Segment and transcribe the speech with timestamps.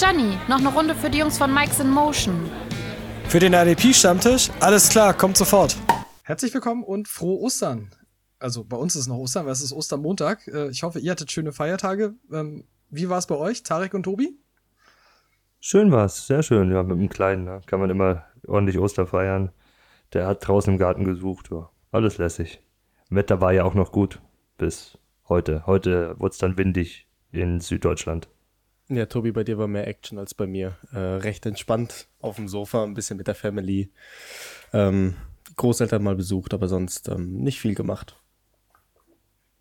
[0.00, 2.50] Gianni, noch eine Runde für die Jungs von Mike's in Motion.
[3.24, 4.48] Für den RDP-Stammtisch?
[4.58, 5.76] Alles klar, kommt sofort.
[6.22, 7.90] Herzlich willkommen und frohe Ostern.
[8.38, 10.48] Also bei uns ist es noch Ostern, weil es ist Ostermontag.
[10.48, 12.14] Äh, ich hoffe, ihr hattet schöne Feiertage.
[12.32, 14.38] Ähm, wie war es bei euch, Tarek und Tobi?
[15.60, 16.72] Schön war es, sehr schön.
[16.72, 17.60] Ja, mit dem Kleinen ne?
[17.66, 19.50] kann man immer ordentlich Oster feiern.
[20.14, 21.50] Der hat draußen im Garten gesucht.
[21.50, 21.68] Ja.
[21.92, 22.62] Alles lässig.
[23.10, 24.22] Wetter war ja auch noch gut
[24.56, 24.96] bis
[25.28, 25.66] heute.
[25.66, 28.30] Heute wurde es dann windig in Süddeutschland.
[28.92, 30.76] Ja, Tobi, bei dir war mehr Action als bei mir.
[30.92, 33.92] Äh, recht entspannt auf dem Sofa, ein bisschen mit der Family.
[34.72, 35.14] Ähm,
[35.54, 38.16] Großeltern mal besucht, aber sonst ähm, nicht viel gemacht.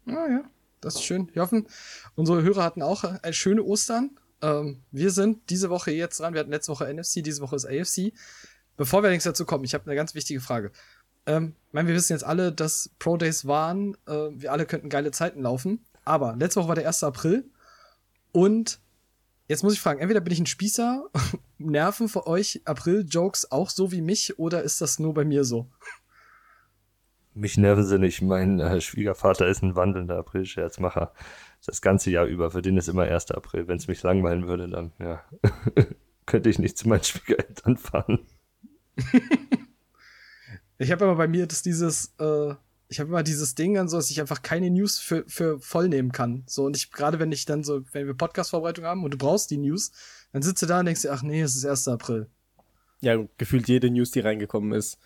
[0.07, 0.43] Ah ja,
[0.81, 1.29] das ist schön.
[1.33, 1.67] Wir hoffen,
[2.15, 4.17] unsere Hörer hatten auch ein schöne Ostern.
[4.41, 6.33] Ähm, wir sind diese Woche jetzt dran.
[6.33, 8.13] Wir hatten letzte Woche NFC, diese Woche ist AFC.
[8.77, 10.71] Bevor wir allerdings dazu kommen, ich habe eine ganz wichtige Frage.
[11.27, 13.95] Ähm, ich meine, wir wissen jetzt alle, dass Pro Days waren.
[14.07, 15.85] Äh, wir alle könnten geile Zeiten laufen.
[16.03, 17.03] Aber letzte Woche war der 1.
[17.03, 17.45] April.
[18.31, 18.79] Und
[19.49, 21.09] jetzt muss ich fragen, entweder bin ich ein Spießer,
[21.57, 25.69] nerven für euch April-Jokes auch so wie mich, oder ist das nur bei mir so?
[27.33, 28.21] Mich nerven sie nicht.
[28.21, 31.13] Mein äh, Schwiegervater ist ein wandelnder April-Scherzmacher.
[31.65, 32.51] Das ganze Jahr über.
[32.51, 33.31] Für den ist immer 1.
[33.31, 33.67] April.
[33.67, 35.23] Wenn es mich langweilen würde, dann ja,
[36.25, 38.25] könnte ich nicht zu meinen Schwiegereltern fahren.
[40.79, 42.55] ich habe immer bei mir das dieses, äh,
[42.89, 45.89] ich habe immer dieses Ding dann so, dass ich einfach keine News für, für voll
[45.89, 46.43] nehmen kann.
[46.47, 49.51] So, und ich, gerade wenn ich dann so, wenn wir Podcast-Vorbereitung haben und du brauchst
[49.51, 49.91] die News,
[50.33, 51.87] dann sitzt du da und denkst dir, ach nee, es ist 1.
[51.87, 52.27] April.
[53.01, 54.97] Ja, gefühlt jede News, die reingekommen ist,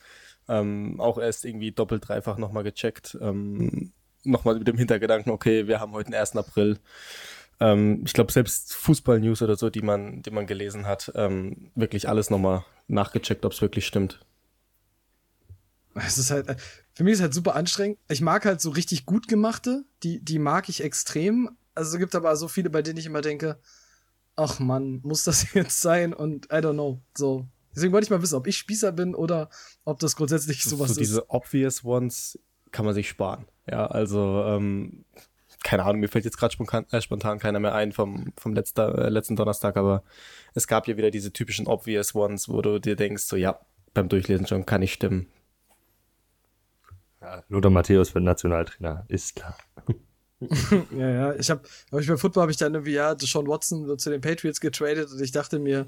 [0.47, 3.17] ähm, auch erst irgendwie doppelt, dreifach nochmal gecheckt.
[3.21, 3.91] Ähm,
[4.23, 6.37] nochmal mit dem Hintergedanken, okay, wir haben heute den 1.
[6.37, 6.79] April.
[7.59, 12.07] Ähm, ich glaube, selbst Fußball-News oder so, die man, die man gelesen hat, ähm, wirklich
[12.07, 14.25] alles nochmal nachgecheckt, ob es wirklich stimmt.
[15.95, 16.55] Es ist halt,
[16.93, 17.97] für mich ist halt super anstrengend.
[18.09, 21.49] Ich mag halt so richtig gut gemachte, die, die mag ich extrem.
[21.75, 23.59] Also es gibt aber so viele, bei denen ich immer denke,
[24.35, 26.13] ach man, muss das jetzt sein?
[26.13, 27.01] Und I don't know.
[27.15, 27.47] So.
[27.75, 29.49] Deswegen wollte ich mal wissen, ob ich Spießer bin oder
[29.83, 32.39] ob das grundsätzlich sowas so, so diese obvious ones
[32.71, 33.45] kann man sich sparen.
[33.69, 35.05] Ja, also, ähm,
[35.63, 39.05] keine Ahnung, mir fällt jetzt gerade spontan, äh, spontan keiner mehr ein vom, vom letzter,
[39.05, 40.03] äh, letzten Donnerstag, aber
[40.53, 43.59] es gab ja wieder diese typischen obvious ones, wo du dir denkst, so ja,
[43.93, 45.27] beim Durchlesen schon kann ich stimmen.
[47.23, 49.57] Ja, Lothar Matthäus wird Nationaltrainer, ist klar.
[50.91, 51.61] ja, ja, ich habe,
[51.91, 54.59] hab ich bei Football habe ich dann irgendwie, ja, Sean Watson wird zu den Patriots
[54.59, 55.87] getradet und ich dachte mir,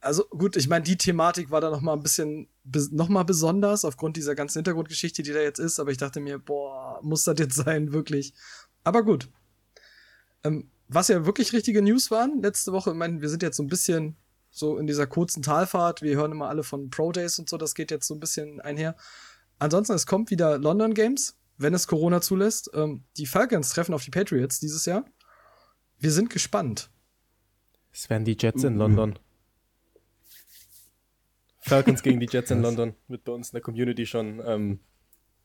[0.00, 3.84] also gut, ich meine, die Thematik war da noch mal ein bisschen noch mal besonders
[3.84, 5.78] aufgrund dieser ganzen Hintergrundgeschichte, die da jetzt ist.
[5.78, 8.32] Aber ich dachte mir, boah, muss das jetzt sein, wirklich?
[8.84, 9.28] Aber gut.
[10.42, 13.62] Ähm, was ja wirklich richtige News waren letzte Woche, ich meine, wir sind jetzt so
[13.62, 14.16] ein bisschen
[14.50, 16.02] so in dieser kurzen Talfahrt.
[16.02, 17.56] Wir hören immer alle von Pro Days und so.
[17.58, 18.96] Das geht jetzt so ein bisschen einher.
[19.60, 22.70] Ansonsten, es kommt wieder London Games, wenn es Corona zulässt.
[22.74, 25.04] Ähm, die Falcons treffen auf die Patriots dieses Jahr.
[25.98, 26.90] Wir sind gespannt.
[27.92, 29.18] Es werden die Jets in London.
[31.58, 34.80] Falcons gegen die Jets in London wird bei uns in der Community schon ähm,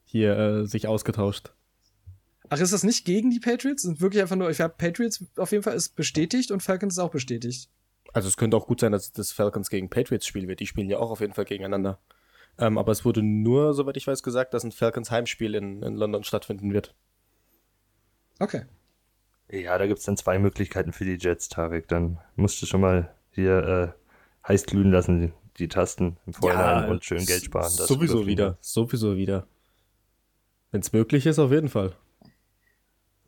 [0.05, 1.53] hier äh, sich ausgetauscht.
[2.47, 3.81] Ach, ist das nicht gegen die Patriots?
[3.81, 6.99] Sind wirklich einfach nur, ich habe Patriots auf jeden Fall ist bestätigt und Falcons ist
[6.99, 7.69] auch bestätigt.
[8.13, 10.61] Also es könnte auch gut sein, dass das Falcons gegen Patriots Spiel wird.
[10.61, 11.99] Die spielen ja auch auf jeden Fall gegeneinander.
[12.57, 15.95] Ähm, aber es wurde nur, soweit ich weiß, gesagt, dass ein Falcons Heimspiel in, in
[15.95, 16.95] London stattfinden wird.
[18.39, 18.63] Okay.
[19.49, 21.87] Ja, da gibt es dann zwei Möglichkeiten für die Jets, Tarek.
[21.87, 23.95] Dann musst du schon mal hier
[24.45, 27.69] äh, heiß glühen lassen, die Tasten im Vorhinein ja, und schön Geld sparen.
[27.69, 29.47] sowieso wieder, sowieso wieder.
[30.71, 31.93] Wenn es möglich ist, auf jeden Fall.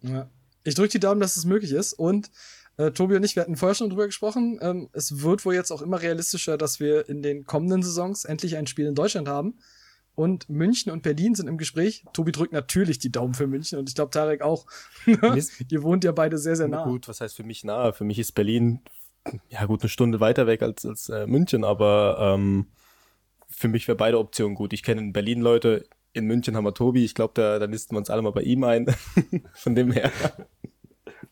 [0.02, 0.30] Ja.
[0.64, 1.94] Ich drücke die Daumen, dass es möglich ist.
[1.94, 2.30] Und
[2.78, 4.60] äh, Tobi und ich, wir hatten vorher schon drüber gesprochen.
[4.62, 8.56] Ähm, es wird wohl jetzt auch immer realistischer, dass wir in den kommenden Saisons endlich
[8.58, 9.60] ein Spiel in Deutschland haben.
[10.16, 12.04] Und München und Berlin sind im Gespräch.
[12.12, 14.66] Tobi drückt natürlich die Daumen für München und ich glaube Tarek auch.
[15.06, 16.86] Ihr wohnt ja beide sehr, sehr nah.
[16.86, 17.92] Gut, was heißt für mich nah?
[17.92, 18.82] Für mich ist Berlin
[19.50, 22.68] ja gut, eine Stunde weiter weg als, als äh, München, aber ähm,
[23.50, 24.74] für mich wäre beide Optionen gut.
[24.74, 27.96] Ich kenne in Berlin Leute, in München haben wir Tobi, ich glaube, da, da nisten
[27.96, 28.88] wir uns alle mal bei ihm ein.
[29.54, 30.12] Von dem her.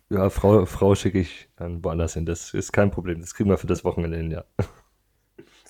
[0.10, 2.26] Ja, Frau, Frau schicke ich dann woanders hin.
[2.26, 3.22] Das ist kein Problem.
[3.22, 4.46] Das kriegen wir für das Wochenende hin, ja.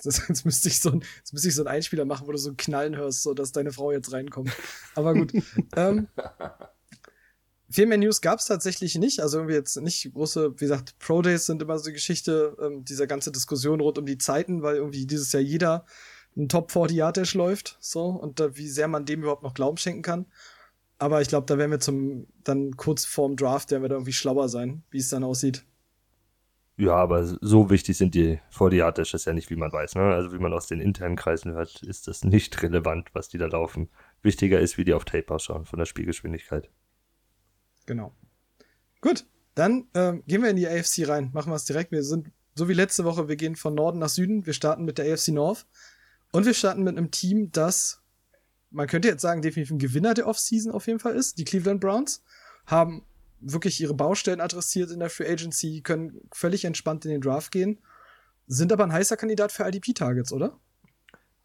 [0.04, 2.38] Das, jetzt, müsste ich so ein, jetzt müsste ich so einen Einspieler machen, wo du
[2.38, 4.52] so ein Knallen hörst, so dass deine Frau jetzt reinkommt.
[4.94, 5.32] Aber gut.
[5.76, 6.06] ähm,
[7.68, 9.20] viel mehr News gab es tatsächlich nicht.
[9.20, 12.84] Also irgendwie jetzt nicht große, wie gesagt, Pro Days sind immer so die Geschichte, ähm,
[12.84, 15.86] dieser ganze Diskussion rund um die Zeiten, weil irgendwie dieses Jahr jeder
[16.36, 19.54] ein Top 40 Yard Dash läuft, so, und da, wie sehr man dem überhaupt noch
[19.54, 20.26] Glauben schenken kann.
[20.98, 24.12] Aber ich glaube, da werden wir zum, dann kurz vorm Draft, werden wir da irgendwie
[24.12, 25.64] schlauer sein, wie es dann aussieht.
[26.78, 30.02] Ja, aber so wichtig sind die 40 Yard Dashes ja nicht, wie man weiß, ne?
[30.14, 33.46] Also wie man aus den internen Kreisen hört, ist das nicht relevant, was die da
[33.46, 33.88] laufen.
[34.22, 36.70] Wichtiger ist, wie die auf Tape ausschauen, von der Spielgeschwindigkeit.
[37.86, 38.14] Genau.
[39.00, 41.30] Gut, dann ähm, gehen wir in die AFC rein.
[41.32, 41.92] Machen wir es direkt.
[41.92, 44.44] Wir sind so wie letzte Woche, wir gehen von Norden nach Süden.
[44.44, 45.66] Wir starten mit der AFC North.
[46.32, 48.02] Und wir starten mit einem Team, das,
[48.76, 51.38] man könnte jetzt sagen, definitiv ein Gewinner der Offseason auf jeden Fall ist.
[51.38, 52.22] Die Cleveland Browns
[52.66, 53.02] haben
[53.40, 57.78] wirklich ihre Baustellen adressiert in der Free Agency, können völlig entspannt in den Draft gehen,
[58.46, 60.58] sind aber ein heißer Kandidat für IDP-Targets, oder?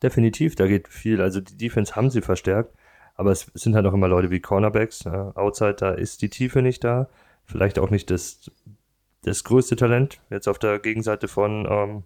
[0.04, 1.22] Definitiv, da geht viel.
[1.22, 2.75] Also die Defense haben sie verstärkt,
[3.16, 5.06] aber es sind halt auch immer Leute wie Cornerbacks.
[5.06, 5.31] Ja.
[5.36, 7.10] Outside, da ist die Tiefe nicht da.
[7.45, 8.51] Vielleicht auch nicht das,
[9.24, 10.19] das größte Talent.
[10.30, 12.04] Jetzt auf der Gegenseite von, ähm,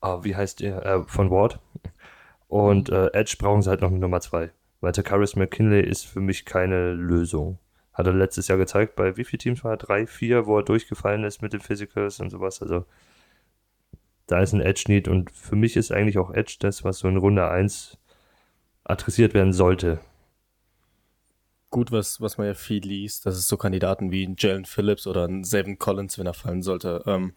[0.00, 1.58] oh, wie heißt der, äh, von Ward.
[2.54, 4.52] Und äh, Edge brauchen sie halt noch eine Nummer zwei.
[4.80, 7.58] Weil Takaris McKinley ist für mich keine Lösung.
[7.92, 9.76] Hat er letztes Jahr gezeigt, bei wie vielen Teams war er?
[9.76, 12.62] Drei, vier, wo er durchgefallen ist mit den Physicals und sowas.
[12.62, 12.84] Also
[14.28, 17.16] da ist ein Edge-Need und für mich ist eigentlich auch Edge das, was so in
[17.16, 17.98] Runde 1
[18.84, 19.98] adressiert werden sollte.
[21.70, 25.26] Gut, was, was man ja viel liest, dass es so Kandidaten wie Jalen Phillips oder
[25.26, 27.32] ein Savin Collins, wenn er fallen sollte, ähm,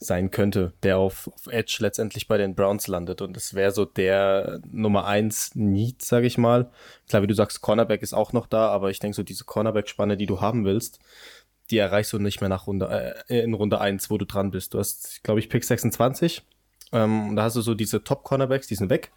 [0.00, 3.20] sein könnte, der auf, auf Edge letztendlich bei den Browns landet.
[3.20, 6.70] Und es wäre so der Nummer 1 Need, sage ich mal.
[7.08, 10.16] Klar, wie du sagst, Cornerback ist auch noch da, aber ich denke so, diese Cornerback-Spanne,
[10.16, 11.00] die du haben willst,
[11.70, 14.74] die erreichst du nicht mehr nach Runde, äh, in Runde 1, wo du dran bist.
[14.74, 16.42] Du hast, glaube ich, Pick 26.
[16.92, 19.10] Ähm, und da hast du so diese Top-Cornerbacks, die sind weg.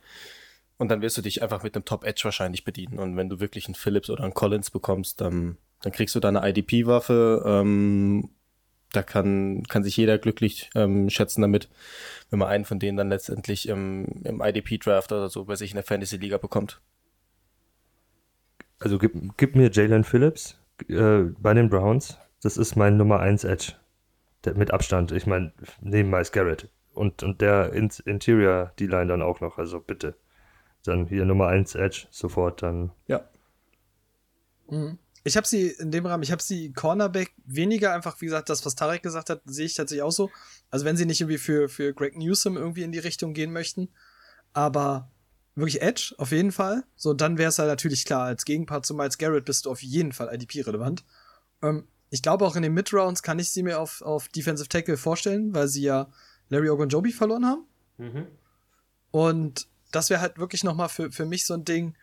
[0.77, 2.97] Und dann wirst du dich einfach mit einem Top-Edge wahrscheinlich bedienen.
[2.97, 6.29] Und wenn du wirklich einen Phillips oder einen Collins bekommst, dann, dann kriegst du da
[6.29, 7.43] eine IDP-Waffe.
[7.45, 8.29] Ähm,
[8.91, 11.69] da kann, kann sich jeder glücklich ähm, schätzen damit,
[12.29, 15.75] wenn man einen von denen dann letztendlich im, im IDP-Draft oder so bei sich in
[15.75, 16.81] der Fantasy-Liga bekommt.
[18.79, 23.43] Also gib, gib mir Jalen Phillips äh, bei den Browns das ist mein Nummer 1
[23.43, 23.73] Edge.
[24.43, 25.11] Der, mit Abstand.
[25.11, 26.69] Ich meine, neben Miles Garrett.
[26.93, 29.59] Und, und der In Interior D-Line dann auch noch.
[29.59, 30.15] Also bitte.
[30.83, 32.91] Dann hier Nummer 1 Edge sofort dann.
[33.07, 33.29] Ja.
[34.67, 34.97] Mhm.
[35.23, 38.65] Ich habe sie in dem Rahmen, ich habe sie Cornerback weniger einfach, wie gesagt, das,
[38.65, 40.31] was Tarek gesagt hat, sehe ich tatsächlich auch so.
[40.69, 43.89] Also wenn sie nicht irgendwie für, für Greg Newsom irgendwie in die Richtung gehen möchten,
[44.53, 45.11] aber
[45.55, 46.83] wirklich Edge, auf jeden Fall.
[46.95, 49.83] So, dann wäre es halt natürlich klar, als Gegenpart zu Miles Garrett bist du auf
[49.83, 51.03] jeden Fall IDP-relevant.
[51.61, 54.97] Ähm, ich glaube auch in den Mid-Rounds kann ich sie mir auf, auf Defensive Tackle
[54.97, 56.11] vorstellen, weil sie ja
[56.49, 57.65] Larry Ogunjobi verloren haben.
[57.97, 58.27] Mhm.
[59.11, 61.95] Und das wäre halt wirklich noch mal für, für mich so ein Ding,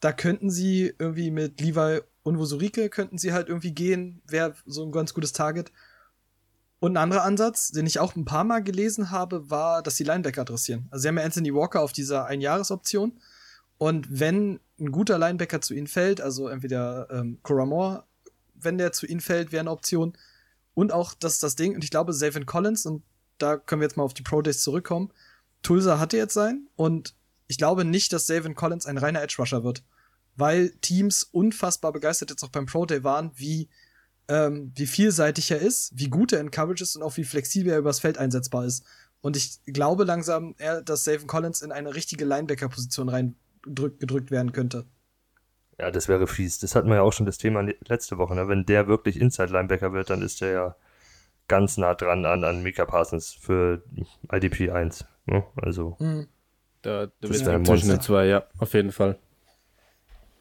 [0.00, 4.84] da könnten sie irgendwie mit Levi und Wosurike könnten sie halt irgendwie gehen, wäre so
[4.84, 5.70] ein ganz gutes Target.
[6.80, 10.02] Und ein anderer Ansatz, den ich auch ein paar Mal gelesen habe, war, dass sie
[10.02, 10.88] Linebacker adressieren.
[10.90, 13.20] Also sie haben ja Anthony Walker auf dieser Einjahresoption.
[13.78, 18.02] Und wenn ein guter Linebacker zu ihnen fällt, also entweder ähm, Moore
[18.54, 20.18] wenn der zu ihnen fällt, wäre eine Option.
[20.74, 23.04] Und auch das das Ding, und ich glaube, Savin Collins, und
[23.38, 25.12] da können wir jetzt mal auf die Pro Days zurückkommen.
[25.62, 27.14] Tulsa hatte jetzt sein, und
[27.46, 29.84] ich glaube nicht, dass Savin Collins ein reiner Edge Rusher wird,
[30.36, 33.68] weil Teams unfassbar begeistert jetzt auch beim Pro Day waren, wie,
[34.28, 37.72] ähm, wie vielseitig er ist, wie gut er in Coverage ist und auch wie flexibel
[37.72, 38.84] er übers Feld einsetzbar ist.
[39.20, 40.54] Und ich glaube langsam,
[40.84, 43.34] dass Savin Collins in eine richtige Linebacker-Position rein
[43.64, 44.84] gedrückt werden könnte.
[45.78, 46.58] Ja, das wäre fies.
[46.58, 48.34] Das hatten wir ja auch schon das Thema letzte Woche.
[48.34, 48.48] Ne?
[48.48, 50.76] Wenn der wirklich Inside-Linebacker wird, dann ist der ja
[51.48, 53.82] ganz nah dran an, an Mika Parsons für
[54.32, 55.04] IDP 1.
[55.26, 55.44] Ne?
[55.56, 55.96] Also.
[55.98, 56.28] Mhm.
[56.82, 59.18] Da, da wird zwischen den zwei, ja, auf jeden Fall.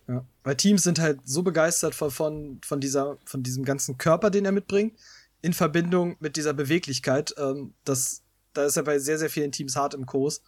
[0.08, 0.26] Ja.
[0.44, 4.46] Weil Teams sind halt so begeistert von, von, von, dieser, von diesem ganzen Körper, den
[4.46, 4.98] er mitbringt,
[5.42, 7.34] in Verbindung mit dieser Beweglichkeit.
[7.38, 8.22] Ähm, das,
[8.54, 10.42] da ist er bei sehr, sehr vielen Teams hart im Kurs.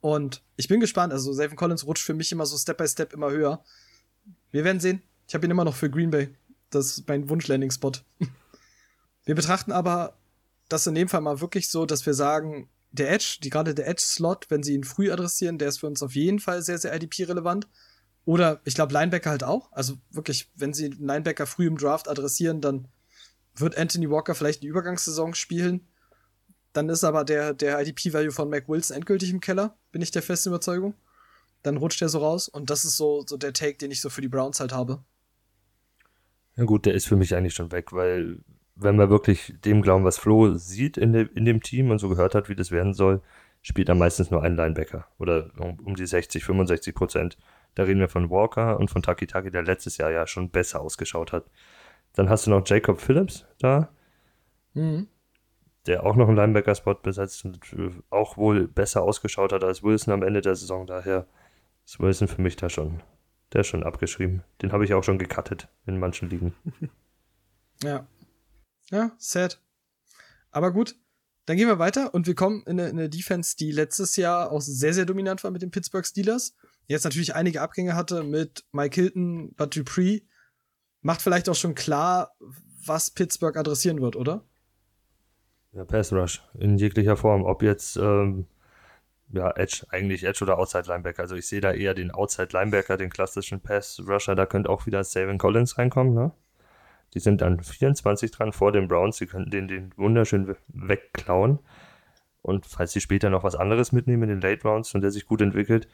[0.00, 1.12] Und ich bin gespannt.
[1.12, 3.64] Also, Savin Collins rutscht für mich immer so Step by Step immer höher.
[4.50, 5.02] Wir werden sehen.
[5.26, 6.28] Ich habe ihn immer noch für Green Bay.
[6.70, 7.92] Das ist mein Wunsch-Landing-Spot.
[9.24, 10.18] wir betrachten aber
[10.68, 13.88] das in dem Fall mal wirklich so, dass wir sagen, der Edge, die, gerade der
[13.88, 16.94] Edge-Slot, wenn sie ihn früh adressieren, der ist für uns auf jeden Fall sehr, sehr
[16.94, 17.66] IDP-relevant.
[18.24, 19.70] Oder ich glaube, Linebacker halt auch.
[19.72, 22.88] Also wirklich, wenn sie Linebacker früh im Draft adressieren, dann
[23.54, 25.86] wird Anthony Walker vielleicht eine Übergangssaison spielen.
[26.72, 30.22] Dann ist aber der, der IDP-Value von Mac Wilson endgültig im Keller, bin ich der
[30.22, 30.94] festen Überzeugung
[31.64, 32.48] dann rutscht er so raus.
[32.48, 35.02] Und das ist so, so der Take, den ich so für die Browns halt habe.
[36.56, 38.38] Ja gut, der ist für mich eigentlich schon weg, weil
[38.76, 42.08] wenn wir wirklich dem glauben, was Flo sieht in, de, in dem Team und so
[42.08, 43.22] gehört hat, wie das werden soll,
[43.62, 47.38] spielt er meistens nur ein Linebacker oder um, um die 60, 65 Prozent.
[47.74, 50.80] Da reden wir von Walker und von Taki Taki, der letztes Jahr ja schon besser
[50.80, 51.44] ausgeschaut hat.
[52.14, 53.88] Dann hast du noch Jacob Phillips da,
[54.74, 55.08] mhm.
[55.86, 60.14] der auch noch einen Linebacker-Spot besetzt und äh, auch wohl besser ausgeschaut hat als Wilson
[60.14, 60.86] am Ende der Saison.
[60.86, 61.26] Daher
[61.84, 63.02] ist Wilson für mich da schon.
[63.52, 64.44] Der ist schon abgeschrieben.
[64.62, 66.54] Den habe ich auch schon gecuttet in manchen Ligen.
[67.82, 68.06] Ja.
[68.90, 69.60] Ja, sad.
[70.52, 70.94] Aber gut,
[71.46, 74.50] dann gehen wir weiter und wir kommen in eine, in eine, Defense, die letztes Jahr
[74.50, 76.54] auch sehr, sehr dominant war mit den Pittsburgh Steelers.
[76.86, 80.20] Jetzt natürlich einige Abgänge hatte mit Mike Hilton, Bud Dupree.
[81.00, 82.34] Macht vielleicht auch schon klar,
[82.86, 84.44] was Pittsburgh adressieren wird, oder?
[85.72, 87.44] Ja, Pass Rush in jeglicher Form.
[87.44, 88.46] Ob jetzt ähm,
[89.30, 91.22] ja, Edge, eigentlich Edge oder Outside Linebacker.
[91.22, 94.34] Also ich sehe da eher den Outside Linebacker, den klassischen Pass Rusher.
[94.34, 96.14] Da könnte auch wieder Savin Collins reinkommen.
[96.14, 96.32] Ne?
[97.14, 99.16] Die sind dann 24 dran vor den Browns.
[99.16, 101.58] Sie könnten den, den wunderschön wegklauen.
[102.42, 105.26] Und falls sie später noch was anderes mitnehmen in den Late Rounds und der sich
[105.26, 105.88] gut entwickelt,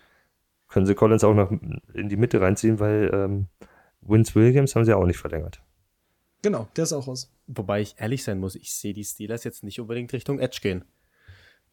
[0.71, 3.47] können sie Collins auch noch in die Mitte reinziehen, weil ähm,
[4.01, 5.63] Vince Williams haben sie auch nicht verlängert.
[6.43, 7.33] Genau, der ist auch raus.
[7.47, 10.85] Wobei ich ehrlich sein muss, ich sehe die Steelers jetzt nicht unbedingt Richtung Edge gehen.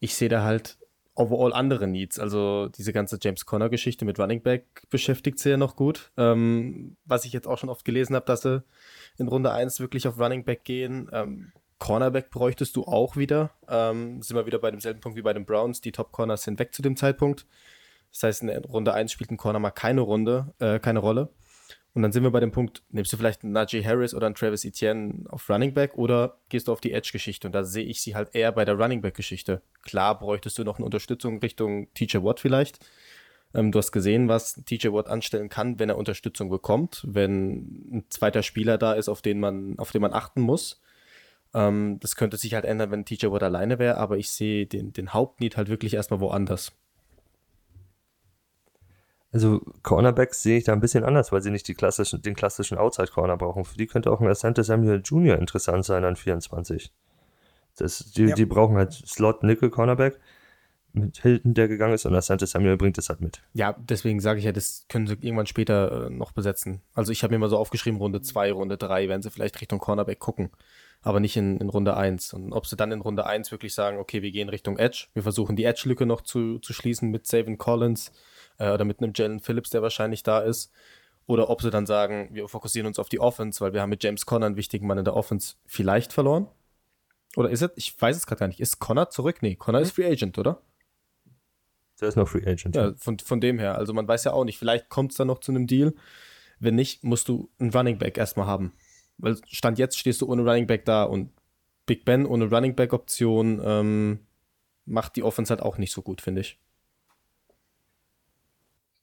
[0.00, 0.78] Ich sehe da halt
[1.14, 2.18] overall andere Needs.
[2.18, 6.12] Also diese ganze James Conner-Geschichte mit Running Back beschäftigt sie ja noch gut.
[6.16, 8.62] Ähm, was ich jetzt auch schon oft gelesen habe, dass sie
[9.16, 11.08] in Runde 1 wirklich auf Running Back gehen.
[11.12, 13.50] Ähm, Cornerback bräuchtest du auch wieder.
[13.68, 15.80] Ähm, sind wir wieder bei demselben Punkt wie bei den Browns.
[15.80, 17.46] Die Top-Corners sind weg zu dem Zeitpunkt.
[18.12, 21.30] Das heißt, in Runde 1 spielt ein Corner mal keine Runde, äh, keine Rolle.
[21.94, 24.34] Und dann sind wir bei dem Punkt, nimmst du vielleicht einen Najee Harris oder einen
[24.34, 27.48] Travis Etienne auf Running Back oder gehst du auf die Edge-Geschichte?
[27.48, 29.62] Und da sehe ich sie halt eher bei der Running Back-Geschichte.
[29.82, 32.78] Klar bräuchtest du noch eine Unterstützung Richtung TJ Watt vielleicht.
[33.54, 38.04] Ähm, du hast gesehen, was TJ Watt anstellen kann, wenn er Unterstützung bekommt, wenn ein
[38.10, 40.80] zweiter Spieler da ist, auf den man, auf den man achten muss.
[41.54, 44.92] Ähm, das könnte sich halt ändern, wenn TJ Watt alleine wäre, aber ich sehe den,
[44.92, 46.72] den Hauptneed halt wirklich erstmal woanders.
[49.30, 53.36] Also Cornerbacks sehe ich da ein bisschen anders, weil sie nicht klassischen, den klassischen Outside-Corner
[53.36, 53.64] brauchen.
[53.64, 55.38] Für die könnte auch ein Asante Samuel Jr.
[55.38, 56.90] interessant sein an 24.
[57.76, 58.34] Das, die, ja.
[58.34, 60.18] die brauchen halt Slot-Nickel-Cornerback
[60.92, 63.42] mit Hilton, der gegangen ist, und Asante Samuel bringt das halt mit.
[63.52, 66.80] Ja, deswegen sage ich ja, das können sie irgendwann später äh, noch besetzen.
[66.94, 69.78] Also ich habe mir mal so aufgeschrieben, Runde 2, Runde 3, werden sie vielleicht Richtung
[69.78, 70.50] Cornerback gucken,
[71.02, 72.32] aber nicht in, in Runde 1.
[72.32, 75.22] Und ob sie dann in Runde 1 wirklich sagen, okay, wir gehen Richtung Edge, wir
[75.22, 78.10] versuchen die Edge-Lücke noch zu, zu schließen mit Savin Collins,
[78.58, 80.72] äh, oder mit einem Jalen Phillips, der wahrscheinlich da ist.
[81.26, 84.02] Oder ob sie dann sagen, wir fokussieren uns auf die Offense, weil wir haben mit
[84.02, 86.48] James Conner einen wichtigen Mann in der Offense vielleicht verloren.
[87.36, 89.42] Oder ist es, ich weiß es gerade gar nicht, ist Conner zurück?
[89.42, 90.62] Nee, Conner ist Free Agent, oder?
[92.00, 92.76] Der ist noch Free Agent.
[92.76, 93.76] Ja, von, von dem her.
[93.76, 95.94] Also man weiß ja auch nicht, vielleicht kommt es dann noch zu einem Deal.
[96.60, 98.72] Wenn nicht, musst du einen Running Back erstmal haben.
[99.18, 101.30] Weil Stand jetzt stehst du ohne Running Back da und
[101.86, 104.20] Big Ben ohne Running Back Option ähm,
[104.84, 106.58] macht die Offense halt auch nicht so gut, finde ich.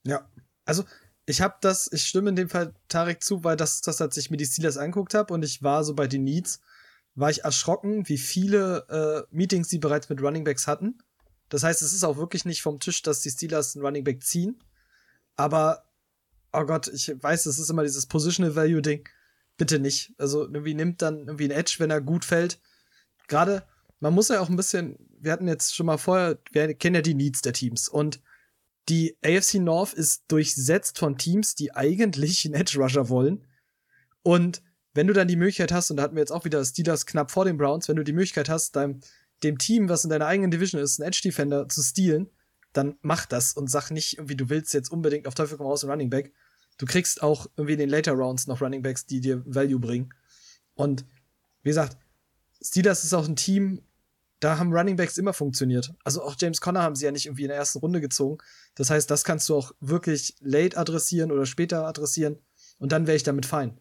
[0.06, 0.28] Ja,
[0.64, 0.84] also
[1.26, 4.16] ich habe das, ich stimme in dem Fall Tarek zu, weil das ist das, als
[4.16, 6.60] ich mir die Steelers angeguckt habe und ich war so bei den Needs,
[7.16, 10.98] war ich erschrocken, wie viele äh, Meetings sie bereits mit Running Backs hatten.
[11.48, 14.22] Das heißt, es ist auch wirklich nicht vom Tisch, dass die Steelers einen Running Back
[14.22, 14.62] ziehen.
[15.34, 15.84] Aber,
[16.52, 19.08] oh Gott, ich weiß, es ist immer dieses Positional Value Ding.
[19.56, 20.12] Bitte nicht.
[20.18, 22.60] Also irgendwie nimmt dann irgendwie ein Edge, wenn er gut fällt.
[23.26, 23.64] Gerade,
[24.00, 27.02] man muss ja auch ein bisschen, wir hatten jetzt schon mal vorher, wir kennen ja
[27.02, 28.20] die Needs der Teams und
[28.88, 33.46] die AFC North ist durchsetzt von Teams, die eigentlich einen Edge Rusher wollen.
[34.22, 34.62] Und
[34.94, 37.30] wenn du dann die Möglichkeit hast, und da hatten wir jetzt auch wieder Steelers knapp
[37.30, 39.00] vor den Browns, wenn du die Möglichkeit hast, deinem,
[39.42, 42.30] dem Team, was in deiner eigenen Division ist, einen Edge Defender zu stehlen,
[42.72, 45.82] dann mach das und sag nicht, irgendwie, du willst jetzt unbedingt auf Teufel komm raus
[45.82, 46.32] einen Running Back.
[46.78, 50.14] Du kriegst auch irgendwie in den Later Rounds noch Running Backs, die dir Value bringen.
[50.74, 51.04] Und
[51.62, 51.96] wie gesagt,
[52.62, 53.82] Steelers ist auch ein Team,
[54.46, 55.92] da haben Running Backs immer funktioniert.
[56.04, 58.38] Also auch James Conner haben sie ja nicht irgendwie in der ersten Runde gezogen.
[58.76, 62.38] Das heißt, das kannst du auch wirklich late adressieren oder später adressieren
[62.78, 63.76] und dann wäre ich damit fein.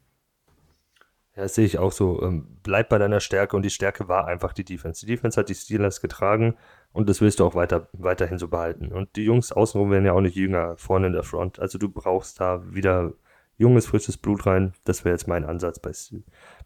[1.35, 2.19] Ja, das sehe ich auch so.
[2.23, 5.05] Ähm, bleib bei deiner Stärke und die Stärke war einfach die Defense.
[5.05, 6.57] Die Defense hat die Steelers getragen
[6.93, 8.91] und das willst du auch weiter, weiterhin so behalten.
[8.91, 11.59] Und die Jungs außenrum werden ja auch nicht jünger vorne in der Front.
[11.59, 13.13] Also du brauchst da wieder
[13.57, 14.73] junges, frisches Blut rein.
[14.83, 15.91] Das wäre jetzt mein Ansatz bei,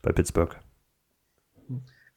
[0.01, 0.57] bei Pittsburgh.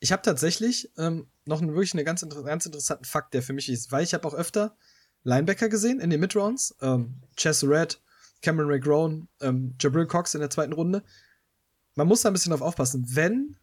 [0.02, 3.68] Ich habe tatsächlich ähm, noch einen, wirklich einen ganz, ganz interessanten Fakt, der für mich
[3.68, 4.76] ist, weil ich habe auch öfter
[5.22, 6.74] Linebacker gesehen in den Midrounds.
[6.80, 8.02] Ähm, Chess Red,
[8.42, 11.04] Cameron McGrone, ähm, Jabril Cox in der zweiten Runde.
[11.94, 13.06] Man muss da ein bisschen drauf aufpassen.
[13.10, 13.58] Wenn,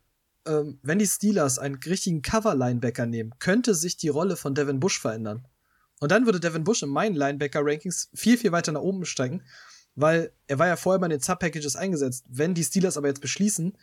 [0.45, 4.97] ähm, wenn die Steelers einen richtigen Cover-Linebacker nehmen, könnte sich die Rolle von Devin Bush
[4.97, 5.45] verändern.
[5.99, 9.43] Und dann würde Devin Bush in meinen Linebacker-Rankings viel, viel weiter nach oben steigen,
[9.95, 12.23] weil er war ja vorher bei den Sub-Packages eingesetzt.
[12.29, 13.77] Wenn die Steelers aber jetzt beschließen,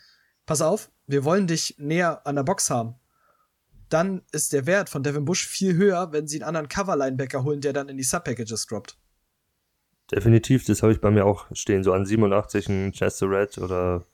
[0.47, 2.95] pass auf, wir wollen dich näher an der Box haben,
[3.89, 7.61] dann ist der Wert von Devin Bush viel höher, wenn sie einen anderen Cover-Linebacker holen,
[7.61, 8.97] der dann in die Sub-Packages droppt.
[10.11, 14.05] Definitiv, das habe ich bei mir auch stehen, so an 87 ein Chester Red oder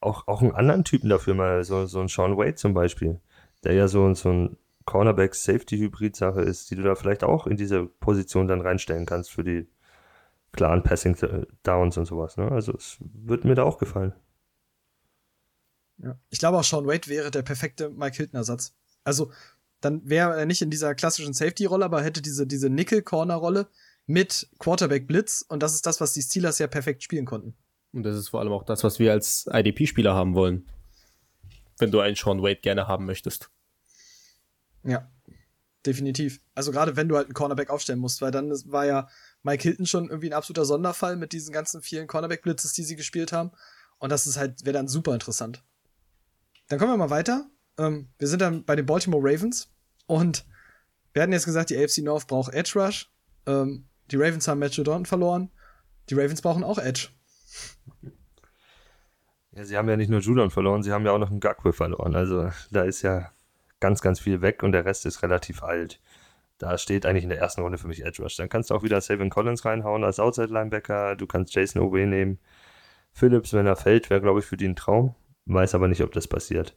[0.00, 3.20] auch, auch einen anderen Typen dafür mal, so, so ein Sean Wade zum Beispiel,
[3.62, 4.56] der ja so, so ein
[4.86, 9.68] Cornerback-Safety-Hybrid-Sache ist, die du da vielleicht auch in diese Position dann reinstellen kannst für die
[10.52, 12.38] klaren Passing-Downs und sowas.
[12.38, 12.50] Ne?
[12.50, 14.14] Also es wird mir da auch gefallen.
[15.98, 16.18] Ja.
[16.30, 18.74] Ich glaube auch Sean Wade wäre der perfekte Mike Hilton-Ersatz.
[19.04, 19.32] Also,
[19.80, 23.68] dann wäre er nicht in dieser klassischen Safety-Rolle, aber hätte diese, diese Nickel-Corner-Rolle
[24.06, 27.54] mit Quarterback-Blitz und das ist das, was die Steelers ja perfekt spielen konnten.
[27.92, 30.68] Und das ist vor allem auch das, was wir als IDP-Spieler haben wollen.
[31.78, 33.50] Wenn du einen Sean Wade gerne haben möchtest.
[34.84, 35.10] Ja,
[35.86, 36.40] definitiv.
[36.54, 39.08] Also gerade wenn du halt einen Cornerback aufstellen musst, weil dann war ja
[39.42, 43.32] Mike Hilton schon irgendwie ein absoluter Sonderfall mit diesen ganzen vielen Cornerback-Blitzes, die sie gespielt
[43.32, 43.52] haben.
[43.98, 45.62] Und das ist halt, wäre dann super interessant.
[46.68, 47.48] Dann kommen wir mal weiter.
[47.78, 49.72] Ähm, wir sind dann bei den Baltimore Ravens
[50.06, 50.46] und
[51.12, 53.10] wir hatten jetzt gesagt, die AFC North braucht Edge Rush.
[53.46, 55.50] Ähm, die Ravens haben Matthew Dorton verloren.
[56.10, 57.08] Die Ravens brauchen auch Edge.
[59.52, 61.72] Ja, sie haben ja nicht nur Judon verloren, sie haben ja auch noch einen Gakwe
[61.72, 62.14] verloren.
[62.14, 63.32] Also da ist ja
[63.80, 66.00] ganz, ganz viel weg und der Rest ist relativ alt.
[66.58, 68.36] Da steht eigentlich in der ersten Runde für mich Edge Rush.
[68.36, 71.16] Dann kannst du auch wieder Savin Collins reinhauen als Outside Linebacker.
[71.16, 72.38] Du kannst Jason Owe nehmen.
[73.12, 75.16] Phillips, wenn er fällt, wäre, glaube ich, für die ein Traum.
[75.48, 76.76] Weiß aber nicht, ob das passiert.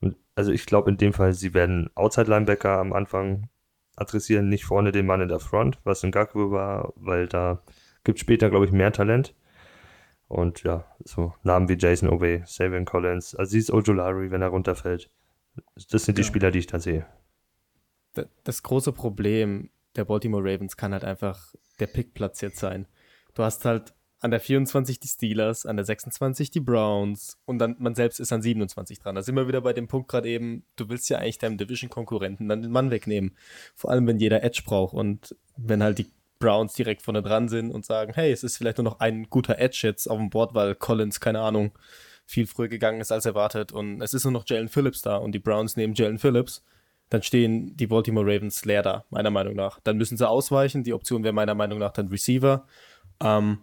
[0.00, 3.48] Und also ich glaube in dem Fall, sie werden Outside Linebacker am Anfang
[3.96, 7.62] adressieren, nicht vorne den Mann in der Front, was ein Gakwe war, weil da
[8.04, 9.34] gibt später, glaube ich, mehr Talent.
[10.28, 15.10] Und ja, so Namen wie Jason Owe, Savion Collins, Aziz Ojolari, wenn er runterfällt.
[15.90, 16.28] Das sind die Ja.
[16.28, 17.06] Spieler, die ich da sehe.
[18.14, 22.86] Da- Das große Problem der Baltimore Ravens kann halt einfach der Pickplatz jetzt sein.
[23.34, 27.76] Du hast halt an der 24 die Steelers, an der 26 die Browns und dann
[27.78, 29.14] man selbst ist an 27 dran.
[29.14, 32.48] Da sind wir wieder bei dem Punkt gerade eben, du willst ja eigentlich deinem Division-Konkurrenten
[32.48, 33.36] dann den Mann wegnehmen.
[33.74, 36.10] Vor allem, wenn jeder Edge braucht und wenn halt die
[36.40, 39.58] Browns direkt vorne dran sind und sagen, hey, es ist vielleicht nur noch ein guter
[39.58, 41.72] Edge jetzt auf dem Board, weil Collins, keine Ahnung,
[42.26, 45.32] viel früher gegangen ist als erwartet und es ist nur noch Jalen Phillips da und
[45.32, 46.62] die Browns nehmen Jalen Phillips,
[47.08, 49.80] dann stehen die Baltimore Ravens leer da, meiner Meinung nach.
[49.80, 50.84] Dann müssen sie ausweichen.
[50.84, 52.66] Die Option wäre meiner Meinung nach dann Receiver.
[53.20, 53.58] Ähm,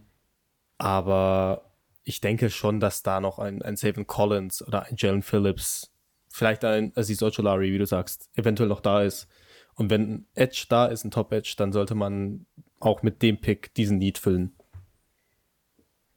[0.78, 1.72] aber
[2.04, 5.92] ich denke schon, dass da noch ein, ein Savin Collins oder ein Jalen Phillips,
[6.30, 9.28] vielleicht ein Aziz Ojolari, wie du sagst, eventuell noch da ist.
[9.76, 12.46] Und wenn ein Edge da ist, ein Top-Edge, dann sollte man
[12.80, 14.56] auch mit dem Pick diesen Need füllen.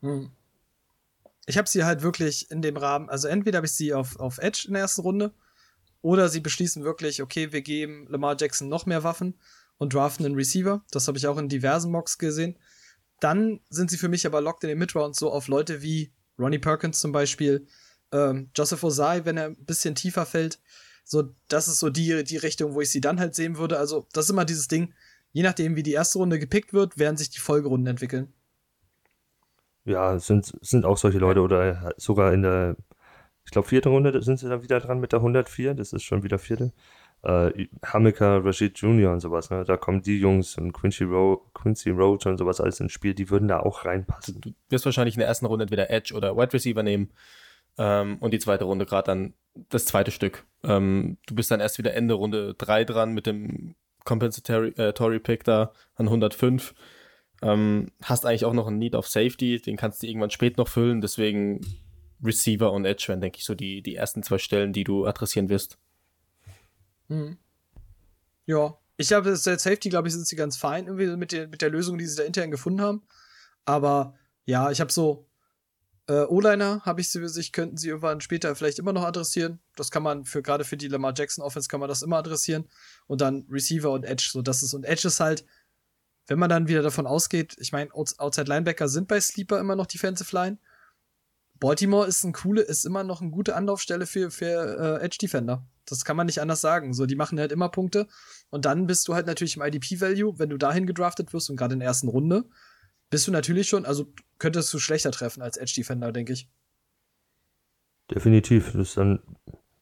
[0.01, 0.31] Hm.
[1.47, 4.39] Ich habe sie halt wirklich in dem Rahmen, also entweder habe ich sie auf, auf
[4.39, 5.33] Edge in der ersten Runde
[6.03, 9.35] oder sie beschließen wirklich, okay, wir geben Lamar Jackson noch mehr Waffen
[9.79, 10.83] und draften einen Receiver.
[10.91, 12.57] Das habe ich auch in diversen Mocks gesehen.
[13.21, 16.59] Dann sind sie für mich aber locked in den Midrounds so auf Leute wie Ronnie
[16.59, 17.67] Perkins zum Beispiel,
[18.13, 20.61] ähm, Joseph Osai, wenn er ein bisschen tiefer fällt.
[21.05, 23.79] So, das ist so die, die Richtung, wo ich sie dann halt sehen würde.
[23.79, 24.95] Also, das ist immer dieses Ding,
[25.33, 28.33] je nachdem, wie die erste Runde gepickt wird, werden sich die Folgerunden entwickeln.
[29.85, 32.77] Ja, sind, sind auch solche Leute oder sogar in der,
[33.45, 36.23] ich glaube, vierte Runde sind sie dann wieder dran mit der 104, das ist schon
[36.23, 36.73] wieder vierte.
[37.23, 39.13] Äh, Hamika, Rashid Jr.
[39.13, 39.65] und sowas, ne?
[39.65, 43.29] Da kommen die Jungs und Quincy, Ro Quincy Roach und sowas alles ins Spiel, die
[43.31, 44.41] würden da auch reinpassen.
[44.41, 47.11] Du wirst wahrscheinlich in der ersten Runde entweder Edge oder Wide Receiver nehmen
[47.77, 49.35] ähm, und die zweite Runde gerade dann
[49.69, 50.47] das zweite Stück.
[50.63, 55.45] Ähm, du bist dann erst wieder Ende Runde 3 dran mit dem Compensatory äh, Pick
[55.45, 56.75] da an 105.
[57.43, 60.69] Ähm, hast eigentlich auch noch einen Need auf Safety, den kannst du irgendwann spät noch
[60.69, 61.61] füllen, deswegen
[62.23, 65.49] Receiver und Edge wären, denke ich, so die, die ersten zwei Stellen, die du adressieren
[65.49, 65.79] wirst.
[67.09, 67.39] Mhm.
[68.47, 71.63] Ja, ich das ist Safety, glaube ich, sind sie ganz fein irgendwie mit der, mit
[71.63, 73.03] der Lösung, die sie da intern gefunden haben.
[73.65, 75.29] Aber ja, ich habe so
[76.09, 79.61] äh, O-Liner habe ich sie für sich, könnten sie irgendwann später vielleicht immer noch adressieren.
[79.77, 82.69] Das kann man für gerade für die Lamar Jackson Offense kann man das immer adressieren.
[83.07, 85.45] Und dann Receiver und Edge, so das ist und Edge ist halt,
[86.27, 89.87] wenn man dann wieder davon ausgeht, ich meine, Outside Linebacker sind bei Sleeper immer noch
[89.87, 90.59] Defensive Line.
[91.61, 95.67] Baltimore ist ein coole, ist immer noch eine gute Anlaufstelle für, für äh, Edge Defender.
[95.87, 96.93] Das kann man nicht anders sagen.
[96.93, 98.07] So, die machen halt immer Punkte.
[98.51, 101.75] Und dann bist du halt natürlich im IDP-Value, wenn du dahin gedraftet wirst und gerade
[101.75, 102.45] in der ersten Runde,
[103.11, 106.49] bist du natürlich schon, also könntest du schlechter treffen als Edge Defender, denke ich.
[108.11, 108.73] Definitiv.
[108.73, 109.21] Das ist dann,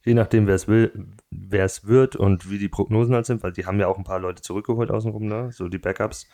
[0.04, 3.52] je nachdem, wer es will, wer es wird und wie die Prognosen halt sind, weil
[3.52, 5.50] die haben ja auch ein paar Leute zurückgeholt außenrum, ne?
[5.52, 6.28] So die Backups.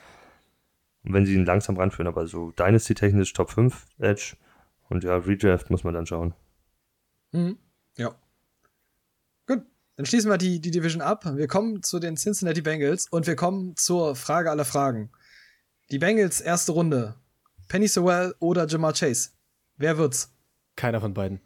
[1.05, 4.37] Und wenn sie ihn langsam ranführen, aber so Dynasty-technisch Top 5 Edge
[4.93, 6.35] und ja, Redraft muss man dann schauen.
[7.33, 7.59] Mhm.
[7.97, 8.15] Ja.
[9.47, 9.63] Gut,
[9.97, 11.25] dann schließen wir die, die Division ab.
[11.25, 15.11] Wir kommen zu den Cincinnati Bengals und wir kommen zur Frage aller Fragen.
[15.91, 17.17] Die Bengals erste Runde.
[17.69, 19.31] Penny Sewell oder Jamar Chase?
[19.77, 20.35] Wer wird's?
[20.77, 21.41] Keiner von beiden.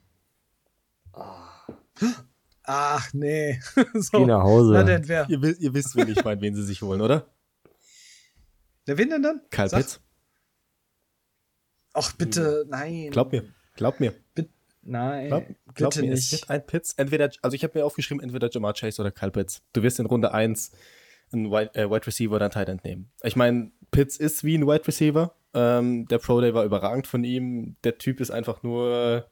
[2.65, 3.61] Ach, nee.
[3.95, 4.19] so.
[4.19, 4.73] Geh nach Hause.
[4.73, 5.29] Na denn, wer?
[5.29, 7.33] Ihr, ihr wisst, wen ich meine, wen sie sich holen, oder?
[8.87, 9.41] Wer wen denn dann?
[9.51, 9.81] Kyle Sag.
[9.81, 10.01] Pitts.
[11.97, 13.11] Ach, bitte, nein.
[13.11, 13.45] Glaub mir.
[13.77, 14.15] Glaub mir.
[14.83, 16.43] Nein, Glaub, glaub bitte mir, es nicht.
[16.43, 16.93] wird ein Pitts.
[16.93, 19.63] Entweder, also ich habe mir aufgeschrieben, entweder Jamar Chase oder Kyle Pitts.
[19.73, 20.71] Du wirst in Runde 1
[21.33, 23.11] einen Wide, äh, Wide Receiver oder einen Tight End nehmen.
[23.23, 25.35] Ich meine, Pitts ist wie ein Wide Receiver.
[25.55, 27.77] Ähm, der Pro Day war überragend von ihm.
[27.83, 29.29] Der Typ ist einfach nur,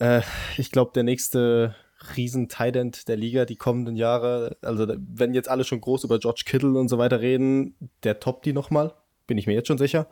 [0.00, 0.22] äh,
[0.56, 1.76] ich glaube, der nächste
[2.16, 4.56] riesen Tight End der Liga die kommenden Jahre.
[4.62, 8.44] Also wenn jetzt alle schon groß über George Kittle und so weiter reden, der toppt
[8.46, 8.92] die nochmal.
[9.28, 10.08] Bin ich mir jetzt schon sicher.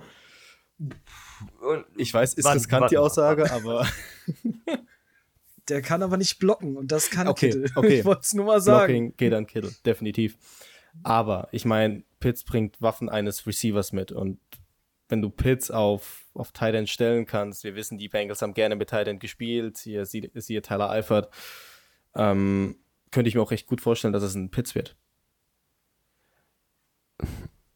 [1.97, 3.87] Ich weiß, ist Wann- riskant wann- die Aussage, aber
[5.69, 7.71] der kann aber nicht blocken und das kann Okay, Kittle.
[7.77, 7.99] okay.
[8.01, 8.87] Ich wollte es nur mal sagen.
[8.93, 10.37] Blocking geht an Kittle, definitiv.
[11.03, 14.41] Aber ich meine, Pitts bringt Waffen eines Receivers mit und
[15.09, 18.77] wenn du Pitts auf, auf Tight End stellen kannst, wir wissen, die Bengals haben gerne
[18.77, 21.33] mit Tight End gespielt, hier siehe siehe Tyler Eifert,
[22.15, 22.77] ähm,
[23.11, 24.97] könnte ich mir auch recht gut vorstellen, dass es ein Pitts wird.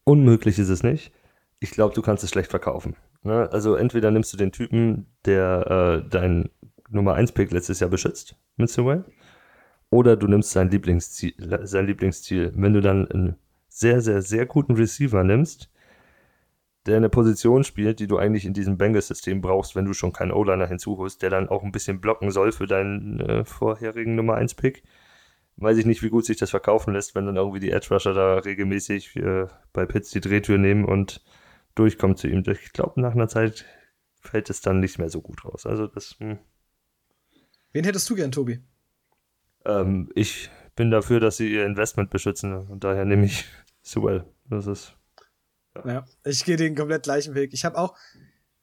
[0.03, 1.11] Unmöglich ist es nicht.
[1.59, 2.95] Ich glaube, du kannst es schlecht verkaufen.
[3.25, 3.49] Ne?
[3.51, 6.49] Also entweder nimmst du den Typen, der äh, dein
[6.89, 9.03] Nummer 1 Pick letztes Jahr beschützt, mit Sewell,
[9.89, 11.33] oder du nimmst sein Lieblingsziel,
[11.63, 12.51] sein Lieblingsziel.
[12.55, 13.35] Wenn du dann einen
[13.67, 15.71] sehr, sehr, sehr guten Receiver nimmst,
[16.85, 20.31] der eine Position spielt, die du eigentlich in diesem Bengals-System brauchst, wenn du schon keinen
[20.31, 24.53] O-Liner hinzuholst, der dann auch ein bisschen blocken soll für deinen äh, vorherigen Nummer 1
[24.53, 24.83] Pick,
[25.57, 28.13] weiß ich nicht, wie gut sich das verkaufen lässt, wenn dann irgendwie die Edge Rusher
[28.13, 31.23] da regelmäßig äh, bei Pitts die Drehtür nehmen und
[31.75, 32.43] durchkommen zu ihm.
[32.47, 33.65] Ich glaube, nach einer Zeit
[34.21, 35.65] fällt es dann nicht mehr so gut raus.
[35.65, 36.39] Also das, hm.
[37.71, 38.61] Wen hättest du gern, Tobi?
[39.65, 43.45] ähm, ich bin dafür, dass sie ihr Investment beschützen und daher nehme ich
[43.81, 44.25] Sewell.
[44.49, 44.95] Das ist
[45.83, 47.53] Ja, ich gehe den komplett gleichen Weg.
[47.53, 47.97] Ich habe auch,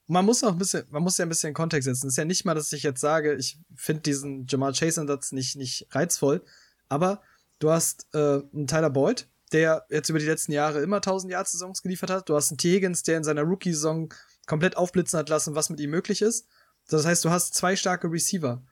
[0.07, 2.07] man muss auch ein bisschen, man muss ja ein bisschen in Kontext setzen.
[2.07, 5.55] Es ist ja nicht mal, dass ich jetzt sage, ich finde diesen Jamal Chase-Ansatz nicht,
[5.55, 6.43] nicht reizvoll,
[6.89, 7.21] aber
[7.59, 11.81] du hast äh, einen Tyler Boyd, der jetzt über die letzten Jahre immer 1000 Jahr-Saisons
[11.81, 12.27] geliefert hat.
[12.27, 12.73] Du hast einen T.
[12.73, 14.13] Higgins, der in seiner Rookie-Saison
[14.47, 16.47] komplett aufblitzen hat lassen, was mit ihm möglich ist.
[16.89, 18.63] Das heißt, du hast zwei starke Receiver.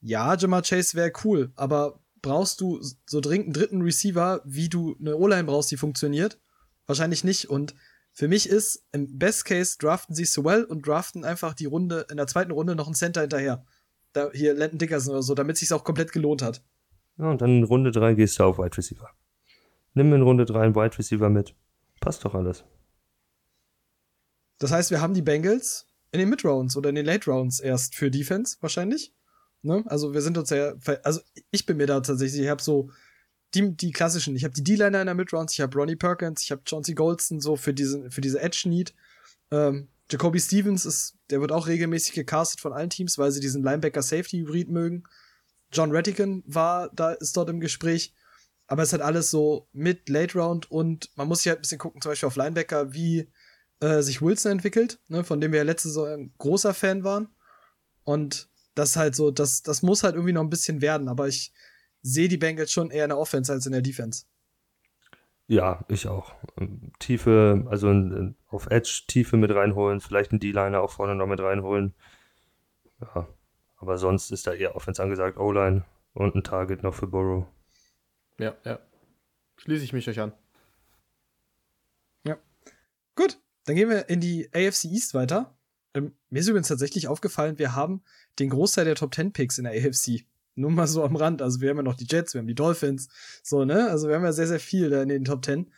[0.00, 4.96] Ja, Jamal Chase wäre cool, aber brauchst du so dringend einen dritten Receiver, wie du
[4.98, 6.38] eine O-Line brauchst, die funktioniert?
[6.86, 7.50] Wahrscheinlich nicht.
[7.50, 7.74] Und
[8.12, 12.16] für mich ist im Best Case draften sie Sewell und draften einfach die Runde, in
[12.16, 13.64] der zweiten Runde noch einen Center hinterher.
[14.12, 16.62] Da, hier Landon Dickerson oder so, damit es sich auch komplett gelohnt hat.
[17.18, 19.10] Ja, und dann in Runde 3 gehst du auf Wide Receiver.
[19.94, 21.54] Nimm in Runde 3 einen Wide Receiver mit.
[22.00, 22.64] Passt doch alles.
[24.58, 28.10] Das heißt, wir haben die Bengals in den Mid-Rounds oder in den Late-Rounds erst für
[28.10, 29.14] Defense wahrscheinlich.
[29.62, 29.84] Ne?
[29.86, 32.90] Also wir sind uns ja, also ich bin mir da tatsächlich, ich habe so
[33.54, 36.50] die, die klassischen, ich habe die D-Liner in der Mid-Rounds, ich habe Ronnie Perkins, ich
[36.50, 38.94] habe Chauncey Goldston so für, diesen, für diese Edge-Need.
[39.50, 43.62] Ähm, Jacoby Stevens ist, der wird auch regelmäßig gecastet von allen Teams, weil sie diesen
[43.62, 45.04] Linebacker-Safety-Hybrid mögen.
[45.72, 48.12] John Rattigan war, da ist dort im Gespräch.
[48.70, 51.80] Aber es hat alles so mit Late Round und man muss sich halt ein bisschen
[51.80, 53.28] gucken, zum Beispiel auf Linebacker, wie
[53.80, 57.34] äh, sich Wilson entwickelt, ne, von dem wir ja letzte Saison ein großer Fan waren.
[58.04, 61.26] Und das ist halt so, das, das muss halt irgendwie noch ein bisschen werden, aber
[61.26, 61.52] ich
[62.02, 64.26] sehe die Bengals schon eher in der Offense als in der Defense.
[65.48, 66.32] Ja, ich auch.
[66.56, 67.92] Ähm, Tiefe, also
[68.50, 71.92] auf Edge Tiefe mit reinholen, vielleicht einen D-Liner auch vorne noch mit reinholen.
[73.00, 73.26] Ja,
[73.78, 77.48] aber sonst ist da eher Offense angesagt, O-Line und ein Target noch für Burrow.
[78.40, 78.80] Ja, ja.
[79.58, 80.32] Schließe ich mich euch an.
[82.26, 82.38] Ja.
[83.14, 85.56] Gut, dann gehen wir in die AFC East weiter.
[85.92, 88.02] Ähm, mir ist übrigens tatsächlich aufgefallen, wir haben
[88.38, 90.24] den Großteil der Top 10 Picks in der AFC.
[90.54, 91.42] Nur mal so am Rand.
[91.42, 93.08] Also wir haben ja noch die Jets, wir haben die Dolphins.
[93.42, 93.88] So, ne?
[93.90, 95.70] Also wir haben ja sehr, sehr viel da in den Top 10.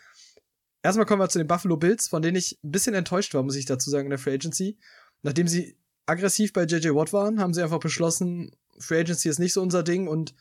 [0.83, 3.57] Erstmal kommen wir zu den Buffalo Bills, von denen ich ein bisschen enttäuscht war, muss
[3.57, 4.79] ich dazu sagen, in der Free Agency.
[5.22, 9.53] Nachdem sie aggressiv bei JJ Watt waren, haben sie einfach beschlossen, Free Agency ist nicht
[9.53, 10.35] so unser Ding und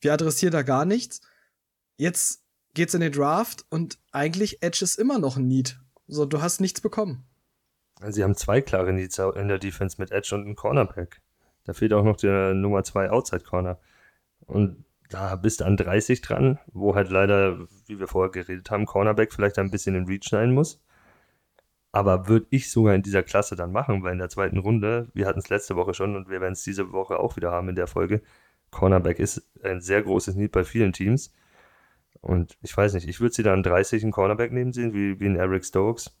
[0.00, 1.20] wir adressieren da gar nichts.
[1.96, 5.78] Jetzt geht's in den Draft und eigentlich Edge ist immer noch ein Need.
[6.06, 7.24] So, du hast nichts bekommen.
[8.08, 11.22] Sie haben zwei klare Needs in der Defense mit Edge und einem Cornerback.
[11.64, 13.78] Da fehlt auch noch der Nummer 2 Outside Corner.
[14.40, 18.84] Und da bist du an 30 dran, wo halt leider, wie wir vorher geredet haben,
[18.84, 20.82] Cornerback vielleicht ein bisschen in Reach sein muss.
[21.92, 25.26] Aber würde ich sogar in dieser Klasse dann machen, weil in der zweiten Runde, wir
[25.26, 27.76] hatten es letzte Woche schon und wir werden es diese Woche auch wieder haben in
[27.76, 28.20] der Folge,
[28.72, 31.32] Cornerback ist ein sehr großes Need bei vielen Teams.
[32.24, 35.20] Und ich weiß nicht, ich würde sie da an 30 einen Cornerback nehmen sehen, wie,
[35.20, 36.16] wie ein Eric Stokes.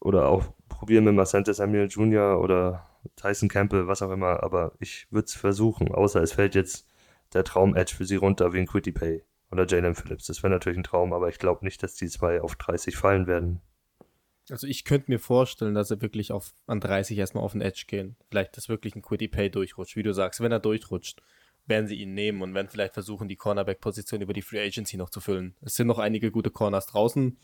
[0.00, 2.40] Oder auch probieren mit Marcente Samuel Jr.
[2.40, 4.42] oder Tyson Campbell, was auch immer.
[4.42, 6.88] Aber ich würde es versuchen, außer es fällt jetzt
[7.32, 10.26] der Traum-Edge für sie runter, wie ein Quitty Pay oder Jalen Phillips.
[10.26, 13.26] Das wäre natürlich ein Traum, aber ich glaube nicht, dass die zwei auf 30 fallen
[13.26, 13.60] werden.
[14.50, 17.84] Also ich könnte mir vorstellen, dass er wirklich auf, an 30 erstmal auf den Edge
[17.86, 18.16] gehen.
[18.28, 19.96] Vielleicht, dass wirklich ein Quitty Pay durchrutscht.
[19.96, 21.20] Wie du sagst, wenn er durchrutscht,
[21.66, 25.10] werden sie ihn nehmen und werden vielleicht versuchen, die Cornerback-Position über die Free Agency noch
[25.10, 25.56] zu füllen.
[25.60, 27.38] Es sind noch einige gute Corners draußen,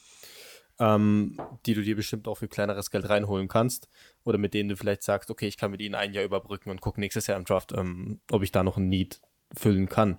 [0.79, 3.89] ähm, die du dir bestimmt auch für kleineres Geld reinholen kannst.
[4.25, 6.81] Oder mit denen du vielleicht sagst, okay, ich kann mit ihnen ein Jahr überbrücken und
[6.81, 9.21] gucke nächstes Jahr im Draft, ähm, ob ich da noch ein Need
[9.57, 10.19] füllen kann.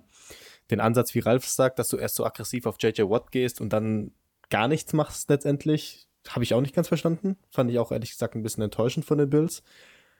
[0.70, 3.72] Den Ansatz, wie Ralf sagt, dass du erst so aggressiv auf JJ Watt gehst und
[3.72, 4.12] dann
[4.50, 7.36] gar nichts machst letztendlich, habe ich auch nicht ganz verstanden.
[7.50, 9.62] Fand ich auch ehrlich gesagt ein bisschen enttäuschend von den Bills.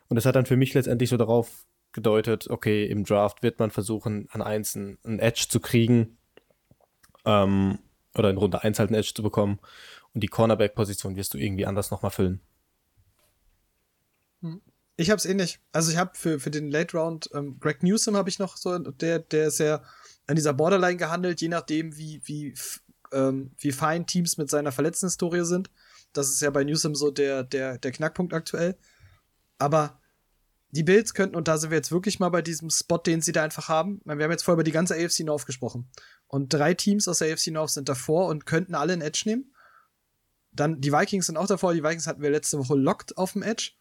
[0.08, 3.70] Und es hat dann für mich letztendlich so darauf gedeutet, okay, im Draft wird man
[3.70, 6.18] versuchen, an eins einen, Edge zu kriegen.
[7.24, 7.78] Ähm,
[8.16, 9.58] oder in Runde 1 halt einen Edge zu bekommen.
[10.12, 12.40] Und die Cornerback-Position wirst du irgendwie anders nochmal füllen.
[14.96, 15.60] Ich hab's eh nicht.
[15.72, 18.78] Also ich habe für, für den Late Round, ähm, Greg Newsom habe ich noch so,
[18.78, 19.82] der, der ist ja
[20.26, 22.54] an dieser Borderline gehandelt, je nachdem, wie, wie,
[23.12, 25.70] ähm, wie fein Teams mit seiner Verletztenhistorie sind.
[26.12, 28.76] Das ist ja bei Newsom so der, der, der Knackpunkt aktuell.
[29.58, 30.00] Aber
[30.74, 33.32] die Bills könnten, und da sind wir jetzt wirklich mal bei diesem Spot, den sie
[33.32, 34.00] da einfach haben.
[34.04, 35.88] Wir haben jetzt vorher über die ganze AFC North gesprochen.
[36.26, 39.54] Und drei Teams aus der AFC North sind davor und könnten alle einen Edge nehmen.
[40.52, 41.74] Dann die Vikings sind auch davor.
[41.74, 43.72] Die Vikings hatten wir letzte Woche locked auf dem Edge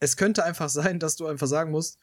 [0.00, 1.98] es könnte einfach sein, dass du einfach sagen musst,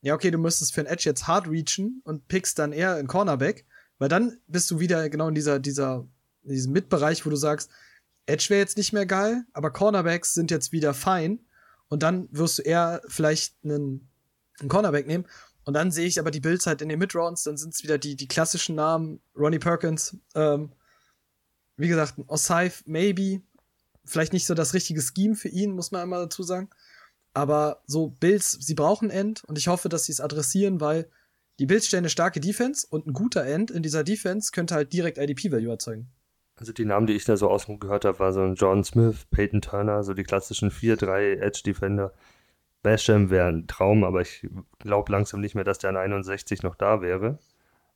[0.00, 3.08] ja, okay, du müsstest für ein Edge jetzt hard reachen und pickst dann eher einen
[3.08, 3.66] Cornerback,
[3.98, 6.06] weil dann bist du wieder genau in dieser, dieser,
[6.42, 7.70] in diesem Mitbereich, wo du sagst,
[8.26, 11.40] Edge wäre jetzt nicht mehr geil, aber Cornerbacks sind jetzt wieder fein
[11.92, 14.08] und dann wirst du eher vielleicht einen,
[14.60, 15.26] einen Cornerback nehmen
[15.64, 17.98] und dann sehe ich aber die Bills halt in den Midrounds, dann sind es wieder
[17.98, 20.72] die, die klassischen Namen, Ronnie Perkins, ähm,
[21.76, 23.42] wie gesagt, Osaif, maybe,
[24.06, 26.70] vielleicht nicht so das richtige Scheme für ihn, muss man einmal dazu sagen.
[27.34, 31.10] Aber so Bills, sie brauchen End und ich hoffe, dass sie es adressieren, weil
[31.58, 34.94] die Bills stellen eine starke Defense und ein guter End in dieser Defense könnte halt
[34.94, 36.10] direkt IDP-Value erzeugen.
[36.56, 39.26] Also die Namen, die ich da so außen gehört habe, war so ein John Smith,
[39.30, 42.12] Peyton Turner, so die klassischen 4-3 Edge-Defender.
[42.82, 46.74] Basham wäre ein Traum, aber ich glaube langsam nicht mehr, dass der an 61 noch
[46.74, 47.38] da wäre.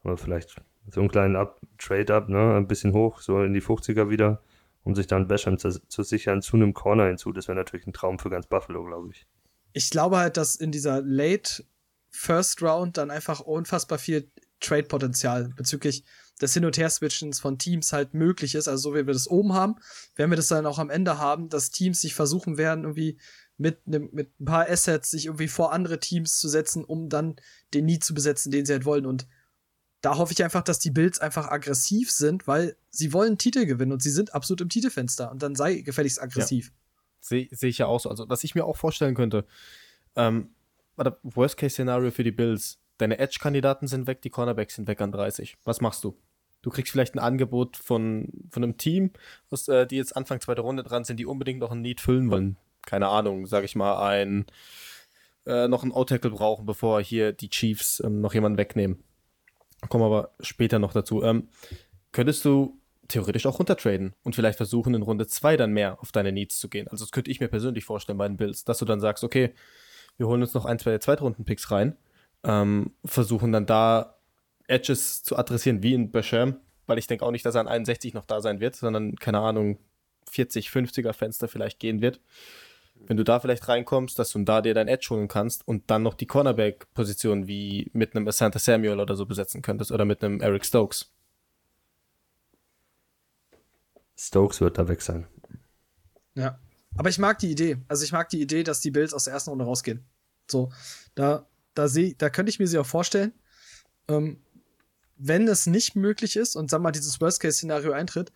[0.04, 0.56] Aber vielleicht
[0.90, 4.40] so einen kleinen Up, Trade-Up, ne, ein bisschen hoch, so in die 50er wieder
[4.86, 7.32] um sich dann Basham zu, zu sichern, zu einem Corner hinzu.
[7.32, 9.26] Das wäre natürlich ein Traum für ganz Buffalo, glaube ich.
[9.72, 11.64] Ich glaube halt, dass in dieser Late
[12.08, 16.04] First Round dann einfach unfassbar viel Trade-Potenzial bezüglich
[16.40, 18.68] des Hin- und Her-Switchens von Teams halt möglich ist.
[18.68, 19.76] Also so wie wir das oben haben,
[20.14, 23.18] werden wir das dann auch am Ende haben, dass Teams sich versuchen werden, irgendwie
[23.58, 27.36] mit, ne, mit ein paar Assets sich irgendwie vor andere Teams zu setzen, um dann
[27.72, 29.06] den Need zu besetzen, den sie halt wollen.
[29.06, 29.26] Und
[30.02, 33.92] da hoffe ich einfach, dass die Bills einfach aggressiv sind, weil sie wollen Titel gewinnen
[33.92, 36.66] und sie sind absolut im Titelfenster und dann sei gefälligst aggressiv.
[36.66, 36.72] Ja.
[37.20, 38.10] Sehe seh ich ja auch so.
[38.10, 39.46] Also, was ich mir auch vorstellen könnte,
[40.14, 40.50] ähm,
[40.96, 42.78] Worst-Case-Szenario für die Bills.
[42.98, 45.56] Deine Edge-Kandidaten sind weg, die Cornerbacks sind weg an 30.
[45.64, 46.16] Was machst du?
[46.62, 49.12] Du kriegst vielleicht ein Angebot von, von einem Team,
[49.50, 52.30] was, äh, die jetzt Anfang zweiter Runde dran sind, die unbedingt noch ein Need füllen
[52.30, 52.56] wollen.
[52.82, 54.46] Keine Ahnung, sag ich mal, ein
[55.46, 59.02] äh, noch ein O-Tackle brauchen, bevor hier die Chiefs ähm, noch jemanden wegnehmen.
[59.88, 61.22] Kommen aber später noch dazu.
[61.22, 61.48] Ähm,
[62.12, 66.32] könntest du theoretisch auch runtertraden und vielleicht versuchen, in Runde 2 dann mehr auf deine
[66.32, 66.88] Needs zu gehen.
[66.88, 69.54] Also das könnte ich mir persönlich vorstellen bei den Bills, dass du dann sagst, okay,
[70.16, 71.96] wir holen uns noch ein, zwei Zweitrunden-Picks rein,
[72.46, 74.16] ähm, versuchen dann da
[74.68, 76.56] Edges zu adressieren, wie in Basham,
[76.86, 79.40] weil ich denke auch nicht, dass er an 61 noch da sein wird, sondern, keine
[79.40, 79.78] Ahnung,
[80.30, 82.20] 40, 50er Fenster vielleicht gehen wird.
[83.06, 86.02] Wenn du da vielleicht reinkommst, dass du da dir dein Edge holen kannst und dann
[86.02, 90.40] noch die Cornerback-Position wie mit einem Asante Samuel oder so besetzen könntest oder mit einem
[90.40, 91.10] Eric Stokes.
[94.16, 95.26] Stokes wird da weg sein.
[96.34, 96.58] Ja.
[96.96, 97.76] Aber ich mag die Idee.
[97.88, 100.02] Also ich mag die Idee, dass die Bills aus der ersten Runde rausgehen.
[100.50, 100.70] So,
[101.14, 103.32] da, da sehe, da könnte ich mir sie auch vorstellen.
[104.08, 104.42] Ähm,
[105.16, 108.32] wenn es nicht möglich ist und sag mal, dieses Worst-Case-Szenario eintritt,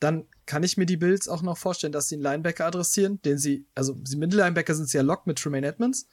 [0.00, 3.38] dann kann ich mir die Bills auch noch vorstellen, dass sie einen Linebacker adressieren, den
[3.38, 6.08] sie, also sie Mittellinebacker sind sie ja locked mit Tremaine Edmonds,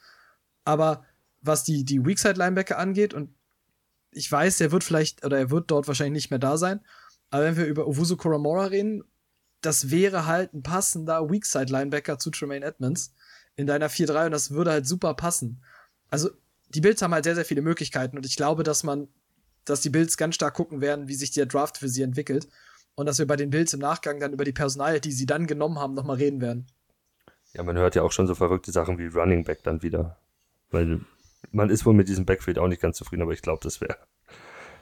[0.64, 1.04] aber
[1.40, 3.34] was die, die Weakside-Linebacker angeht, und
[4.12, 6.80] ich weiß, er wird vielleicht, oder er wird dort wahrscheinlich nicht mehr da sein,
[7.30, 9.02] aber wenn wir über Owusu Koramora reden,
[9.60, 13.12] das wäre halt ein passender Weakside-Linebacker zu Tremaine Edmonds
[13.56, 15.62] in deiner 4-3 und das würde halt super passen.
[16.10, 16.30] Also,
[16.74, 19.08] die Bills haben halt sehr, sehr viele Möglichkeiten und ich glaube, dass man,
[19.64, 22.48] dass die Bills ganz stark gucken werden, wie sich der Draft für sie entwickelt
[22.94, 25.46] und dass wir bei den Bills im Nachgang dann über die Personal, die sie dann
[25.46, 26.66] genommen haben, nochmal reden werden.
[27.54, 30.18] Ja, man hört ja auch schon so verrückte Sachen wie Running Back dann wieder.
[30.70, 31.00] Weil
[31.50, 33.96] man ist wohl mit diesem Backfield auch nicht ganz zufrieden, aber ich glaube, das wäre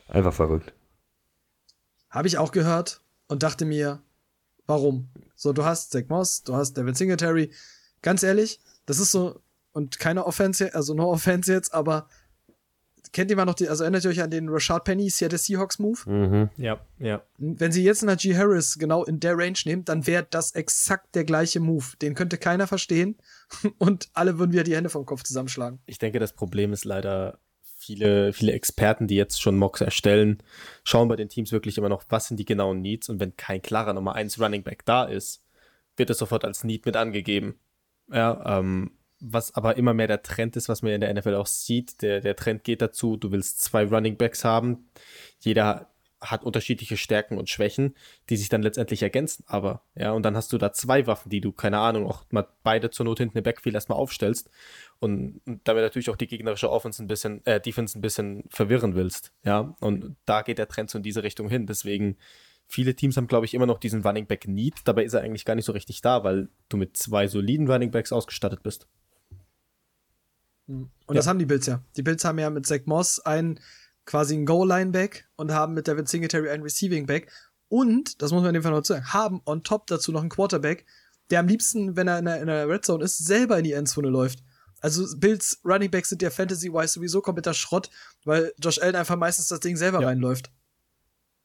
[0.08, 0.72] einfach verrückt.
[2.10, 4.02] Habe ich auch gehört und dachte mir,
[4.66, 5.08] warum?
[5.34, 7.50] So, du hast Zach Moss, du hast Devin Singletary.
[8.02, 9.40] Ganz ehrlich, das ist so,
[9.72, 12.08] und keine Offense, also no Offense jetzt, aber
[13.12, 15.78] kennt ihr mal noch die, also erinnert ihr euch an den Rashad Penny Seattle Seahawks
[15.78, 15.98] Move?
[16.08, 16.50] Mhm.
[16.56, 17.22] Ja, ja.
[17.38, 18.36] Wenn sie jetzt einen G.
[18.36, 21.84] Harris genau in der Range nehmen, dann wäre das exakt der gleiche Move.
[22.00, 23.16] Den könnte keiner verstehen
[23.78, 25.80] und alle würden wieder die Hände vom Kopf zusammenschlagen.
[25.86, 27.38] Ich denke, das Problem ist leider,
[27.80, 30.42] viele, viele Experten, die jetzt schon Mocks erstellen,
[30.84, 33.62] schauen bei den Teams wirklich immer noch, was sind die genauen Needs und wenn kein
[33.62, 35.42] klarer Nummer 1 Running Back da ist,
[35.96, 37.58] wird es sofort als Need mit angegeben.
[38.12, 41.46] Ja, ähm, was aber immer mehr der Trend ist, was man in der NFL auch
[41.46, 42.02] sieht.
[42.02, 44.88] Der, der Trend geht dazu, du willst zwei Running Backs haben.
[45.38, 47.94] Jeder hat unterschiedliche Stärken und Schwächen,
[48.28, 49.44] die sich dann letztendlich ergänzen.
[49.46, 52.46] Aber, ja, und dann hast du da zwei Waffen, die du, keine Ahnung, auch mal
[52.62, 54.50] beide zur Not hinten im Backfield erstmal aufstellst
[54.98, 58.94] und, und damit natürlich auch die gegnerische Offense ein bisschen, äh, Defense ein bisschen verwirren
[58.94, 59.32] willst.
[59.44, 61.66] Ja, und da geht der Trend so in diese Richtung hin.
[61.66, 62.18] Deswegen,
[62.66, 64.74] viele Teams haben, glaube ich, immer noch diesen Running Back Need.
[64.84, 67.90] Dabei ist er eigentlich gar nicht so richtig da, weil du mit zwei soliden Running
[67.90, 68.88] Backs ausgestattet bist.
[70.70, 71.14] Und Ja.
[71.14, 71.82] das haben die Bills ja.
[71.96, 73.60] Die Bills haben ja mit Zach Moss einen
[74.06, 77.30] quasi einen Goal-Line-Back und haben mit Devin Singletary einen Receiving-Back.
[77.68, 80.30] Und, das muss man in dem Fall noch sagen, haben on top dazu noch einen
[80.30, 80.84] Quarterback,
[81.30, 83.72] der am liebsten, wenn er in der, in der Red Zone ist, selber in die
[83.72, 84.40] Endzone läuft.
[84.80, 87.90] Also Bills Running Backs sind ja Fantasy-wise sowieso kompletter Schrott,
[88.24, 90.08] weil Josh Allen einfach meistens das Ding selber Ja.
[90.08, 90.50] reinläuft.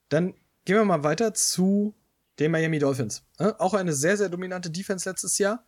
[0.09, 0.33] Dann
[0.63, 1.93] gehen wir mal weiter zu
[2.39, 3.23] den Miami Dolphins.
[3.37, 5.65] Äh, Auch eine sehr, sehr dominante Defense letztes Jahr.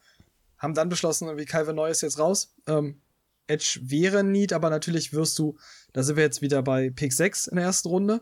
[0.58, 2.56] Haben dann beschlossen, wie Calvin Neu ist jetzt raus.
[2.66, 3.02] Ähm,
[3.48, 5.58] Edge wäre Need, aber natürlich wirst du,
[5.94, 8.22] da sind wir jetzt wieder bei Pick 6 in der ersten Runde.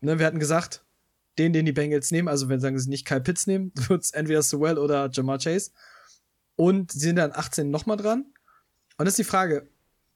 [0.00, 0.84] Ne, wir hatten gesagt,
[1.38, 4.12] den, den die Bengals nehmen, also wenn sagen sie nicht Kyle Pitts nehmen, wird es
[4.12, 5.70] entweder Sewell oder Jamar Chase.
[6.56, 8.26] Und sie sind dann 18 nochmal dran.
[8.96, 9.68] Und das ist die Frage,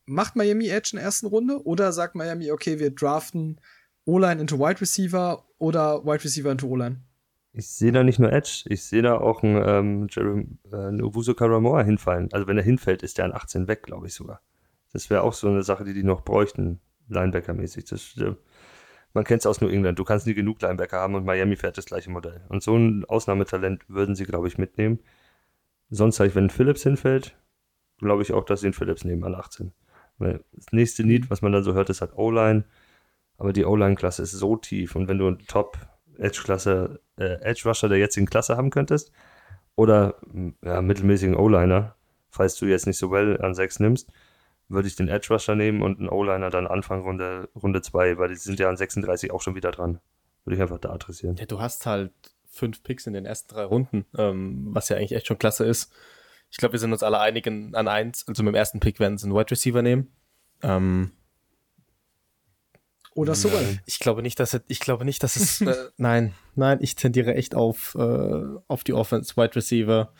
[0.06, 3.60] macht Miami Edge in der ersten Runde oder sagt Miami, okay, wir draften
[4.04, 7.02] O-Line into Wide Receiver oder Wide Receiver into O-Line?
[7.52, 11.34] Ich sehe da nicht nur Edge, ich sehe da auch einen, ähm, Jerem, äh, Owusu
[11.34, 12.28] Karamoa hinfallen.
[12.32, 14.42] Also wenn er hinfällt, ist der an 18 weg, glaube ich sogar.
[14.92, 18.20] Das wäre auch so eine Sache, die die noch bräuchten, Linebacker-mäßig.
[18.20, 18.34] Äh,
[19.14, 19.98] man kennt es aus New England.
[19.98, 22.44] Du kannst nie genug Linebacker haben und Miami fährt das gleiche Modell.
[22.48, 25.00] Und so ein Ausnahmetalent würden sie, glaube ich, mitnehmen.
[25.90, 27.36] Sonst halt, wenn Phillips hinfällt,
[27.98, 29.72] glaube ich auch, dass sie den Phillips nehmen an 18.
[30.18, 32.64] Weil das nächste Need, was man dann so hört, ist halt O-Line.
[33.38, 34.96] Aber die O-Line-Klasse ist so tief.
[34.96, 35.46] Und wenn du einen
[36.18, 39.12] Top-Edge-Klasse, äh, Edge-Rusher der jetzigen Klasse haben könntest,
[39.76, 41.94] oder m, ja, mittelmäßigen O-Liner,
[42.30, 44.10] falls du jetzt nicht so well an 6 nimmst,
[44.68, 48.34] würde ich den Edge-Rusher nehmen und einen O-Liner dann Anfang Runde, Runde 2, weil die
[48.34, 50.00] sind ja an 36 auch schon wieder dran.
[50.44, 51.36] Würde ich einfach da adressieren.
[51.36, 52.12] Ja, du hast halt
[52.50, 55.92] fünf Picks in den ersten drei Runden, ähm, was ja eigentlich echt schon klasse ist.
[56.50, 58.26] Ich glaube, wir sind uns alle einig in- an eins.
[58.26, 60.10] Also mit dem ersten Pick werden sie einen Wide Receiver nehmen.
[60.62, 61.12] Ähm,
[63.18, 63.80] Oder Sewell?
[63.84, 67.34] ich glaube nicht, dass es, ich glaube nicht, dass es, äh, nein, nein, ich tendiere
[67.34, 70.12] echt auf, äh, auf die Offense, Wide Receiver.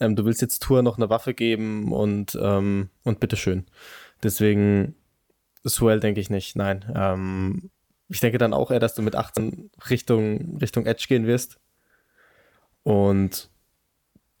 [0.00, 3.66] Ähm, du willst jetzt Tour noch eine Waffe geben und, ähm, und bitteschön.
[4.24, 4.96] Deswegen,
[5.64, 6.84] Swell denke ich nicht, nein.
[6.96, 7.70] Ähm,
[8.08, 11.60] ich denke dann auch eher, dass du mit 18 Richtung, Richtung Edge gehen wirst.
[12.82, 13.50] Und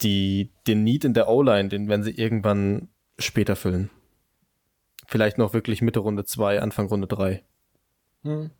[0.00, 2.88] die, den Need in der O-Line, den werden sie irgendwann
[3.20, 3.90] später füllen.
[5.06, 7.44] Vielleicht noch wirklich Mitte Runde 2, Anfang Runde 3.
[8.22, 8.50] Hm.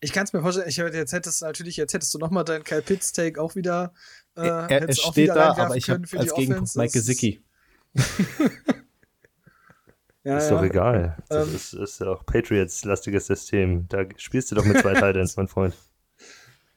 [0.00, 2.30] Ich kann es mir vorstellen, ich hätte- jetzt hättest du natürlich, jetzt hättest du noch
[2.30, 3.92] mal deinen Kyle Pitts Take auch wieder.
[4.36, 6.74] Äh, er, er steht wieder da, aber ich können habe für als Gegenpunkt.
[6.76, 7.42] Mike Gesicki.
[10.22, 10.56] Ja, ist ja.
[10.56, 11.16] doch egal.
[11.30, 11.54] Das Ähm.
[11.54, 13.88] ist, ist ja auch Patriots-lastiges System.
[13.88, 15.74] Da spielst du doch mit zwei Titans, mein Freund.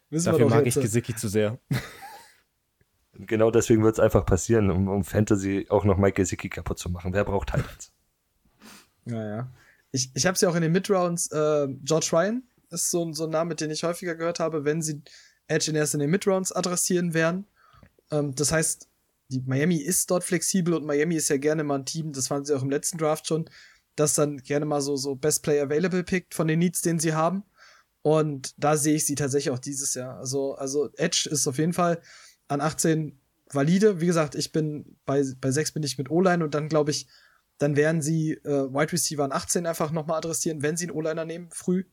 [0.09, 0.77] Wissen Dafür mag jetzt.
[0.77, 1.59] ich Gesicki zu sehr.
[3.15, 6.89] Genau deswegen wird es einfach passieren, um, um Fantasy auch noch Mike Gesicki kaputt zu
[6.89, 7.13] machen.
[7.13, 7.91] Wer braucht Titans?
[9.05, 9.51] Ja, ja.
[9.93, 11.31] Ich, ich habe es ja auch in den Midrounds.
[11.31, 14.81] Äh, George Ryan ist so, ein- so ein Name, den ich häufiger gehört habe, wenn
[14.81, 15.01] sie
[15.47, 17.45] Edge in erst in den Midrounds adressieren werden.
[18.11, 18.89] Ähm, das heißt,
[19.29, 22.45] die Miami ist dort flexibel und Miami ist ja gerne mal ein Team, das fanden
[22.45, 23.49] sie auch im letzten Draft schon,
[23.95, 27.13] das dann gerne mal so, so Best Player Available pickt von den Needs, den sie
[27.13, 27.43] haben.
[28.01, 30.17] Und da sehe ich sie tatsächlich auch dieses Jahr.
[30.17, 32.01] Also, also Edge ist auf jeden Fall
[32.47, 33.19] an 18
[33.51, 34.01] valide.
[34.01, 37.07] Wie gesagt, ich bin bei, bei 6 bin ich mit O-Line und dann glaube ich,
[37.63, 41.25] dann werden sie äh, Wide Receiver an 18 einfach nochmal adressieren, wenn sie einen O-Liner
[41.25, 41.85] nehmen, früh.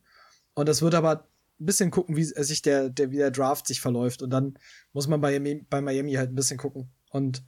[0.53, 1.27] Und das wird aber
[1.59, 4.21] ein bisschen gucken, wie sich der, der, wie der Draft sich verläuft.
[4.21, 4.57] Und dann
[4.93, 6.91] muss man bei, Miami- bei Miami halt ein bisschen gucken.
[7.09, 7.43] Und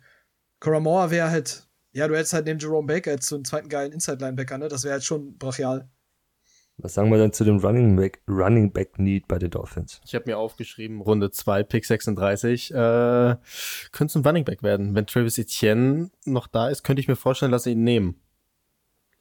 [0.59, 3.91] Coramore wäre halt, ja, du hättest halt neben Jerome Baker jetzt so einen zweiten geilen
[3.91, 4.67] Inside-Linebacker, ne?
[4.67, 5.89] Das wäre halt schon brachial.
[6.84, 10.02] Was sagen wir dann zu dem Running Back, Running Back Need bei den Dolphins?
[10.06, 12.76] Ich habe mir aufgeschrieben, Runde 2, Pick 36, äh,
[13.93, 14.93] könnte ein Running Back werden.
[14.93, 18.19] Wenn Travis Etienne noch da ist, könnte ich mir vorstellen, dass sie ihn nehmen.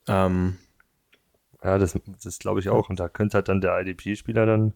[0.09, 0.59] Ähm,
[1.63, 2.91] Ja, das, das glaube ich auch.
[2.91, 4.75] Und da könnte halt dann der IDP-Spieler dann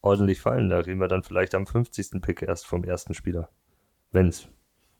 [0.00, 0.70] ordentlich fallen.
[0.70, 2.20] Da reden wir dann vielleicht am 50.
[2.20, 3.48] Pick erst vom ersten Spieler.
[4.10, 4.48] Wenn's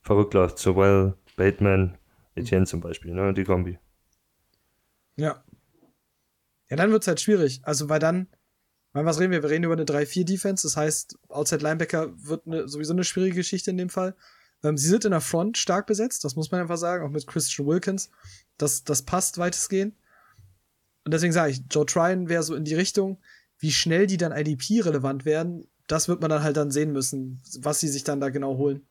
[0.03, 0.59] verrückt läuft.
[0.59, 1.99] Sowell, Bateman,
[2.37, 3.35] Etienne zum Beispiel, ne?
[3.35, 3.81] Die Kombi.
[5.16, 5.43] Ja.
[6.74, 7.60] Ja, dann wird's halt schwierig.
[7.62, 8.26] Also, weil dann,
[8.92, 9.44] weil was reden wir?
[9.44, 10.66] Wir reden über eine 3-4-Defense.
[10.66, 14.16] Das heißt, Outside Linebacker wird eine, sowieso eine schwierige Geschichte in dem Fall.
[14.64, 17.29] Ähm, sie sind in der Front stark besetzt, das muss man einfach sagen, auch mit
[17.29, 18.10] Christian Wilkins.
[18.58, 19.94] Das, das passt weitestgehend.
[21.04, 23.20] Und deswegen sage ich, Joe Tryon wäre so in die Richtung,
[23.60, 27.79] wie schnell die dann IDP-relevant werden, das wird man dann halt dann sehen müssen, was
[27.79, 28.85] sie sich dann da genau holen.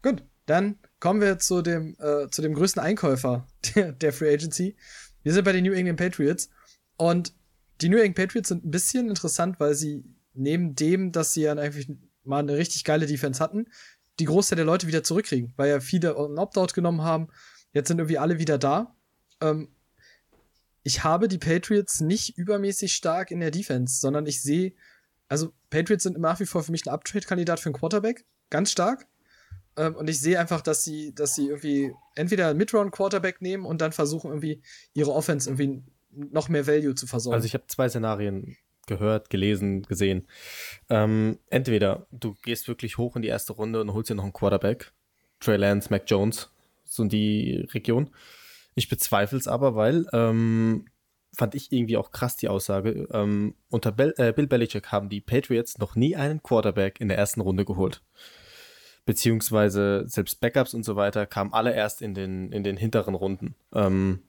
[0.00, 4.76] Gut, dann kommen wir zu dem, äh, zu dem größten Einkäufer der, der Free Agency.
[5.22, 6.50] Wir sind bei den New England Patriots.
[6.96, 7.34] Und
[7.80, 10.04] die New England Patriots sind ein bisschen interessant, weil sie
[10.34, 11.90] neben dem, dass sie ja eigentlich
[12.24, 13.66] mal eine richtig geile Defense hatten,
[14.18, 17.28] die Großteil der Leute wieder zurückkriegen, weil ja viele einen Opt-out genommen haben.
[17.72, 18.94] Jetzt sind irgendwie alle wieder da.
[19.40, 19.68] Ähm,
[20.82, 24.74] ich habe die Patriots nicht übermäßig stark in der Defense, sondern ich sehe,
[25.28, 29.06] also Patriots sind nach wie vor für mich ein Uptrade-Kandidat für einen Quarterback, ganz stark.
[29.76, 33.80] Ähm, und ich sehe einfach, dass sie, dass sie irgendwie entweder einen Mid-Round-Quarterback nehmen und
[33.80, 34.62] dann versuchen, irgendwie
[34.94, 37.34] ihre Offense irgendwie noch mehr Value zu versorgen.
[37.34, 38.56] Also ich habe zwei Szenarien
[38.86, 40.26] gehört, gelesen, gesehen.
[40.90, 44.32] Ähm, entweder du gehst wirklich hoch in die erste Runde und holst dir noch einen
[44.32, 44.92] Quarterback.
[45.40, 46.50] Trey Lance, Mac Jones,
[46.84, 48.10] so in die Region.
[48.74, 50.86] Ich bezweifle es aber, weil ähm,
[51.34, 53.08] fand ich irgendwie auch krass die Aussage.
[53.12, 57.18] Ähm, unter Bel äh, Bill Belichick haben die Patriots noch nie einen Quarterback in der
[57.18, 58.02] ersten Runde geholt.
[59.04, 63.56] Beziehungsweise selbst Backups und so weiter kamen alle erst in den, in den hinteren Runden.
[63.74, 64.22] Ähm,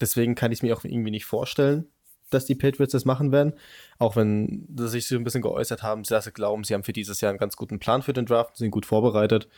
[0.00, 1.88] deswegen kann ich mir auch irgendwie nicht vorstellen,
[2.30, 3.54] dass die Patriots das machen werden.
[3.98, 6.92] Auch wenn sie sich so ein bisschen geäußert haben, dass sie glauben, sie haben für
[6.92, 9.48] dieses Jahr einen ganz guten Plan für den Draft, sind gut vorbereitet.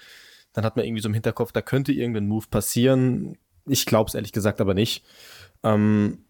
[0.53, 3.37] Dann hat man irgendwie so im Hinterkopf, da könnte irgendein Move passieren.
[3.67, 5.05] Ich glaube es ehrlich gesagt aber nicht.
[5.63, 6.25] Ähm,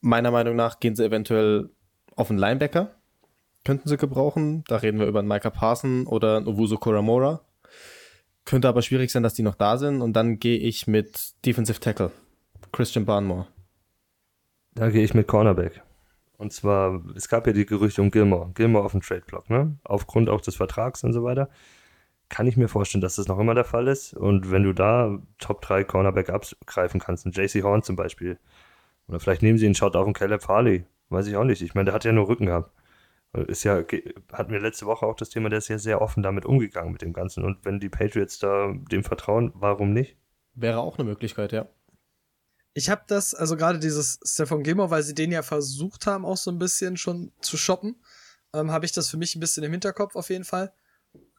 [0.00, 1.70] meiner Meinung nach gehen sie eventuell
[2.16, 2.94] auf einen Linebacker.
[3.64, 4.64] Könnten sie gebrauchen.
[4.66, 7.40] Da reden wir über einen Micah Parson oder einen Owusu Koramora.
[8.44, 10.02] Könnte aber schwierig sein, dass die noch da sind.
[10.02, 12.10] Und dann gehe ich mit Defensive Tackle.
[12.72, 13.46] Christian Barnmore.
[14.74, 15.82] Da gehe ich mit Cornerback.
[16.38, 18.50] Und zwar, es gab ja die Gerüchte um Gilmore.
[18.54, 19.76] Gilmore auf dem Trade-Block, ne?
[19.84, 21.48] Aufgrund auch des Vertrags und so weiter.
[22.28, 24.14] Kann ich mir vorstellen, dass das noch immer der Fall ist.
[24.14, 28.38] Und wenn du da Top 3 Cornerback abgreifen kannst, ein JC Horn zum Beispiel,
[29.06, 30.84] oder vielleicht nehmen sie einen Shot auf den Caleb Farley.
[31.10, 31.62] Weiß ich auch nicht.
[31.62, 32.72] Ich meine, der hat ja nur Rücken gehabt.
[33.34, 33.82] Ist ja,
[34.32, 37.00] hatten wir letzte Woche auch das Thema, der ist ja sehr offen damit umgegangen mit
[37.00, 37.44] dem Ganzen.
[37.44, 40.16] Und wenn die Patriots da dem vertrauen, warum nicht?
[40.54, 41.66] Wäre auch eine Möglichkeit, ja
[42.74, 46.36] ich habe das, also gerade dieses Stefan Gilmore, weil sie den ja versucht haben, auch
[46.36, 47.96] so ein bisschen schon zu shoppen,
[48.54, 50.72] ähm, habe ich das für mich ein bisschen im Hinterkopf auf jeden Fall.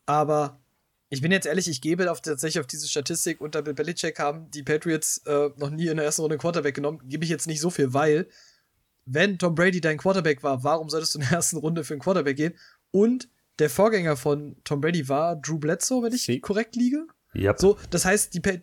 [0.06, 0.62] Aber
[1.10, 4.50] ich bin jetzt ehrlich, ich gebe auf, tatsächlich auf diese Statistik, unter Bill Belichick haben
[4.52, 7.62] die Patriots äh, noch nie in der ersten Runde Quarterback genommen, gebe ich jetzt nicht
[7.62, 8.28] so viel, weil
[9.06, 12.02] wenn Tom Brady dein Quarterback war, warum solltest du in der ersten Runde für einen
[12.02, 12.54] Quarterback gehen?
[12.92, 13.30] Und
[13.60, 17.06] der Vorgänger von Tom Brady war Drew Bledsoe, wenn ich Sie korrekt liege.
[17.36, 17.60] Yep.
[17.60, 18.54] So, das heißt, die, pa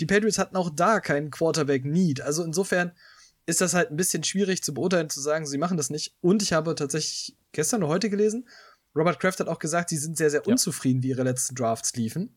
[0.00, 2.20] die Patriots hatten auch da keinen Quarterback-Need.
[2.22, 2.92] Also insofern
[3.46, 6.14] ist das halt ein bisschen schwierig zu beurteilen, zu sagen, sie machen das nicht.
[6.20, 8.48] Und ich habe tatsächlich gestern oder heute gelesen,
[8.94, 11.02] Robert Kraft hat auch gesagt, sie sind sehr, sehr unzufrieden, ja.
[11.02, 12.36] wie ihre letzten Drafts liefen.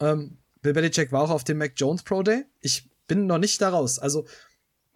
[0.00, 2.44] Ähm, Bill Belichick war auch auf dem Mac Jones Pro Day.
[2.60, 3.98] Ich bin noch nicht da raus.
[3.98, 4.26] Also,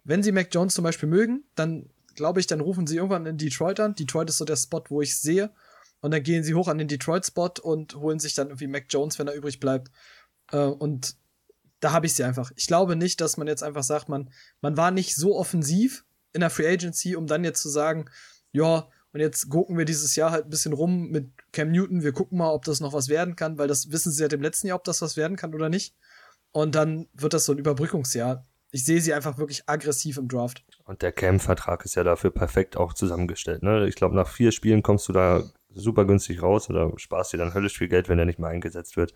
[0.03, 3.37] wenn sie Mac Jones zum Beispiel mögen, dann glaube ich, dann rufen sie irgendwann in
[3.37, 3.95] Detroit an.
[3.95, 5.51] Detroit ist so der Spot, wo ich sehe.
[6.01, 9.17] Und dann gehen sie hoch an den Detroit-Spot und holen sich dann irgendwie Mac Jones,
[9.19, 9.89] wenn er übrig bleibt.
[10.51, 11.15] Äh, und
[11.79, 12.51] da habe ich sie einfach.
[12.55, 14.29] Ich glaube nicht, dass man jetzt einfach sagt, man,
[14.61, 18.09] man war nicht so offensiv in der Free Agency, um dann jetzt zu sagen,
[18.51, 22.01] ja, und jetzt gucken wir dieses Jahr halt ein bisschen rum mit Cam Newton.
[22.01, 24.41] Wir gucken mal, ob das noch was werden kann, weil das wissen sie seit dem
[24.41, 25.95] letzten Jahr, ob das was werden kann oder nicht.
[26.51, 28.45] Und dann wird das so ein Überbrückungsjahr.
[28.73, 30.65] Ich sehe sie einfach wirklich aggressiv im Draft.
[30.83, 33.63] Und der Cam-Vertrag ist ja dafür perfekt auch zusammengestellt.
[33.63, 33.87] Ne?
[33.87, 35.43] Ich glaube, nach vier Spielen kommst du da
[35.73, 38.97] super günstig raus oder sparst dir dann höllisch viel Geld, wenn der nicht mehr eingesetzt
[38.97, 39.13] wird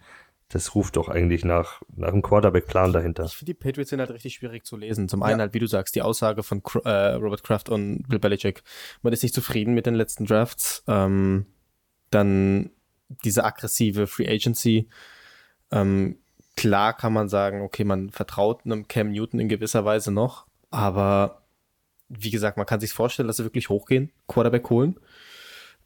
[0.50, 3.26] das ruft doch eigentlich nach, nach einem Quarterback-Plan dahinter.
[3.26, 5.10] Ich finde, die Patriots sind halt richtig schwierig zu lesen.
[5.10, 5.44] Zum einen ja.
[5.44, 8.64] halt, wie du sagst, die Aussage von äh, Robert Kraft und Bill Belichick.
[9.02, 10.84] Man ist nicht zufrieden mit den letzten Drafts.
[10.88, 11.48] Ähm,
[12.12, 12.72] dann
[13.26, 14.88] diese aggressive Free Agency.
[15.72, 16.20] Ähm,
[16.58, 21.44] klar kann man sagen, okay, man vertraut einem Cam Newton in gewisser Weise noch, aber
[22.10, 25.00] wie gesagt, man kann sich vorstellen, dass sie wirklich hochgehen, Quarterback holen.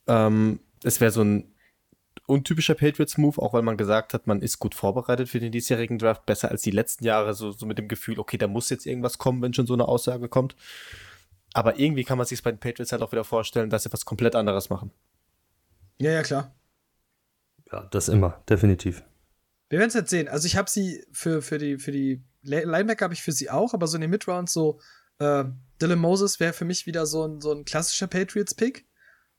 [0.07, 1.53] Ähm, es wäre so ein
[2.25, 6.25] untypischer Patriots-Move, auch weil man gesagt hat, man ist gut vorbereitet für den diesjährigen Draft,
[6.25, 9.17] besser als die letzten Jahre, so, so mit dem Gefühl, okay, da muss jetzt irgendwas
[9.17, 10.55] kommen, wenn schon so eine Aussage kommt.
[11.53, 14.05] Aber irgendwie kann man sich bei den Patriots halt auch wieder vorstellen, dass sie was
[14.05, 14.91] komplett anderes machen.
[15.99, 16.55] Ja, ja, klar.
[17.71, 19.03] Ja, das immer, definitiv.
[19.71, 20.27] Wir werden es jetzt sehen.
[20.27, 23.73] Also ich habe sie für, für die, für die Linebacker habe ich für sie auch,
[23.73, 24.81] aber so in den Midrounds so
[25.19, 25.45] äh,
[25.81, 28.85] Dylan Moses wäre für mich wieder so ein, so ein klassischer Patriots-Pick.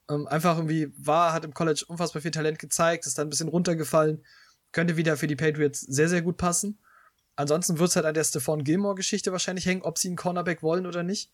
[0.08, 3.48] Ähm, einfach irgendwie war, hat im College unfassbar viel Talent gezeigt, ist dann ein bisschen
[3.48, 4.24] runtergefallen.
[4.72, 6.78] Könnte wieder für die Patriots sehr, sehr gut passen.
[7.36, 10.86] Ansonsten wird es halt an der Stephon Gilmore-Geschichte wahrscheinlich hängen, ob sie einen Cornerback wollen
[10.86, 11.30] oder nicht.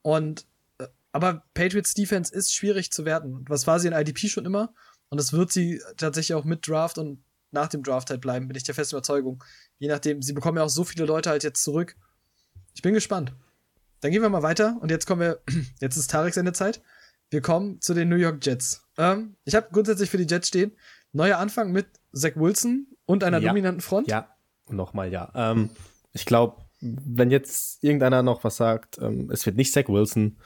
[0.00, 0.46] Und
[0.78, 3.44] äh, aber Patriots Defense ist schwierig zu werten.
[3.46, 4.72] Was war sie in IDP schon immer?
[5.10, 8.56] Und das wird sie tatsächlich auch mit Draft und nach dem Draft halt bleiben, bin
[8.56, 9.42] ich der festen Überzeugung.
[9.78, 11.96] Je nachdem, sie bekommen ja auch so viele Leute halt jetzt zurück.
[12.74, 13.32] Ich bin gespannt.
[14.00, 15.40] Dann gehen wir mal weiter und jetzt kommen wir,
[15.80, 16.82] jetzt ist Tarek seine Zeit.
[17.30, 18.84] Wir kommen zu den New York Jets.
[18.96, 20.72] Ähm, ich habe grundsätzlich für die Jets stehen,
[21.12, 23.48] neuer Anfang mit Zach Wilson und einer ja.
[23.48, 24.08] dominanten Front.
[24.08, 24.34] Ja,
[24.68, 25.30] nochmal ja.
[25.34, 25.70] Ähm,
[26.12, 30.38] ich glaube, wenn jetzt irgendeiner noch was sagt, ähm, es wird nicht Zach Wilson,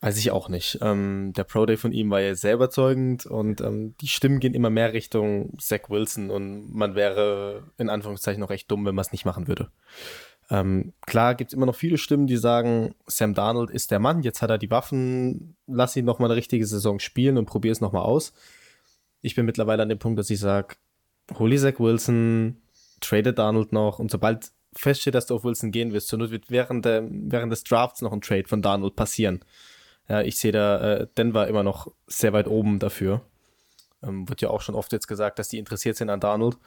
[0.00, 0.78] weiß ich auch nicht.
[0.80, 4.54] Ähm, der Pro Day von ihm war ja sehr überzeugend und ähm, die Stimmen gehen
[4.54, 9.02] immer mehr Richtung Zach Wilson und man wäre in Anführungszeichen noch echt dumm, wenn man
[9.02, 9.70] es nicht machen würde.
[10.50, 14.22] Ähm, klar gibt es immer noch viele Stimmen, die sagen, Sam Darnold ist der Mann,
[14.22, 17.72] jetzt hat er die Waffen, lass ihn noch mal eine richtige Saison spielen und probier
[17.72, 18.32] es noch mal aus.
[19.20, 20.74] Ich bin mittlerweile an dem Punkt, dass ich sage,
[21.38, 22.60] hol Zach Wilson,
[23.00, 26.84] trade Donald noch und sobald feststeht, dass du auf Wilson gehen willst, so wird während,
[26.84, 29.44] der, während des Drafts noch ein Trade von Donald passieren.
[30.12, 33.22] Ja, ich sehe da äh, Denver immer noch sehr weit oben dafür.
[34.02, 36.58] Ähm, wird ja auch schon oft jetzt gesagt, dass die interessiert sind an Donald.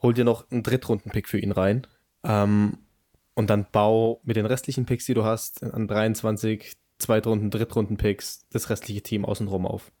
[0.00, 1.86] Hol dir noch einen Drittrunden-Pick für ihn rein.
[2.24, 2.78] Ähm,
[3.34, 8.70] und dann bau mit den restlichen Picks, die du hast, an 23 Zweitrunden, Drittrunden-Picks, das
[8.70, 9.92] restliche Team außenrum auf.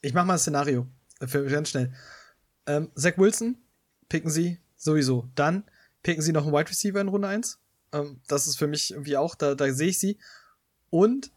[0.00, 0.86] Ich mach mal ein Szenario.
[1.20, 1.92] Für ganz schnell.
[2.68, 3.58] Ähm, Zach Wilson
[4.08, 5.28] picken sie sowieso.
[5.34, 5.64] Dann
[6.04, 7.58] picken sie noch einen Wide Receiver in Runde 1.
[7.92, 10.18] Ähm, das ist für mich irgendwie auch, da, da sehe ich sie.
[10.90, 11.32] Und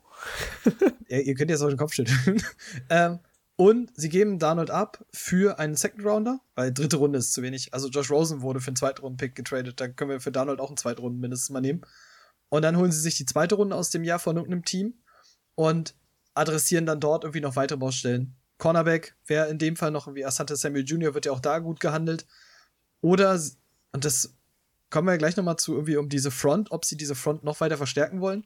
[1.08, 2.42] ja, ihr könnt jetzt den Kopf schütteln.
[2.90, 3.20] ähm,
[3.56, 7.74] und sie geben Donald ab für einen Second Rounder, weil dritte Runde ist zu wenig.
[7.74, 9.80] Also Josh Rosen wurde für einen Zweitrunden-Pick getradet.
[9.80, 11.82] Dann können wir für Donald auch einen Zweitrunden mindestens mal nehmen.
[12.50, 14.96] Und dann holen sie sich die zweite Runde aus dem Jahr von irgendeinem Team
[15.56, 15.96] und
[16.34, 18.36] adressieren dann dort irgendwie noch weitere Baustellen.
[18.58, 21.14] Cornerback wäre in dem Fall noch wie Asante Samuel Jr.
[21.14, 22.26] wird ja auch da gut gehandelt.
[23.02, 23.40] Oder,
[23.92, 24.36] und das
[24.90, 27.78] kommen wir gleich nochmal zu, irgendwie um diese Front, ob sie diese Front noch weiter
[27.78, 28.46] verstärken wollen.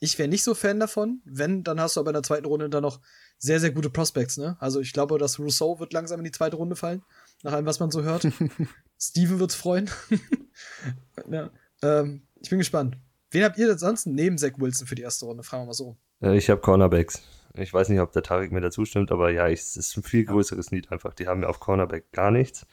[0.00, 1.20] Ich wäre nicht so Fan davon.
[1.24, 3.00] Wenn, dann hast du aber in der zweiten Runde dann noch
[3.38, 4.56] sehr, sehr gute Prospects, ne?
[4.60, 7.02] Also ich glaube, dass Rousseau wird langsam in die zweite Runde fallen,
[7.42, 8.26] nach allem, was man so hört.
[9.00, 9.90] Steven wird's freuen.
[11.30, 11.50] ja,
[11.82, 12.96] ähm, ich bin gespannt.
[13.30, 15.42] Wen habt ihr denn sonst neben Zach Wilson für die erste Runde?
[15.42, 15.96] Fragen wir mal so.
[16.20, 17.22] Äh, ich habe Cornerbacks.
[17.54, 20.24] Ich weiß nicht, ob der Tarek mir dazu stimmt, aber ja, es ist ein viel
[20.24, 21.14] größeres Need einfach.
[21.14, 22.66] Die haben ja auf Cornerback gar nichts.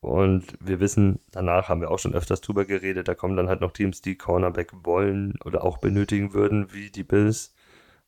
[0.00, 3.60] Und wir wissen, danach haben wir auch schon öfters drüber geredet, da kommen dann halt
[3.60, 7.54] noch Teams, die Cornerback wollen oder auch benötigen würden, wie die Bills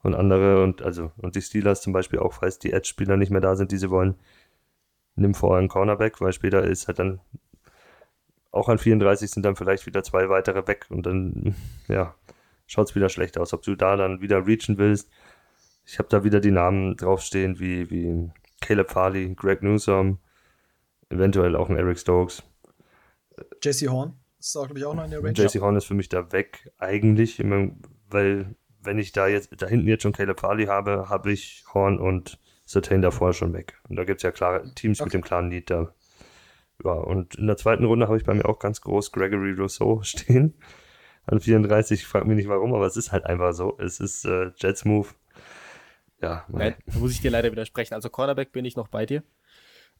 [0.03, 0.63] und andere.
[0.63, 3.73] Und also und die Steelers zum Beispiel auch, falls die Edge-Spieler nicht mehr da sind,
[3.73, 4.15] die sie wollen,
[5.17, 7.21] nimm vorher einen Cornerback, weil später ist halt dann
[8.53, 10.87] auch an 34 sind dann vielleicht wieder zwei weitere weg.
[10.91, 11.55] Und dann,
[11.89, 12.15] ja,
[12.67, 13.53] schaut es wieder schlecht aus.
[13.53, 15.11] Ob du da dann wieder reachen willst,
[15.87, 18.31] ich habe da wieder die Namen draufstehen, wie, wie
[18.61, 20.19] Caleb Farley, Greg Newsom,
[21.11, 22.43] eventuell auch ein Eric Stokes.
[23.63, 25.33] JC Horn ist auch, glaube ich, auch noch in der Range.
[25.33, 27.43] JC Horn ist für mich da weg, eigentlich,
[28.09, 31.99] weil wenn ich da jetzt da hinten jetzt schon Caleb Farley habe, habe ich Horn
[31.99, 33.81] und Certain davor schon weg.
[33.89, 35.07] Und da gibt es ja klare Teams okay.
[35.07, 35.93] mit dem klaren Lied da.
[36.85, 40.03] Ja, und in der zweiten Runde habe ich bei mir auch ganz groß Gregory Rousseau
[40.05, 40.55] stehen.
[41.27, 43.77] An 34, ich frage mich nicht warum, aber es ist halt einfach so.
[43.79, 45.09] Es ist äh, Jets Move.
[46.23, 47.95] Ja, Nein, da muss ich dir leider widersprechen.
[47.95, 49.23] Also Cornerback bin ich noch bei dir.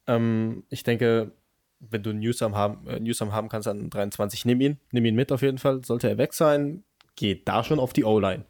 [0.07, 1.31] Ähm, ich denke,
[1.79, 5.31] wenn du Newsom haben, äh, Newsom haben kannst an 23, nimm ihn, nimm ihn mit
[5.31, 5.83] auf jeden Fall.
[5.83, 6.83] Sollte er weg sein,
[7.15, 8.45] geh da schon auf die O-Line.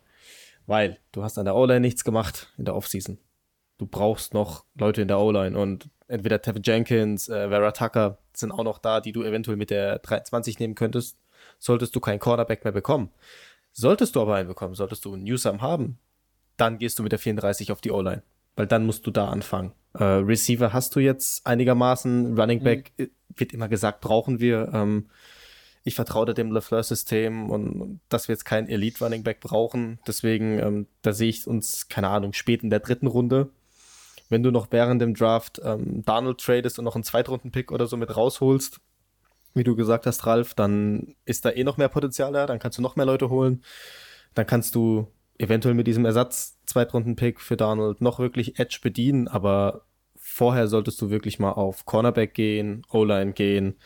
[0.68, 3.18] Weil du hast an der O-Line nichts gemacht in der Offseason.
[3.78, 8.52] Du brauchst noch Leute in der O-Line und entweder Tevin Jenkins, äh, Vera Tucker sind
[8.52, 11.18] auch noch da, die du eventuell mit der 23 nehmen könntest,
[11.58, 13.10] solltest du keinen Cornerback mehr bekommen.
[13.72, 15.98] Solltest du aber einen bekommen, solltest du einen Newsom haben,
[16.58, 18.24] dann gehst du mit der 34 auf die O-Line.
[18.56, 19.72] Weil dann musst du da anfangen.
[19.94, 22.40] Äh, Receiver hast du jetzt einigermaßen.
[22.40, 23.10] Running Back mhm.
[23.36, 24.72] wird immer gesagt, brauchen wir.
[24.74, 25.08] Ähm,
[25.84, 30.00] ich vertraue dem LeFleur-System und dass wir jetzt keinen Elite-Running Back brauchen.
[30.06, 33.50] Deswegen, ähm, da sehe ich uns, keine Ahnung, spät in der dritten Runde.
[34.30, 37.98] Wenn du noch während dem Draft ähm, Donald tradest und noch einen Zweitrunden-Pick oder so
[37.98, 38.80] mit rausholst,
[39.54, 42.78] wie du gesagt hast, Ralf, dann ist da eh noch mehr Potenzial da, dann kannst
[42.78, 43.64] du noch mehr Leute holen.
[44.34, 45.08] Dann kannst du
[45.42, 49.86] eventuell mit diesem Ersatz-Zweitrunden-Pick für Donald noch wirklich Edge bedienen, aber
[50.16, 53.80] vorher solltest du wirklich mal auf Cornerback gehen, O-Line gehen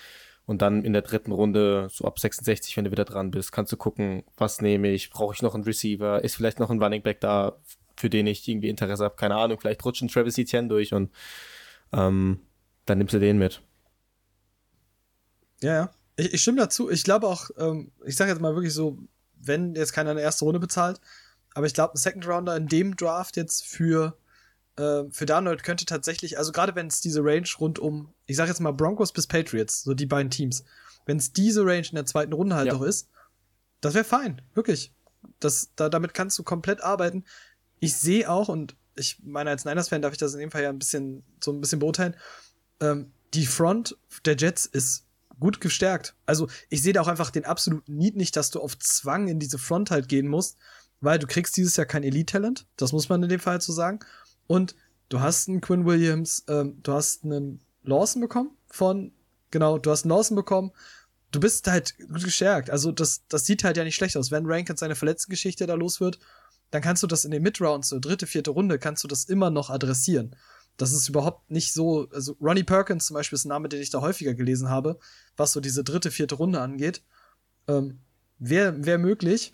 [0.45, 3.71] und dann in der dritten Runde, so ab 66, wenn du wieder dran bist, kannst
[3.71, 7.01] du gucken, was nehme ich, brauche ich noch einen Receiver, ist vielleicht noch ein Running
[7.01, 7.57] Back da,
[7.95, 11.09] für den ich irgendwie Interesse habe, keine Ahnung, vielleicht rutscht ein Travis Etienne durch und
[11.93, 12.41] ähm,
[12.85, 13.61] dann nimmst du den mit.
[15.61, 15.91] Ja, ja.
[16.17, 16.89] Ich, ich stimme dazu.
[16.89, 18.99] Ich glaube auch, ähm, ich sage jetzt mal wirklich so,
[19.39, 20.99] wenn jetzt keiner eine erste Runde bezahlt,
[21.55, 24.17] aber ich glaube, ein Second Rounder in dem Draft jetzt für,
[24.75, 28.49] äh, für Darnold könnte tatsächlich, also gerade wenn es diese Range rund um, ich sag
[28.49, 30.65] jetzt mal Broncos bis Patriots, so die beiden Teams,
[31.05, 32.73] wenn es diese Range in der zweiten Runde halt ja.
[32.73, 33.09] doch ist,
[33.79, 34.93] das wäre fein, wirklich.
[35.39, 37.23] Das, da, damit kannst du komplett arbeiten.
[37.79, 40.69] Ich sehe auch, und ich meine, als Niners-Fan darf ich das in dem Fall ja
[40.69, 42.15] ein bisschen, so ein bisschen beurteilen,
[42.81, 45.05] ähm, die Front der Jets ist
[45.39, 46.15] gut gestärkt.
[46.25, 49.39] Also ich sehe da auch einfach den absoluten Need nicht, dass du auf Zwang in
[49.39, 50.57] diese Front halt gehen musst,
[51.01, 53.99] weil du kriegst dieses Jahr kein Elite-Talent, das muss man in dem Fall so sagen.
[54.47, 54.75] Und
[55.09, 59.11] du hast einen Quinn Williams, ähm, du hast einen Lawson bekommen von,
[59.51, 60.71] genau, du hast einen Lawson bekommen.
[61.31, 62.69] Du bist halt gut gestärkt.
[62.69, 64.31] Also das, das sieht halt ja nicht schlecht aus.
[64.31, 66.19] Wenn Rankins seine Verletztengeschichte da los wird,
[66.71, 69.49] dann kannst du das in den Mid-Rounds, so dritte, vierte Runde, kannst du das immer
[69.49, 70.35] noch adressieren.
[70.77, 73.91] Das ist überhaupt nicht so, also Ronnie Perkins zum Beispiel ist ein Name, den ich
[73.91, 74.99] da häufiger gelesen habe,
[75.37, 77.01] was so diese dritte, vierte Runde angeht.
[77.67, 77.99] Ähm,
[78.37, 79.53] Wäre wär möglich.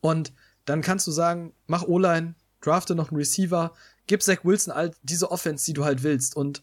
[0.00, 0.32] Und
[0.64, 3.72] dann kannst du sagen, mach O-Line, drafte noch einen Receiver,
[4.06, 6.36] gib Zach Wilson all diese Offense, die du halt willst.
[6.36, 6.62] Und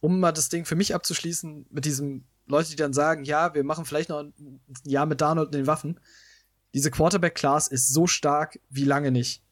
[0.00, 3.64] um mal das Ding für mich abzuschließen, mit diesem Leute, die dann sagen, ja, wir
[3.64, 6.00] machen vielleicht noch ein Jahr mit Darnold und den Waffen.
[6.74, 9.42] Diese Quarterback-Class ist so stark wie lange nicht.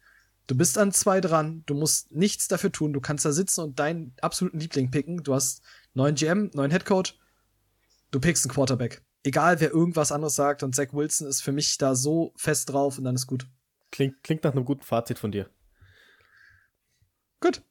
[0.47, 3.79] Du bist an zwei dran, du musst nichts dafür tun, du kannst da sitzen und
[3.79, 5.23] deinen absoluten Liebling picken.
[5.23, 5.63] Du hast
[5.95, 7.15] neuen GM, neuen Headcoach,
[8.11, 9.03] du pickst einen Quarterback.
[9.23, 12.99] Egal, wer irgendwas anderes sagt und Zach Wilson ist für mich da so fest drauf
[12.99, 13.47] und dann ist gut.
[13.91, 15.49] Klingt, klingt nach einem guten Fazit von dir.
[17.41, 17.63] Gut.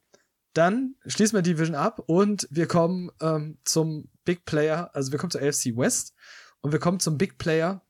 [0.54, 5.20] Dann schließen wir die Division ab und wir kommen ähm, zum Big Player, also wir
[5.20, 6.16] kommen zur AFC West
[6.62, 7.86] und wir kommen zum Big Player,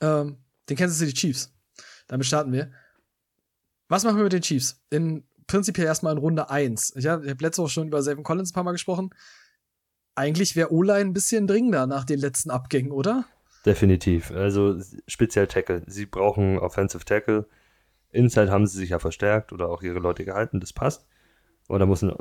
[0.00, 0.38] ähm,
[0.68, 1.54] den Kansas City Chiefs.
[2.08, 2.72] Damit starten wir.
[3.88, 4.82] Was machen wir mit den Chiefs?
[4.90, 6.94] In prinzipiell erstmal in Runde 1.
[6.96, 9.10] Ich habe hab letzte Woche schon über Savin Collins ein paar Mal gesprochen.
[10.14, 13.26] Eigentlich wäre O-Line ein bisschen dringender nach den letzten Abgängen, oder?
[13.66, 14.30] Definitiv.
[14.30, 15.82] Also speziell Tackle.
[15.86, 17.46] Sie brauchen Offensive Tackle.
[18.12, 21.06] Inside haben sie sich ja verstärkt oder auch ihre Leute gehalten, das passt.
[21.68, 22.14] Aber da muss ein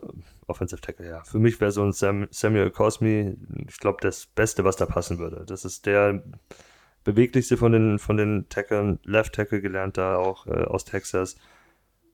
[0.47, 1.23] Offensive Tackle, ja.
[1.23, 3.37] Für mich wäre so ein Sam, Samuel Cosme,
[3.67, 5.45] ich glaube, das Beste, was da passen würde.
[5.45, 6.23] Das ist der
[7.03, 11.37] beweglichste von den, von den Tacklern, Left Tackle gelernt da auch äh, aus Texas.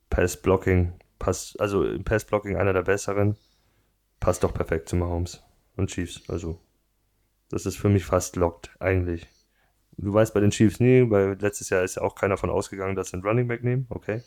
[0.09, 3.37] Pass Blocking, passt, also Pass Blocking einer der besseren.
[4.19, 5.41] Passt doch perfekt zu Mahomes
[5.77, 6.21] und Chiefs.
[6.27, 6.59] Also,
[7.51, 9.27] das ist für mich fast locked, eigentlich.
[9.97, 12.95] Du weißt bei den Chiefs nie, weil letztes Jahr ist ja auch keiner von ausgegangen,
[12.95, 14.21] dass sie einen Running Back nehmen, okay.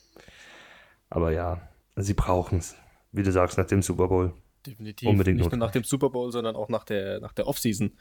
[1.11, 1.61] Aber ja,
[1.97, 2.77] sie brauchen es
[3.15, 4.35] wie du sagst, nach dem Super Bowl.
[4.67, 5.09] Definitiv.
[5.09, 7.93] Unbedingt Nicht nur nach dem Super Bowl, sondern auch nach der, nach der Offseason,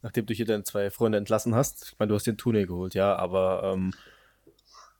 [0.00, 1.90] nachdem du hier deine zwei Freunde entlassen hast.
[1.92, 3.92] Ich meine, du hast den Tune geholt, ja, aber ähm,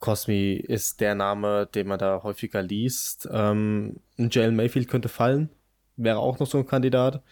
[0.01, 3.29] Cosmi ist der Name, den man da häufiger liest.
[3.33, 5.49] Ähm, ein Jalen Mayfield könnte fallen,
[5.97, 7.22] wäre auch noch so ein Kandidat.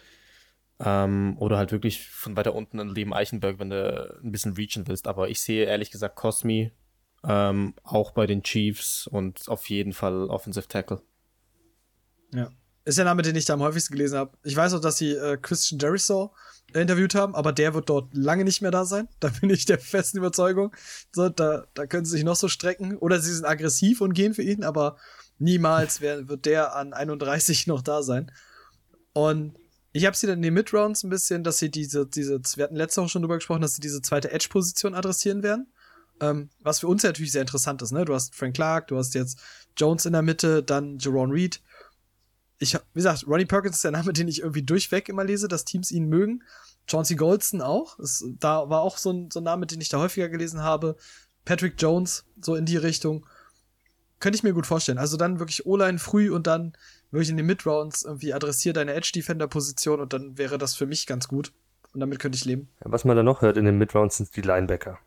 [0.85, 4.89] Ähm, oder halt wirklich von weiter unten ein Liam Eichenberg, wenn du ein bisschen reachen
[4.89, 5.07] willst.
[5.07, 6.73] Aber ich sehe ehrlich gesagt Cosmi
[7.25, 11.01] ähm, auch bei den Chiefs und auf jeden Fall Offensive Tackle.
[12.33, 12.51] Ja.
[12.85, 14.37] Ist der Name, den ich da am häufigsten gelesen habe.
[14.43, 16.35] Ich weiß auch, dass sie äh, Christian Jericho
[16.75, 19.09] interviewt haben, aber der wird dort lange nicht mehr da sein.
[19.21, 20.75] Da bin ich der festen Überzeugung.
[21.13, 22.97] So, da, da können sie sich noch so strecken.
[22.97, 24.97] Oder sie sind aggressiv und gehen für ihn, aber
[25.39, 28.33] niemals wär, wird der an 31 noch da sein.
[29.13, 29.55] Und
[29.93, 32.77] ich habe sie dann in den Midrounds ein bisschen, dass sie diese, diese, wir hatten
[32.77, 35.73] letzte Woche schon drüber gesprochen, dass sie diese zweite Edge-Position adressieren werden.
[36.21, 38.05] Ähm, was für uns ja natürlich sehr interessant ist, ne?
[38.05, 39.39] Du hast Frank Clark, du hast jetzt
[39.77, 41.61] Jones in der Mitte, dann Jerome Reed
[42.63, 45.65] ich, wie gesagt, Ronnie Perkins ist der Name, den ich irgendwie durchweg immer lese, dass
[45.65, 46.43] Teams ihn mögen.
[46.89, 47.97] Chauncey Goldston auch.
[47.99, 50.97] Das, da war auch so ein, so ein Name, den ich da häufiger gelesen habe.
[51.45, 53.27] Patrick Jones, so in die Richtung.
[54.21, 54.99] Könnte ich mir gut vorstellen.
[54.99, 56.77] Also dann wirklich O-Line früh und dann
[57.13, 61.29] wirklich in den Mid-Rounds irgendwie adressiert deine Edge-Defender-Position und dann wäre das für mich ganz
[61.29, 61.53] gut.
[61.95, 62.69] Und damit könnte ich leben.
[62.81, 64.99] Was man da noch hört in den Mid-Rounds sind die Linebacker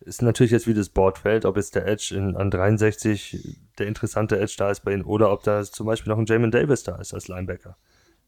[0.00, 3.86] ist natürlich jetzt, wie das Board fällt, ob jetzt der Edge in, an 63 der
[3.86, 6.82] interessante Edge da ist bei ihnen oder ob da zum Beispiel noch ein Jamin Davis
[6.82, 7.76] da ist als Linebacker,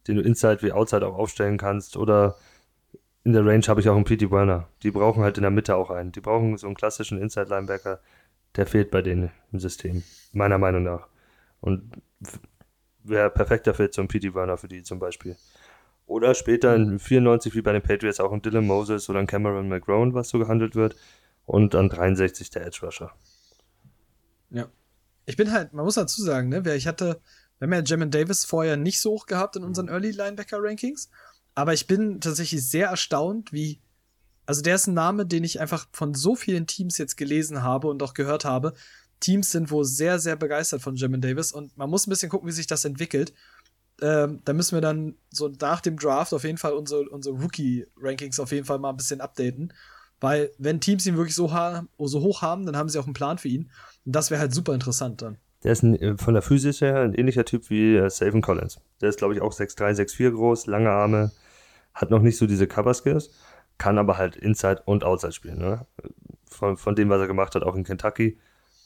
[0.06, 2.36] den du Inside wie Outside auch aufstellen kannst oder
[3.22, 4.30] in der Range habe ich auch einen P.T.
[4.30, 4.68] Werner.
[4.82, 6.10] Die brauchen halt in der Mitte auch einen.
[6.10, 8.00] Die brauchen so einen klassischen Inside-Linebacker.
[8.56, 11.06] Der fehlt bei denen im System, meiner Meinung nach.
[11.60, 12.00] Und
[13.04, 14.34] wäre perfekter Fit zum P.T.
[14.34, 15.36] Werner für die zum Beispiel.
[16.06, 19.68] Oder später in 94 wie bei den Patriots auch ein Dylan Moses oder ein Cameron
[19.68, 20.96] McGrone, was so gehandelt wird
[21.46, 23.12] und an 63 der Edge Rusher.
[24.50, 24.68] Ja.
[25.26, 27.20] Ich bin halt, man muss dazu sagen, ne, ich hatte,
[27.58, 31.10] wir haben ja Jamin Davis vorher nicht so hoch gehabt in unseren Early Linebacker Rankings,
[31.54, 33.80] aber ich bin tatsächlich sehr erstaunt, wie,
[34.46, 37.86] also der ist ein Name, den ich einfach von so vielen Teams jetzt gelesen habe
[37.86, 38.74] und auch gehört habe.
[39.20, 42.48] Teams sind wohl sehr, sehr begeistert von Jamin Davis und man muss ein bisschen gucken,
[42.48, 43.32] wie sich das entwickelt.
[44.02, 48.40] Ähm, da müssen wir dann so nach dem Draft auf jeden Fall unsere, unsere Rookie-Rankings
[48.40, 49.72] auf jeden Fall mal ein bisschen updaten.
[50.20, 51.48] Weil, wenn Teams ihn wirklich so,
[51.98, 53.70] so hoch haben, dann haben sie auch einen Plan für ihn.
[54.04, 55.38] Und das wäre halt super interessant dann.
[55.62, 58.80] Der ist ein, äh, von der Physis her ein ähnlicher Typ wie äh, Savin Collins.
[59.00, 61.32] Der ist, glaube ich, auch 6'3, 6'4 groß, lange Arme,
[61.94, 63.30] hat noch nicht so diese Cover-Skills,
[63.76, 65.58] kann aber halt Inside und Outside spielen.
[65.58, 65.86] Ne?
[66.50, 68.38] Von, von dem, was er gemacht hat, auch in Kentucky.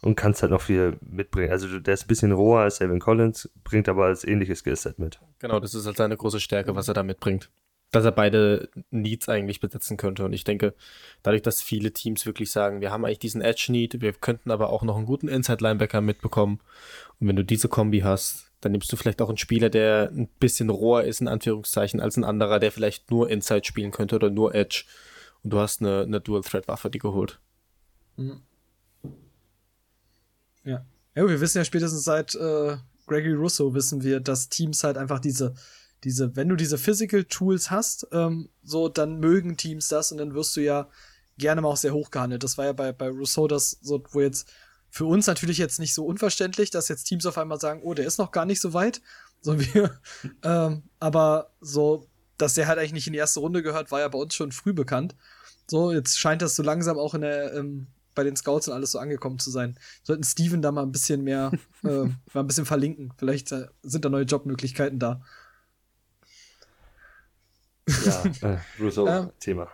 [0.05, 1.51] Und kann es halt noch viel mitbringen.
[1.51, 5.19] Also der ist ein bisschen roher als Savin Collins, bringt aber als ähnliches Skillset mit.
[5.39, 7.51] Genau, das ist halt seine große Stärke, was er da mitbringt
[7.95, 10.25] dass er beide Needs eigentlich besetzen könnte.
[10.25, 10.75] Und ich denke,
[11.23, 14.83] dadurch, dass viele Teams wirklich sagen, wir haben eigentlich diesen Edge-Need, wir könnten aber auch
[14.83, 16.61] noch einen guten Inside-Linebacker mitbekommen.
[17.21, 20.29] Und wenn du diese Kombi hast, dann nimmst du vielleicht auch einen Spieler, der ein
[20.41, 24.31] bisschen roher ist, in Anführungszeichen, als ein anderer, der vielleicht nur Inside spielen könnte oder
[24.31, 24.85] nur Edge.
[25.43, 27.39] Und du hast eine, eine Dual-Threat-Waffe, die geholt.
[28.17, 28.43] Mhm.
[30.65, 30.85] Ja.
[31.15, 35.21] Ja, wir wissen ja spätestens seit äh, Gregory Russo wissen wir, dass Teams halt einfach
[35.21, 35.55] diese
[36.05, 40.35] diese, wenn du diese Physical Tools hast, ähm, so, dann mögen Teams das und dann
[40.35, 40.89] wirst du ja
[41.39, 42.45] gerne mal auch sehr hoch gehandelt.
[42.45, 44.53] Das war ja bei, bei Rousseau das so, wo jetzt
[44.91, 48.07] für uns natürlich jetzt nicht so unverständlich, dass jetzt Teams auf einmal sagen, oh, der
[48.07, 49.01] ist noch gar nicht so weit.
[49.41, 49.89] So wie,
[50.43, 52.07] ähm, aber so,
[52.39, 54.53] dass der halt eigentlich nicht in die erste Runde gehört, war ja bei uns schon
[54.53, 55.17] früh bekannt.
[55.67, 58.93] So, jetzt scheint das so langsam auch in der, ähm, bei den Scouts und alles
[58.93, 59.77] so angekommen zu sein.
[60.03, 61.51] Sollten Steven da mal ein bisschen mehr,
[61.85, 63.13] äh, mal ein bisschen verlinken.
[63.17, 65.21] Vielleicht äh, sind da neue Jobmöglichkeiten da.
[67.89, 69.31] Ja, äh, Russo, Ähm.
[69.41, 69.69] Thema.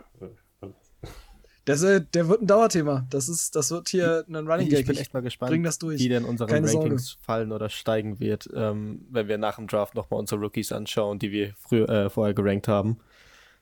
[1.66, 3.06] Das, äh, der wird ein Dauerthema.
[3.10, 4.86] Das ist, das wird hier ein Running Ich Gag.
[4.86, 6.00] bin echt mal gespannt, bring das durch.
[6.00, 10.18] wie denn unsere Rankings fallen oder steigen wird, ähm, wenn wir nach dem Draft nochmal
[10.18, 12.98] unsere Rookies anschauen, die wir früher, äh, vorher gerankt haben.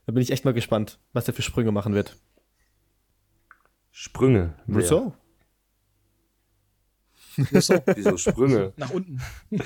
[0.06, 2.16] Da bin ich echt mal gespannt, was der für Sprünge machen wird.
[4.00, 4.54] Sprünge.
[4.68, 4.76] Wer?
[4.80, 5.12] Rousseau?
[7.52, 8.72] Rousseau, Wieso Sprünge?
[8.76, 9.20] nach unten.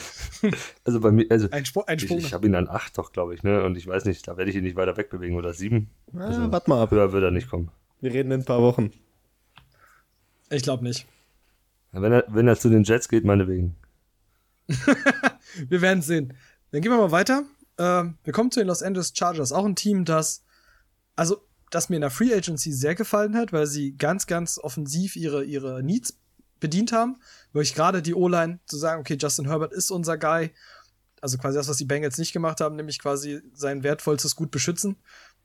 [0.84, 2.18] Also bei mir, also Ein, Sp ein ich, Sprung.
[2.18, 3.62] ich habe ihn an 8 doch, glaube ich, ne?
[3.62, 5.90] Und ich weiß nicht, da werde ich ihn nicht weiter wegbewegen oder 7.
[6.14, 6.90] Ah, Also- warte mal ab.
[6.92, 7.70] Höher wird er nicht kommen.
[8.00, 8.90] Wir reden in ein paar Wochen.
[10.48, 11.06] ich glaube nicht.
[11.92, 13.76] Wenn er, wenn er zu den Jets geht, meinetwegen.
[15.68, 16.32] Wir werden sehen.
[16.70, 17.42] Dann gehen wir mal weiter.
[17.76, 19.52] Ähm, wir kommen zu den Los Angeles Chargers.
[19.52, 20.42] Auch ein Team, das,
[21.16, 21.42] also,
[21.72, 25.42] das mir in der Free Agency sehr gefallen hat, weil sie ganz, ganz offensiv ihre,
[25.42, 26.18] ihre Needs
[26.60, 27.16] bedient haben.
[27.52, 30.52] Wirklich gerade die O-Line zu sagen, okay, Justin Herbert ist unser Guy.
[31.22, 34.96] Also quasi das, was die Bengals nicht gemacht haben, nämlich quasi sein wertvollstes Gut beschützen.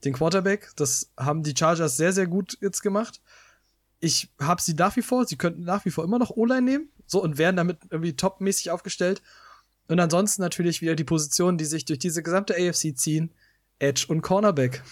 [0.04, 0.72] Den Quarterback.
[0.76, 3.22] Das haben die Chargers sehr, sehr gut jetzt gemacht.
[4.00, 6.90] Ich habe sie nach wie vor, sie könnten nach wie vor immer noch O-Line nehmen.
[7.06, 9.22] So und wären damit irgendwie topmäßig aufgestellt.
[9.88, 13.34] Und ansonsten natürlich wieder die Positionen, die sich durch diese gesamte AFC ziehen.
[13.80, 14.84] Edge und Cornerback.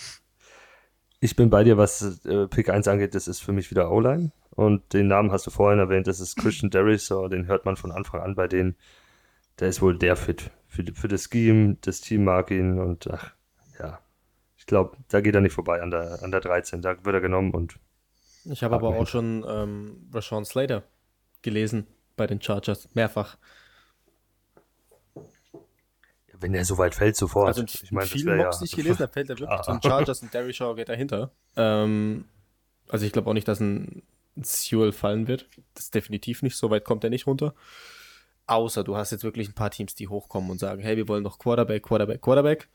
[1.20, 4.32] Ich bin bei dir, was äh, Pick 1 angeht, das ist für mich wieder O-Line.
[4.52, 7.92] Und den Namen hast du vorhin erwähnt, das ist Christian Derisor, den hört man von
[7.92, 8.76] Anfang an bei denen.
[9.60, 13.34] Der ist wohl der Fit für, für das Scheme, das Team mag ihn und ach,
[13.80, 14.00] ja.
[14.58, 16.82] Ich glaube, da geht er nicht vorbei an der, an der 13.
[16.82, 17.80] Da wird er genommen und
[18.46, 20.84] Ich habe aber auch schon ähm, Rashawn Slater
[21.42, 22.90] gelesen bei den Chargers.
[22.96, 23.38] Mehrfach.
[26.40, 27.48] Wenn er so weit fällt, sofort.
[27.48, 28.46] Also in ich meine, vielen ja.
[28.46, 29.62] Mocks, die ich gelesen habe, fällt er wirklich Ah.
[29.64, 31.32] zu den Chargers und Derry Shaw geht dahinter.
[31.56, 32.26] Ähm,
[32.88, 34.04] also ich glaube auch nicht, dass ein
[34.42, 35.48] Sewell fallen wird.
[35.74, 36.58] Das ist definitiv nicht.
[36.58, 37.54] So weit kommt er nicht runter.
[38.48, 41.24] Außer du hast jetzt wirklich ein paar Teams, die hochkommen und sagen, hey, wir wollen
[41.24, 42.70] noch Quarterback, Quarterback, Quarterback.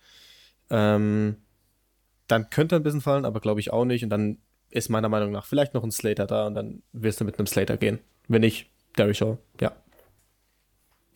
[0.70, 1.36] Ähm,
[2.26, 4.02] dann könnte er ein bisschen fallen, aber glaube ich auch nicht.
[4.02, 4.38] Und dann
[4.70, 7.46] ist meiner Meinung nach vielleicht noch ein Slater da und dann wirst du mit einem
[7.46, 7.98] Slater gehen.
[8.28, 9.72] Wenn nicht, Derry Shaw, ja.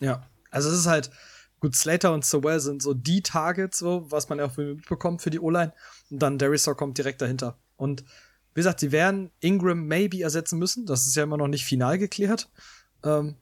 [0.01, 0.27] Ja.
[0.51, 1.11] Also es ist halt,
[1.65, 5.31] gut, Slater und Sowell sind so die Targets, so, was man ja auch mitbekommt für
[5.31, 5.73] die O-Line.
[6.11, 7.57] Und dann Derisor kommt direkt dahinter.
[7.77, 8.03] Und
[8.53, 10.85] wie gesagt, sie werden Ingram maybe ersetzen müssen.
[10.85, 12.51] Das ist ja immer noch nicht final geklärt.
[13.03, 13.37] Ähm,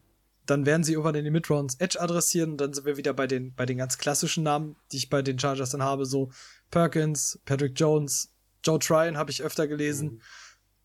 [0.46, 3.26] dann werden sie irgendwann in den Midrounds Edge adressieren und dann sind wir wieder bei
[3.26, 6.30] den, bei den ganz klassischen Namen, die ich bei den Chargers dann habe, so
[6.70, 8.32] Perkins, Patrick Jones,
[8.64, 10.22] Joe Tryon habe ich öfter gelesen.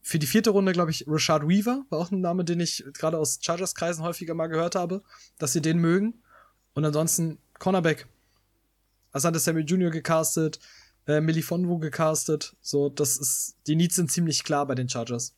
[0.01, 3.19] Für die vierte Runde, glaube ich, Rashad Weaver war auch ein Name, den ich gerade
[3.19, 5.03] aus Chargers-Kreisen häufiger mal gehört habe,
[5.37, 6.23] dass sie den mögen.
[6.77, 8.05] Und ansonsten Cornerback.
[9.11, 9.89] Asante Samuel Jr.
[9.89, 10.59] gecastet,
[11.07, 12.55] äh, Millie Fonwu gecastet.
[12.61, 15.35] So, das ist, die Needs sind ziemlich klar bei den Chargers.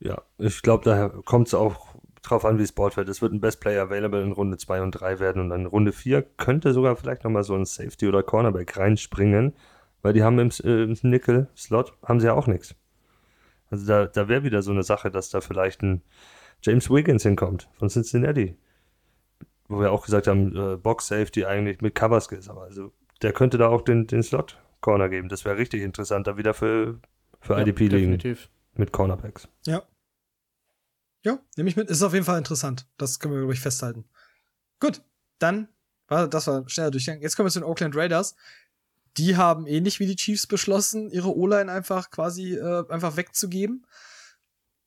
[0.00, 3.08] Ja, ich glaube, daher kommt es auch drauf an, wie es Board wird.
[3.08, 5.66] Es wird ein Best Player Available in Runde 2 und 3 werden und dann in
[5.66, 9.54] Runde 4 könnte sogar vielleicht nochmal so ein Safety oder Cornerback reinspringen,
[10.02, 12.74] weil die haben im, äh, im Nickel-Slot haben sie ja auch nichts.
[13.70, 16.02] Also da, da wäre wieder so eine Sache, dass da vielleicht ein
[16.60, 18.58] James Wiggins hinkommt von Cincinnati.
[19.68, 22.92] Wo wir auch gesagt haben, äh, Box Safety eigentlich mit Cover Skills, aber also
[23.22, 25.28] der könnte da auch den, den Slot Corner geben.
[25.28, 27.00] Das wäre richtig interessant, da wieder für,
[27.40, 28.50] für ja IDP liegen definitiv.
[28.74, 29.48] mit Cornerbacks.
[29.66, 29.82] Ja.
[31.24, 31.90] Ja, nehme ich mit.
[31.90, 32.86] Ist auf jeden Fall interessant.
[32.96, 34.04] Das können wir, glaube ich, festhalten.
[34.80, 35.02] Gut,
[35.38, 35.68] dann
[36.06, 37.20] war das war schneller Durchgang.
[37.20, 38.36] Jetzt kommen wir zu den Oakland Raiders.
[39.16, 43.84] Die haben ähnlich wie die Chiefs beschlossen, ihre O-Line einfach quasi äh, einfach wegzugeben.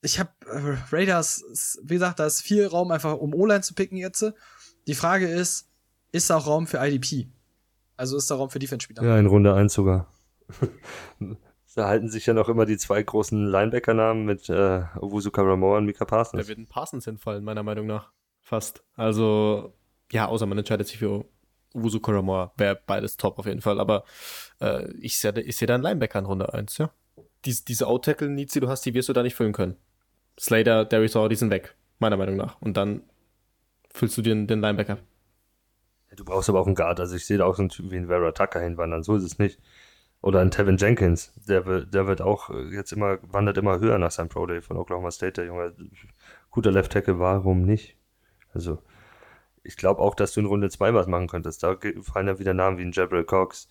[0.00, 3.98] Ich habe äh, Raiders, wie gesagt, da ist viel Raum einfach um O-Line zu picken
[3.98, 4.32] jetzt.
[4.86, 5.68] Die Frage ist,
[6.10, 7.28] ist da auch Raum für IDP?
[7.96, 9.02] Also ist da Raum für Defense-Spieler?
[9.02, 10.08] Ja, in Runde 1 sogar.
[11.74, 15.86] da halten sich ja noch immer die zwei großen Linebacker-Namen mit äh, Owusu Karamoa und
[15.86, 16.48] Mika Da Parsons.
[16.48, 18.10] wird ein Parsons hinfallen, meiner Meinung nach.
[18.40, 18.82] Fast.
[18.94, 19.72] Also,
[20.10, 21.24] ja, außer man entscheidet sich für
[21.74, 22.52] Wusu Koramoa.
[22.56, 23.80] Wäre beides top auf jeden Fall.
[23.80, 24.04] Aber
[24.60, 26.90] äh, ich sehe ich seh da einen Linebacker in Runde 1, ja.
[27.44, 29.76] Dies, diese Out-Tackle-Needs, die du hast, die wirst du da nicht füllen können.
[30.38, 32.60] Slater, Darius Hall, die sind weg, meiner Meinung nach.
[32.60, 33.02] Und dann
[33.94, 34.98] füllst du den, den Linebacker.
[36.14, 37.00] Du brauchst aber auch einen Guard.
[37.00, 39.02] Also ich sehe da auch so einen Typen wie einen Vera Tucker hinwandern.
[39.02, 39.58] So ist es nicht.
[40.20, 41.32] Oder einen Tevin Jenkins.
[41.48, 44.76] Der, der wird auch äh, jetzt immer, wandert immer höher nach seinem Pro Day von
[44.76, 45.74] Oklahoma State, der Junge.
[46.50, 47.96] Guter Left Tackle, warum nicht?
[48.52, 48.78] Also,
[49.64, 51.62] ich glaube auch, dass du in Runde 2 was machen könntest.
[51.62, 53.68] Da fallen ja wieder Namen wie ein Jabril Cox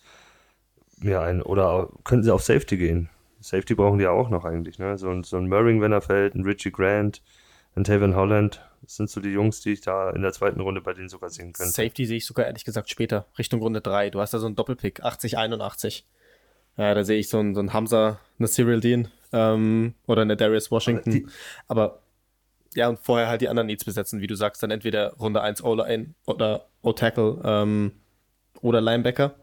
[0.98, 1.42] mir ein.
[1.42, 3.08] Oder könnten sie auf Safety gehen.
[3.40, 4.78] Safety brauchen die ja auch noch eigentlich.
[4.78, 4.98] Ne?
[4.98, 7.22] So, ein- so ein Murring, wenn er fällt, ein Richie Grant,
[7.74, 10.92] Und Taven Holland sind so die Jungs, die ich da in der zweiten Runde bei
[10.92, 11.72] denen sogar sehen könnte.
[11.72, 14.10] Safety sehe ich sogar ehrlich gesagt später, Richtung Runde 3.
[14.10, 16.06] Du hast da so einen Doppelpick, 80, 81.
[16.76, 20.36] Ja, da sehe ich so einen, so einen Hamza, eine Cyril Dean ähm, oder eine
[20.36, 21.10] Darius Washington.
[21.10, 21.26] Die-
[21.68, 22.00] Aber
[22.74, 25.62] ja, und vorher halt die anderen Needs besetzen, wie du sagst, dann entweder Runde 1
[25.62, 27.92] O-Line oder O-Tackle ähm,
[28.62, 29.34] oder Linebacker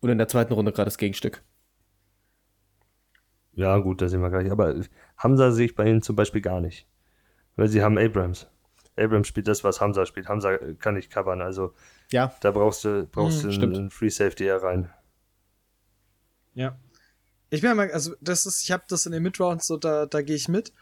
[0.00, 1.42] und in der zweiten Runde gerade das Gegenstück.
[3.54, 4.50] Ja, gut, da sehen wir gleich.
[4.50, 4.74] Aber
[5.16, 6.86] Hamza sehe ich bei ihnen zum Beispiel gar nicht.
[7.56, 8.46] Weil sie haben Abrams.
[8.96, 10.28] Abrams spielt das, was Hamza spielt.
[10.28, 11.74] Hamza kann nicht covern, also
[12.12, 14.90] Ja, da brauchst du, brauchst Hm, du einen, einen Free Safety eher rein.
[16.54, 16.78] Ja.
[17.50, 20.06] Ich bin ja mal, also das ist, ich habe das in den Midrounds, so da,
[20.06, 20.72] da gehe ich mit.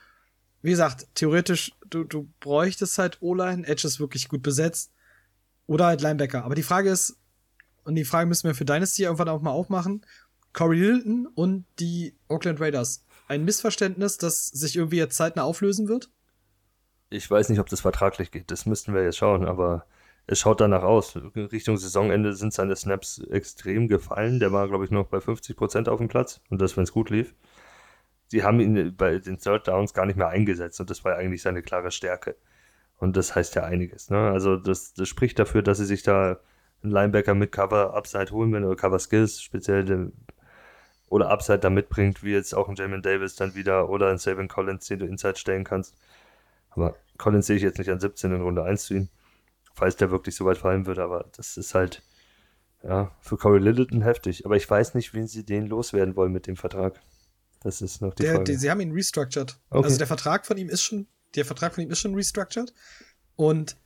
[0.62, 4.92] Wie gesagt, theoretisch, du, du bräuchtest halt O-Line, Edge ist wirklich gut besetzt.
[5.66, 6.44] Oder halt Linebacker.
[6.44, 7.18] Aber die Frage ist,
[7.84, 10.06] und die Frage müssen wir für Dynasty irgendwann auch mal aufmachen:
[10.52, 13.04] Corey Littleton und die Oakland Raiders.
[13.28, 16.10] Ein Missverständnis, das sich irgendwie jetzt zeitnah auflösen wird?
[17.10, 18.50] Ich weiß nicht, ob das vertraglich geht.
[18.50, 19.86] Das müssten wir jetzt schauen, aber
[20.26, 21.16] es schaut danach aus.
[21.36, 24.40] Richtung Saisonende sind seine Snaps extrem gefallen.
[24.40, 27.10] Der war, glaube ich, noch bei 50% auf dem Platz und das, wenn es gut
[27.10, 27.34] lief.
[28.32, 31.42] Die haben ihn bei den Third Downs gar nicht mehr eingesetzt und das war eigentlich
[31.42, 32.36] seine klare Stärke.
[32.96, 34.10] Und das heißt ja einiges.
[34.10, 34.30] Ne?
[34.30, 36.40] Also das, das spricht dafür, dass sie sich da
[36.82, 40.12] einen Linebacker mit Cover Upside holen werden oder Cover Skills speziell den,
[41.08, 44.48] oder Upside da mitbringt, wie jetzt auch ein Jamin Davis dann wieder oder ein Savin
[44.48, 45.96] Collins, den du Inside stellen kannst.
[46.74, 49.08] Aber Collins sehe ich jetzt nicht an 17 in Runde 1 zu ihm,
[49.74, 52.02] falls der wirklich so weit fallen würde, aber das ist halt
[52.82, 54.44] ja, für Corey Littleton heftig.
[54.44, 57.00] Aber ich weiß nicht, wen sie den loswerden wollen mit dem Vertrag.
[57.60, 58.44] Das ist noch die Der, Frage.
[58.44, 59.58] die, sie haben ihn restructured.
[59.70, 59.84] Okay.
[59.84, 62.74] Also der Vertrag von ihm ist schon, der Vertrag von ihm ist schon restructured.
[63.36, 63.76] Und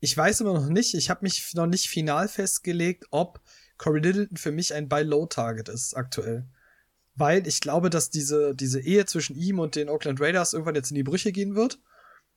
[0.00, 3.40] ich weiß immer noch nicht, ich habe mich noch nicht final festgelegt, ob
[3.78, 6.44] Corey Littleton für mich ein Buy-Low-Target ist aktuell.
[7.14, 10.90] Weil ich glaube, dass diese, diese Ehe zwischen ihm und den Oakland Raiders irgendwann jetzt
[10.90, 11.78] in die Brüche gehen wird.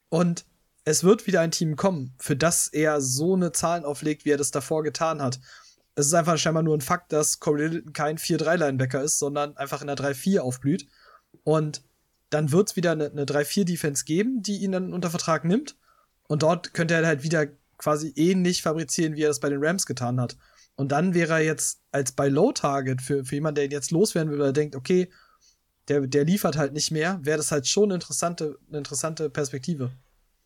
[0.10, 0.46] Und
[0.84, 4.38] es wird wieder ein Team kommen, für das er so eine Zahlen auflegt, wie er
[4.38, 5.40] das davor getan hat.
[5.96, 9.82] Es ist einfach scheinbar nur ein Fakt, dass Corey Littleton kein 4-3-Linebacker ist, sondern einfach
[9.82, 10.88] in der 3-4 aufblüht.
[11.44, 11.84] Und
[12.30, 15.78] dann wird es wieder eine, eine 3-4-Defense geben, die ihn dann unter Vertrag nimmt.
[16.28, 17.48] Und dort könnte er halt wieder
[17.78, 20.38] quasi ähnlich fabrizieren, wie er das bei den Rams getan hat.
[20.76, 23.92] Und dann wäre er jetzt als bei Low Target für, für jemanden, der ihn jetzt
[23.92, 25.10] loswerden will, weil er denkt, okay,
[25.88, 29.92] der, der liefert halt nicht mehr, wäre das halt schon eine interessante, eine interessante Perspektive.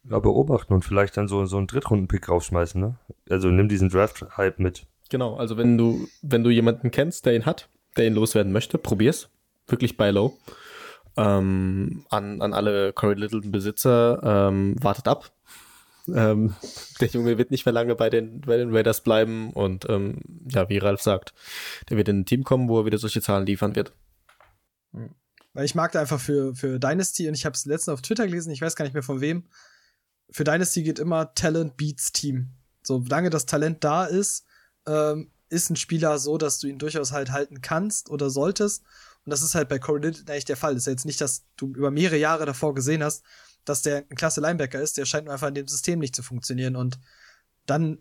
[0.04, 2.96] ja, beobachten und vielleicht dann so, so einen Drittrunden-Pick rausschmeißen, ne?
[3.30, 4.86] Also nimm diesen Draft-Hype mit.
[5.10, 8.78] Genau, also wenn du, wenn du jemanden kennst, der ihn hat, der ihn loswerden möchte,
[8.78, 9.30] probier's.
[9.68, 10.38] Wirklich bei Low.
[11.18, 15.32] Ähm, an, an alle Corey Littleton-Besitzer, ähm, wartet ab.
[16.16, 16.56] Ähm,
[17.00, 20.70] der Junge wird nicht mehr lange bei den, bei den Raiders bleiben und ähm, ja,
[20.70, 21.34] wie Ralf sagt,
[21.90, 23.94] der wird in ein Team kommen, wo er wieder solche Zahlen liefern wird.
[25.54, 28.26] Weil ich mag da einfach für, für Dynasty, und ich habe es letztens auf Twitter
[28.26, 29.46] gelesen, ich weiß gar nicht mehr von wem,
[30.32, 32.52] für Dynasty geht immer Talent beats Team.
[32.84, 34.46] Solange das Talent da ist,
[34.88, 38.84] ähm, ist ein Spieler so, dass du ihn durchaus halt halten kannst oder solltest.
[39.26, 40.74] Und das ist halt bei Corey Littleton eigentlich der Fall.
[40.74, 43.24] Das ist ja jetzt nicht, dass du über mehrere Jahre davor gesehen hast,
[43.70, 44.98] dass der ein klasse Linebacker ist.
[44.98, 46.76] Der scheint nur einfach in dem System nicht zu funktionieren.
[46.76, 47.00] Und
[47.66, 48.00] dann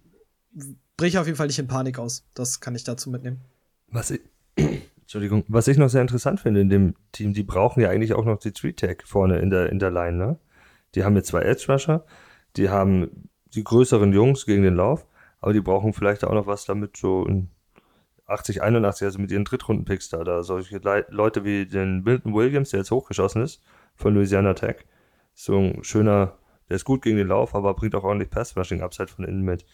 [0.97, 2.25] brich ich auf jeden Fall nicht in Panik aus.
[2.35, 3.41] Das kann ich dazu mitnehmen.
[3.89, 4.21] Was ich,
[5.01, 8.25] Entschuldigung, was ich noch sehr interessant finde in dem Team, die brauchen ja eigentlich auch
[8.25, 10.39] noch die Tree Tag vorne in der, in der Line, ne?
[10.95, 12.07] Die haben jetzt zwei Edge Rusher,
[12.57, 15.07] die haben die größeren Jungs gegen den Lauf,
[15.41, 17.51] aber die brauchen vielleicht auch noch was damit so in
[18.27, 22.71] 80, 81, also mit ihren Drittrunden-Picks da, da solche Le Leute wie den Milton Williams,
[22.71, 23.63] der jetzt hochgeschossen ist,
[23.97, 24.87] von Louisiana Tech.
[25.41, 26.37] So ein schöner,
[26.69, 29.65] der ist gut gegen den Lauf, aber bringt auch ordentlich Pass-Rushing-Upside von innen mit.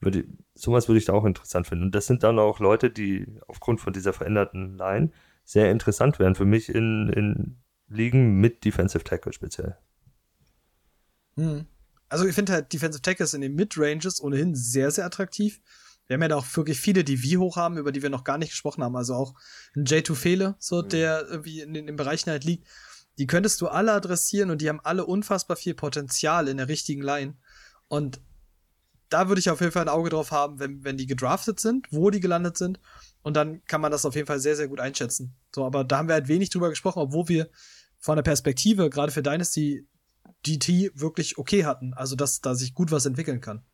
[0.00, 1.84] Würde, sowas würde ich da auch interessant finden.
[1.84, 5.12] Und das sind dann auch Leute, die aufgrund von dieser veränderten Line
[5.44, 9.76] sehr interessant wären für mich in, in Ligen mit Defensive Tackle speziell.
[11.36, 11.66] Hm.
[12.08, 15.60] Also ich finde halt Defensive Tackles in den Mid-Ranges ohnehin sehr, sehr attraktiv.
[16.08, 18.24] Wir haben ja da auch wirklich viele, die wie hoch haben, über die wir noch
[18.24, 18.96] gar nicht gesprochen haben.
[18.96, 19.34] Also auch
[19.76, 22.66] ein J2 Fele, so der irgendwie in den, in den Bereichen halt liegt.
[23.18, 27.02] Die könntest du alle adressieren und die haben alle unfassbar viel Potenzial in der richtigen
[27.02, 27.34] Line.
[27.88, 28.20] Und
[29.08, 31.86] da würde ich auf jeden Fall ein Auge drauf haben, wenn, wenn die gedraftet sind,
[31.90, 32.80] wo die gelandet sind.
[33.22, 35.34] Und dann kann man das auf jeden Fall sehr, sehr gut einschätzen.
[35.54, 37.48] So, aber da haben wir halt wenig drüber gesprochen, obwohl wir
[37.98, 39.86] von der Perspektive, gerade für Dynasty,
[40.46, 41.94] DT wirklich okay hatten.
[41.94, 43.64] Also, dass da sich gut was entwickeln kann.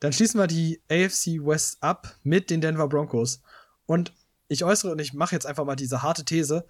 [0.00, 3.40] Dann schließen wir die AFC West ab mit den Denver Broncos.
[3.86, 4.12] Und
[4.48, 6.66] ich äußere und ich mache jetzt einfach mal diese harte These.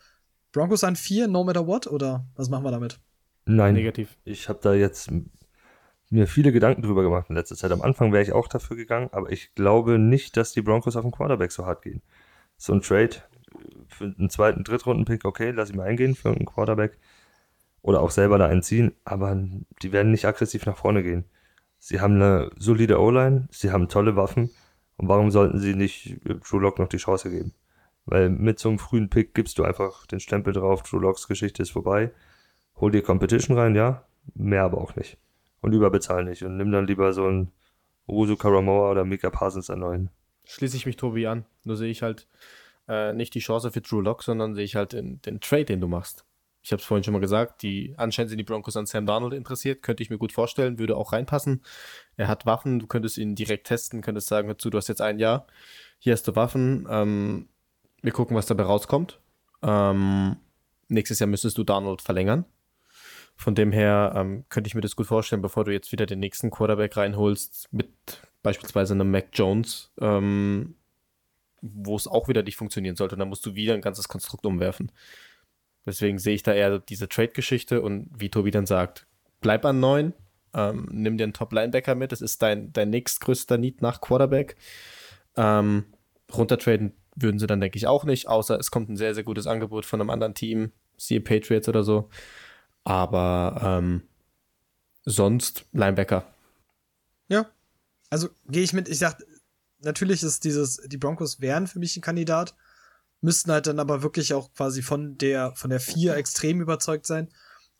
[0.59, 1.87] Broncos an vier, no matter what?
[1.87, 2.99] Oder was machen wir damit?
[3.47, 4.19] Nein, Negativ.
[4.25, 5.09] ich habe da jetzt
[6.11, 7.71] mir viele Gedanken drüber gemacht in letzter Zeit.
[7.71, 11.03] Am Anfang wäre ich auch dafür gegangen, aber ich glaube nicht, dass die Broncos auf
[11.03, 12.03] den Quarterback so hart gehen.
[12.57, 13.11] So ein Trade
[13.87, 16.99] für einen zweiten, Drittrunden-Pick, okay, lass ich mal eingehen für einen Quarterback.
[17.83, 19.41] oder auch selber da einziehen, aber
[19.83, 21.25] die werden nicht aggressiv nach vorne gehen.
[21.79, 24.51] Sie haben eine solide O-Line, sie haben tolle Waffen
[24.97, 27.55] und warum sollten sie nicht Drew Lock noch die Chance geben?
[28.11, 31.63] Weil mit so einem frühen Pick gibst du einfach den Stempel drauf, Drew Locks Geschichte
[31.63, 32.11] ist vorbei.
[32.77, 34.05] Hol dir Competition rein, ja,
[34.35, 35.19] mehr aber auch nicht.
[35.61, 37.53] Und überbezahl nicht und nimm dann lieber so einen
[38.07, 40.11] Uruzu Karamoa oder Mika Parsons an neuen.
[40.45, 41.45] Schließe ich mich Tobi an.
[41.65, 42.27] Nur sehe ich halt
[42.89, 45.83] äh, nicht die Chance für Drew Lock, sondern sehe ich halt den, den Trade, den
[45.83, 46.25] du machst.
[46.63, 49.35] Ich habe es vorhin schon mal gesagt, die anscheinend sind die Broncos an Sam Darnold
[49.35, 51.63] interessiert, könnte ich mir gut vorstellen, würde auch reinpassen.
[52.17, 55.03] Er hat Waffen, du könntest ihn direkt testen, könntest sagen, hör zu, du hast jetzt
[55.03, 55.47] ein Jahr,
[55.99, 57.49] hier hast du Waffen, ähm,
[58.03, 59.21] wir gucken, was dabei rauskommt.
[59.63, 60.37] Ähm,
[60.89, 62.45] nächstes Jahr müsstest du Darnold verlängern.
[63.37, 66.19] Von dem her ähm, könnte ich mir das gut vorstellen, bevor du jetzt wieder den
[66.19, 67.89] nächsten Quarterback reinholst, mit
[68.43, 70.75] beispielsweise einem Mac Jones, ähm,
[71.61, 73.15] wo es auch wieder nicht funktionieren sollte.
[73.15, 74.91] Und dann musst du wieder ein ganzes Konstrukt umwerfen.
[75.87, 79.07] Deswegen sehe ich da eher diese Trade-Geschichte und wie Tobi dann sagt,
[79.41, 80.15] bleib an neun,
[80.53, 84.57] ähm, nimm dir einen Top-Linebacker mit, das ist dein, dein nächstgrößter Need nach Quarterback.
[85.37, 85.85] Ähm,
[86.35, 89.47] runtertraden würden sie dann, denke ich, auch nicht, außer es kommt ein sehr, sehr gutes
[89.47, 92.09] Angebot von einem anderen Team, siehe Patriots oder so.
[92.85, 94.03] Aber ähm,
[95.05, 96.25] sonst Linebacker.
[97.29, 97.47] Ja.
[98.11, 99.23] Also gehe ich mit, ich sag,
[99.81, 102.55] natürlich ist dieses, die Broncos wären für mich ein Kandidat,
[103.21, 107.29] müssten halt dann aber wirklich auch quasi von der, von der vier extrem überzeugt sein.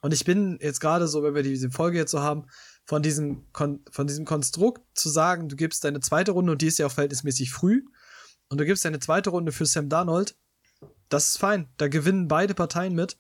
[0.01, 2.47] Und ich bin jetzt gerade so, wenn wir diese Folge jetzt so haben,
[2.85, 6.67] von diesem, Kon von diesem Konstrukt zu sagen, du gibst deine zweite Runde und die
[6.67, 7.83] ist ja auch verhältnismäßig früh
[8.49, 10.37] und du gibst deine zweite Runde für Sam Darnold,
[11.09, 11.69] das ist fein.
[11.77, 13.17] Da gewinnen beide Parteien mit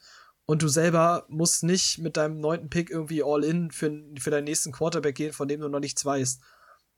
[0.47, 4.45] und du selber musst nicht mit deinem neunten Pick irgendwie all in für, für deinen
[4.45, 6.41] nächsten Quarterback gehen, von dem du noch nichts weißt.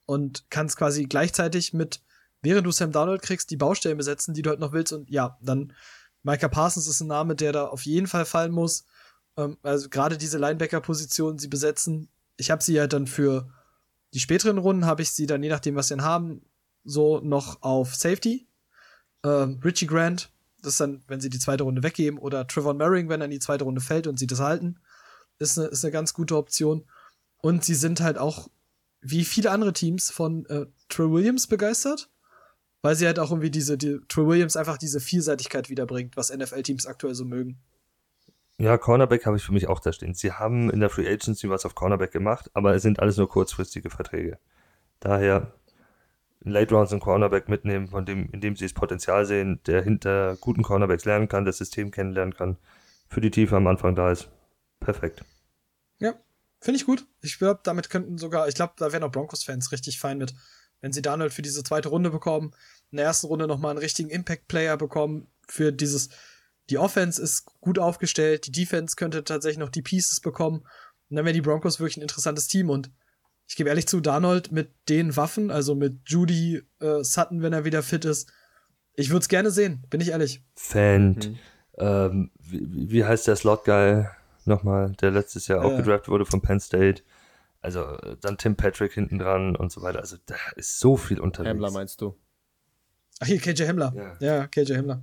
[0.07, 2.01] Und kannst quasi gleichzeitig mit,
[2.43, 4.93] während du Sam Darnold kriegst, die Baustellen besetzen, die du halt noch willst.
[4.93, 5.73] Und ja, dann
[6.23, 8.85] Micah Parsons ist ein Name, der da auf jeden Fall fallen muss.
[9.37, 12.09] Ähm, also gerade diese Linebacker-Position, sie besetzen.
[12.37, 13.53] Ich habe sie halt dann für
[14.15, 16.43] die späteren Runden, habe ich sie dann, je nachdem, was sie dann haben,
[16.85, 18.47] so noch auf Safety.
[19.25, 20.31] Ähm, Richie Grant,
[20.63, 23.31] das ist dann, wenn sie die zweite Runde weggeben, oder Trevor Merring, wenn er in
[23.31, 24.79] die zweite Runde fällt und sie das halten,
[25.39, 26.85] ist eine, ist eine ganz gute Option.
[27.39, 28.49] Und sie sind halt auch,
[29.01, 32.11] wie viele andere Teams, von äh, Trey Williams begeistert,
[32.83, 36.87] weil sie halt auch irgendwie diese, die, Trey Williams einfach diese Vielseitigkeit wiederbringt, was NFL-Teams
[36.87, 37.59] aktuell so mögen.
[38.59, 40.13] Ja, Cornerback habe ich für mich auch da stehen.
[40.13, 43.27] Sie haben in der Free Agency was auf Cornerback gemacht, aber es sind alles nur
[43.27, 44.39] kurzfristige Verträge.
[45.01, 45.55] Daher
[46.43, 50.37] Late Rounds und Cornerback mitnehmen, von dem, in dem sie das Potenzial sehen, der hinter
[50.37, 52.57] guten Cornerbacks lernen kann, das System kennenlernen kann,
[53.09, 54.29] für die Tiefe am Anfang da ist.
[54.81, 55.23] Perfekt.
[55.99, 56.15] Ja,
[56.61, 57.07] finde ich gut.
[57.21, 60.35] Ich glaube, damit könnten sogar, ich glaube, da wären auch Broncos-Fans richtig fein mit,
[60.81, 62.53] wenn sie Darnold für diese zweite Runde bekommen,
[62.91, 66.09] in der ersten Runde nochmal einen richtigen Impact-Player bekommen für dieses,
[66.71, 70.61] die Offense ist gut aufgestellt, die Defense könnte tatsächlich noch die Pieces bekommen
[71.11, 72.91] und dann wären die Broncos wirklich ein interessantes Team und
[73.51, 77.65] ich gebe ehrlich zu, Darnold mit den Waffen, also mit Judy äh, Sutton, wenn er
[77.65, 78.31] wieder fit ist,
[78.95, 80.45] ich würde es gerne sehen, bin ich ehrlich.
[80.55, 81.39] Fan, mhm.
[81.77, 84.07] ähm, wie, wie, heißt der Slot-Guy
[84.45, 87.03] nochmal, der letztes Jahr auch gedraftet wurde von Penn State?
[87.61, 87.85] Also
[88.21, 89.99] dann Tim Patrick hinten dran und so weiter.
[89.99, 91.51] Also da ist so viel unterwegs.
[91.51, 92.17] Hemmler meinst du?
[93.19, 93.93] Ach hier, KJ Hemmler.
[93.97, 95.03] Ja, ja KJ Hemmler.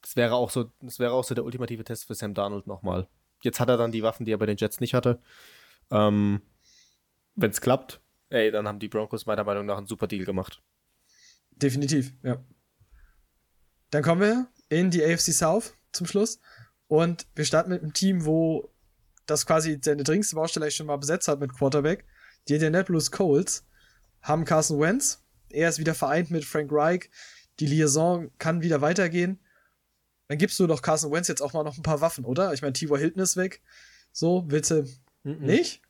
[0.00, 3.06] Das wäre auch so, das wäre auch so der ultimative Test für Sam Darnold nochmal.
[3.42, 5.20] Jetzt hat er dann die Waffen, die er bei den Jets nicht hatte.
[5.90, 6.40] Ähm,
[7.36, 10.62] wenn es klappt, ey, dann haben die Broncos meiner Meinung nach einen super Deal gemacht.
[11.50, 12.44] Definitiv, ja.
[13.90, 16.40] Dann kommen wir in die AFC South zum Schluss.
[16.88, 18.72] Und wir starten mit einem Team, wo
[19.26, 22.04] das quasi seine dringendste Baustelle schon mal besetzt hat mit Quarterback.
[22.48, 23.64] Die Indianapolis Colts
[24.22, 25.22] haben Carson Wentz.
[25.50, 27.10] Er ist wieder vereint mit Frank Reich.
[27.58, 29.40] Die Liaison kann wieder weitergehen.
[30.28, 32.52] Dann gibst du doch Carson Wentz jetzt auch mal noch ein paar Waffen, oder?
[32.52, 32.98] Ich meine, T.Y.
[32.98, 33.62] Hilton ist weg.
[34.12, 34.82] So, willst du
[35.22, 35.40] mm -mm.
[35.40, 35.82] nicht?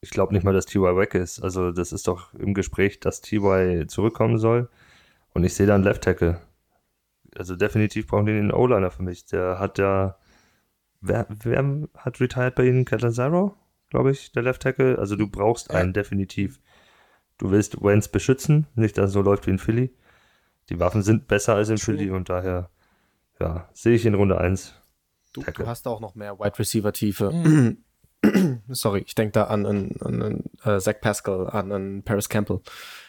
[0.00, 1.40] Ich glaube nicht mal, dass TY weg ist.
[1.40, 4.68] Also das ist doch im Gespräch, dass TY zurückkommen soll.
[5.34, 6.40] Und ich sehe da einen Left Tackle.
[7.36, 9.26] Also definitiv brauchen die einen O-Liner für mich.
[9.26, 10.16] Der hat ja,
[11.00, 12.84] wer, wer hat retired bei ihnen?
[12.84, 13.54] Catanzaro,
[13.90, 14.98] glaube ich, der Left Tackle.
[14.98, 16.60] Also du brauchst einen definitiv.
[17.36, 19.94] Du willst Wentz beschützen, nicht, dass es so läuft wie in Philly.
[20.70, 21.78] Die Waffen sind besser als in.
[21.78, 22.70] Philly und daher,
[23.40, 24.74] ja, sehe ich in Runde 1.
[25.32, 27.30] Du, du, hast auch noch mehr Wide Receiver Tiefe.
[27.30, 27.84] Mhm.
[28.68, 32.60] sorry, ich denke da an, an, an, uh, Zach Pascal, an, an Paris Campbell.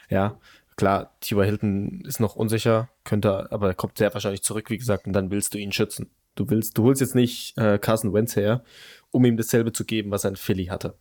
[0.09, 0.39] Ja,
[0.75, 1.45] klar, T.Y.
[1.45, 5.31] Hilton ist noch unsicher, könnte, aber er kommt sehr wahrscheinlich zurück, wie gesagt, und dann
[5.31, 6.09] willst du ihn schützen.
[6.35, 8.63] Du willst, du holst jetzt nicht äh, Carson Wentz her,
[9.11, 10.95] um ihm dasselbe zu geben, was ein Philly hatte.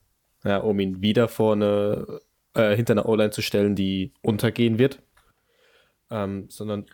[0.45, 2.21] Ja, um ihn wieder vorne
[2.55, 5.03] äh, hinter einer O-Line zu stellen, die untergehen wird.
[6.11, 6.87] Ähm, sondern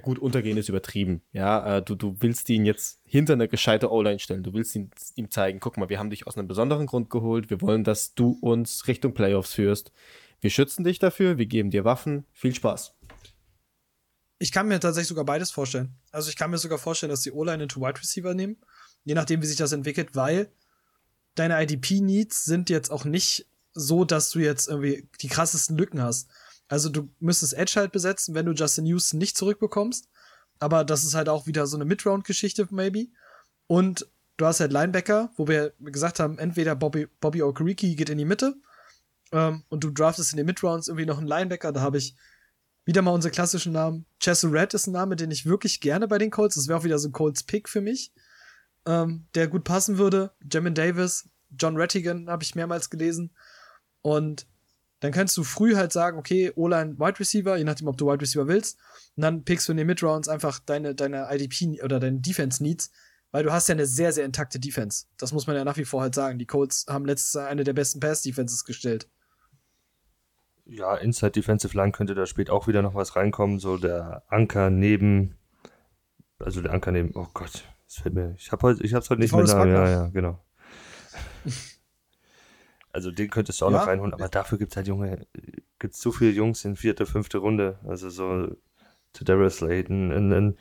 [0.00, 1.22] gut, untergehen ist übertrieben.
[1.32, 4.42] Ja, äh, du, du willst ihn jetzt hinter eine gescheite O-Line stellen.
[4.42, 7.50] Du willst ihn, ihm zeigen, guck mal, wir haben dich aus einem besonderen Grund geholt.
[7.50, 9.92] Wir wollen, dass du uns Richtung Playoffs führst.
[10.40, 12.26] Wir schützen dich dafür, wir geben dir Waffen.
[12.32, 12.94] Viel Spaß.
[14.38, 15.94] Ich kann mir tatsächlich sogar beides vorstellen.
[16.10, 18.56] Also ich kann mir sogar vorstellen, dass die O-Line into Wide Receiver nehmen.
[19.04, 20.50] Je nachdem, wie sich das entwickelt, weil
[21.36, 26.28] deine IDP-Needs sind jetzt auch nicht so, dass du jetzt irgendwie die krassesten Lücken hast.
[26.72, 30.08] Also du müsstest Edge halt besetzen, wenn du Justin Houston nicht zurückbekommst.
[30.58, 33.08] Aber das ist halt auch wieder so eine Mid-Round-Geschichte, maybe.
[33.66, 34.08] Und
[34.38, 38.24] du hast halt Linebacker, wo wir gesagt haben, entweder Bobby, Bobby Okereke geht in die
[38.24, 38.54] Mitte
[39.32, 41.72] ähm, und du draftest in den Mid-Rounds irgendwie noch einen Linebacker.
[41.72, 42.16] Da habe ich
[42.86, 44.06] wieder mal unsere klassischen Namen.
[44.18, 46.54] Chessel Red ist ein Name, den ich wirklich gerne bei den Colts.
[46.54, 48.14] Das wäre auch wieder so ein Colts-Pick für mich,
[48.86, 50.32] ähm, der gut passen würde.
[50.50, 53.36] Jamin Davis, John Rattigan habe ich mehrmals gelesen.
[54.00, 54.46] Und
[55.02, 58.20] dann kannst du früh halt sagen, okay, O-Line Wide Receiver, je nachdem, ob du Wide
[58.20, 58.78] Receiver willst.
[59.16, 62.92] Und dann pickst du in den Mid-Rounds einfach deine, deine IDP oder deine Defense-Needs,
[63.32, 65.06] weil du hast ja eine sehr, sehr intakte Defense.
[65.18, 66.38] Das muss man ja nach wie vor halt sagen.
[66.38, 69.08] Die Colts haben letztes Jahr eine der besten Pass-Defenses gestellt.
[70.66, 73.58] Ja, Inside Defensive Line könnte da spät auch wieder noch was reinkommen.
[73.58, 75.36] So der Anker neben,
[76.38, 79.20] also der Anker neben, oh Gott, das fällt mir, ich habe heute, ich hab's heute
[79.20, 79.66] nicht mehr da.
[79.66, 80.38] Ja, ja, genau.
[82.92, 83.78] Also den könntest du auch ja.
[83.78, 85.26] noch reinholen, aber dafür gibt es halt Junge,
[85.78, 87.78] gibt es so viele Jungs in vierte, fünfte Runde.
[87.86, 88.54] Also so
[89.14, 90.56] Tadarius Slayton, in, in,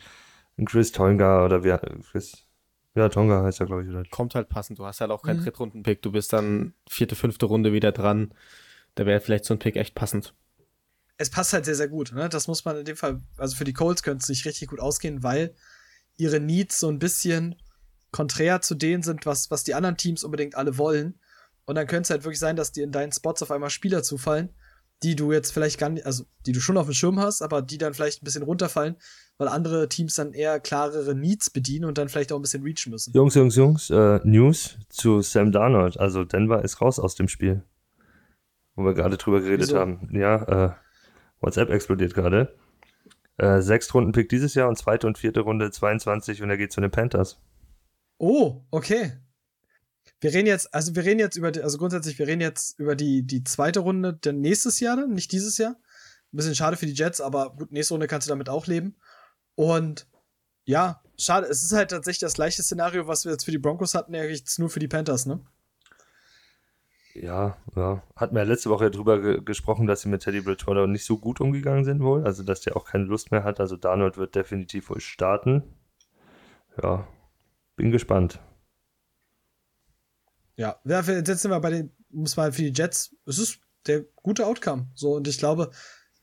[0.57, 1.75] in Chris Tonga oder wie
[2.09, 2.47] Chris,
[2.95, 3.89] ja, Tonga heißt er, glaube ich.
[3.89, 4.03] Oder?
[4.09, 4.79] Kommt halt passend.
[4.79, 5.43] Du hast halt auch keinen mhm.
[5.43, 6.01] Drittrunden-Pick.
[6.01, 8.33] Du bist dann vierte, fünfte Runde wieder dran.
[8.95, 10.33] Da wäre vielleicht so ein Pick echt passend.
[11.17, 12.11] Es passt halt sehr, sehr gut.
[12.13, 12.27] Ne?
[12.27, 14.79] Das muss man in dem Fall, also für die Colts könnte es sich richtig gut
[14.79, 15.55] ausgehen, weil
[16.17, 17.55] ihre Needs so ein bisschen
[18.11, 21.19] konträr zu denen sind, was, was die anderen Teams unbedingt alle wollen.
[21.65, 24.03] Und dann könnte es halt wirklich sein, dass dir in deinen Spots auf einmal Spieler
[24.03, 24.49] zufallen,
[25.03, 27.61] die du jetzt vielleicht gar nicht, also die du schon auf dem Schirm hast, aber
[27.61, 28.97] die dann vielleicht ein bisschen runterfallen,
[29.37, 32.91] weil andere Teams dann eher klarere Needs bedienen und dann vielleicht auch ein bisschen reachen
[32.91, 33.13] müssen.
[33.13, 35.99] Jungs, Jungs, Jungs, äh, News zu Sam Darnold.
[35.99, 37.63] Also Denver ist raus aus dem Spiel.
[38.75, 39.79] Wo wir gerade drüber geredet Wieso?
[39.79, 40.09] haben.
[40.13, 40.71] Ja, äh,
[41.39, 42.55] WhatsApp explodiert gerade.
[43.37, 46.71] Äh, sechs Runden Pick dieses Jahr und zweite und vierte Runde 22 und er geht
[46.71, 47.41] zu den Panthers.
[48.19, 49.13] Oh, okay
[50.21, 53.23] wir reden jetzt, also wir reden jetzt über, also grundsätzlich, wir reden jetzt über die,
[53.23, 55.71] die zweite Runde der nächstes Jahr dann, nicht dieses Jahr.
[55.71, 58.95] Ein bisschen schade für die Jets, aber gut, nächste Runde kannst du damit auch leben.
[59.55, 60.07] Und
[60.63, 63.95] ja, schade, es ist halt tatsächlich das gleiche Szenario, was wir jetzt für die Broncos
[63.95, 65.41] hatten, jetzt nur für die Panthers, ne?
[67.13, 68.03] Ja, ja.
[68.15, 71.17] Hatten wir ja letzte Woche drüber ge gesprochen, dass sie mit Teddy Bridgewater nicht so
[71.17, 72.23] gut umgegangen sind wohl.
[72.25, 73.59] Also, dass der auch keine Lust mehr hat.
[73.59, 75.63] Also, Darnold wird definitiv wohl starten.
[76.81, 77.05] Ja,
[77.75, 78.39] bin gespannt.
[80.55, 84.45] Ja, jetzt sind wir bei den, muss man für die Jets, es ist der gute
[84.45, 84.87] Outcome.
[84.93, 85.71] So, und ich glaube,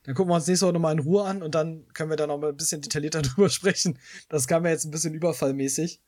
[0.04, 2.26] dann gucken wir uns nächste Woche nochmal in Ruhe an und dann können wir da
[2.26, 3.98] noch mal ein bisschen detaillierter drüber sprechen.
[4.28, 6.02] Das kam ja jetzt ein bisschen überfallmäßig.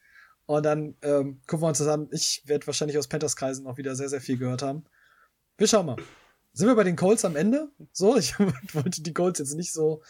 [0.46, 2.08] Und dann ähm, gucken wir uns das an.
[2.10, 4.84] Ich werde wahrscheinlich aus Panthers-Kreisen auch wieder sehr, sehr viel gehört haben.
[5.58, 5.96] Wir schauen mal.
[6.52, 7.70] Sind wir bei den Colts am Ende?
[7.92, 10.02] So, ich wollte die Colts jetzt nicht so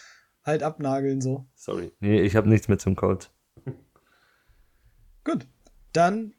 [0.43, 1.47] halt abnageln, so.
[1.55, 1.93] Sorry.
[2.01, 3.31] Nee, ich habe nichts mehr zum Colts.
[5.25, 5.47] Gut.
[5.93, 6.35] Dann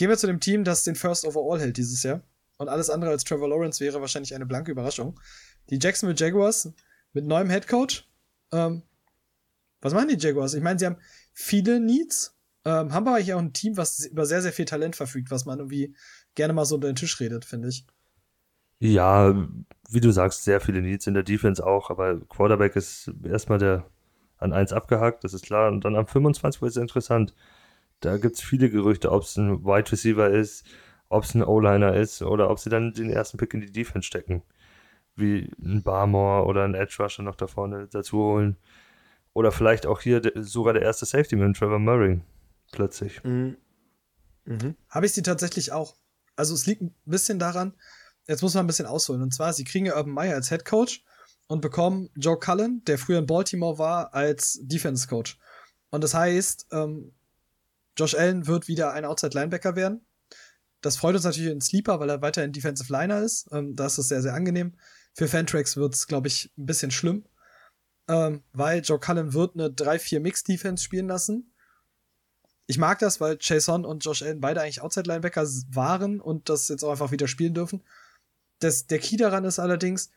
[0.00, 2.22] Gehen wir zu dem Team, das den First Overall hält dieses Jahr.
[2.56, 5.20] Und alles andere als Trevor Lawrence wäre wahrscheinlich eine blanke Überraschung.
[5.68, 6.72] Die Jacksonville Jaguars
[7.12, 8.08] mit neuem Head Coach.
[8.50, 8.80] Ähm,
[9.82, 10.54] was machen die Jaguars?
[10.54, 10.96] Ich meine, sie haben
[11.34, 12.34] viele Needs,
[12.64, 15.44] ähm, haben aber eigentlich auch ein Team, was über sehr, sehr viel Talent verfügt, was
[15.44, 15.94] man irgendwie
[16.34, 17.84] gerne mal so unter den Tisch redet, finde ich.
[18.78, 19.34] Ja,
[19.90, 23.84] wie du sagst, sehr viele Needs in der Defense auch, aber Quarterback ist erstmal der
[24.38, 25.70] an 1 abgehakt, das ist klar.
[25.70, 27.34] Und dann am 25 wird es interessant.
[28.00, 30.64] Da gibt es viele Gerüchte, ob es ein Wide Receiver ist,
[31.08, 34.06] ob es ein O-Liner ist oder ob sie dann den ersten Pick in die Defense
[34.06, 34.42] stecken.
[35.16, 38.56] Wie ein Barmore oder ein Edge Rusher noch da vorne dazu holen.
[39.32, 42.20] Oder vielleicht auch hier sogar der erste Safety mit Trevor Murray
[42.72, 43.22] plötzlich.
[43.22, 43.56] Mhm.
[44.44, 44.76] Mhm.
[44.88, 45.94] Habe ich sie tatsächlich auch.
[46.36, 47.74] Also es liegt ein bisschen daran,
[48.26, 49.22] jetzt muss man ein bisschen ausholen.
[49.22, 51.04] Und zwar, sie kriegen ja Urban Meyer als Head Coach
[51.48, 55.38] und bekommen Joe Cullen, der früher in Baltimore war, als Defense Coach.
[55.90, 57.12] Und das heißt, ähm,
[57.96, 60.04] Josh Allen wird wieder ein Outside Linebacker werden.
[60.80, 63.48] Das freut uns natürlich in Sleeper, weil er weiterhin Defensive Liner ist.
[63.52, 64.74] Ähm, da ist das sehr, sehr angenehm.
[65.14, 67.24] Für Fantrax wird es, glaube ich, ein bisschen schlimm,
[68.08, 71.52] ähm, weil Joe Cullen wird eine 3-4 Mix-Defense spielen lassen.
[72.66, 76.84] Ich mag das, weil Jason und Josh Allen beide eigentlich Outside-Linebacker waren und das jetzt
[76.84, 77.82] auch einfach wieder spielen dürfen.
[78.60, 80.10] Das, der Key daran ist allerdings,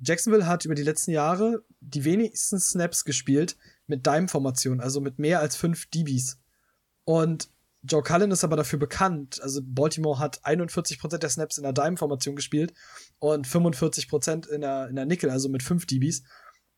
[0.00, 3.56] Jacksonville hat über die letzten Jahre die wenigsten Snaps gespielt
[3.86, 6.38] mit Dime-Formation, also mit mehr als fünf DBs.
[7.08, 7.48] Und
[7.84, 9.40] Joe Cullen ist aber dafür bekannt.
[9.42, 12.74] Also Baltimore hat 41% der Snaps in der Dime-Formation gespielt
[13.18, 16.22] und 45% in der, in der Nickel, also mit 5 DBs.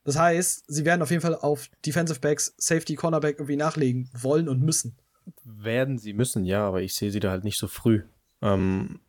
[0.05, 4.49] Das heißt, sie werden auf jeden Fall auf Defensive Backs, Safety, Cornerback irgendwie nachlegen wollen
[4.49, 4.97] und müssen.
[5.43, 8.05] Werden sie müssen, ja, aber ich sehe sie da halt nicht so früh.
[8.41, 9.01] Ähm,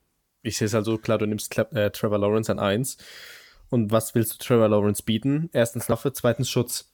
[0.41, 2.97] ich sehe es halt so, klar, du nimmst Cla äh, Trevor Lawrence an 1.
[3.69, 5.51] Und was willst du Trevor Lawrence bieten?
[5.53, 6.91] Erstens Waffe, zweitens Schutz.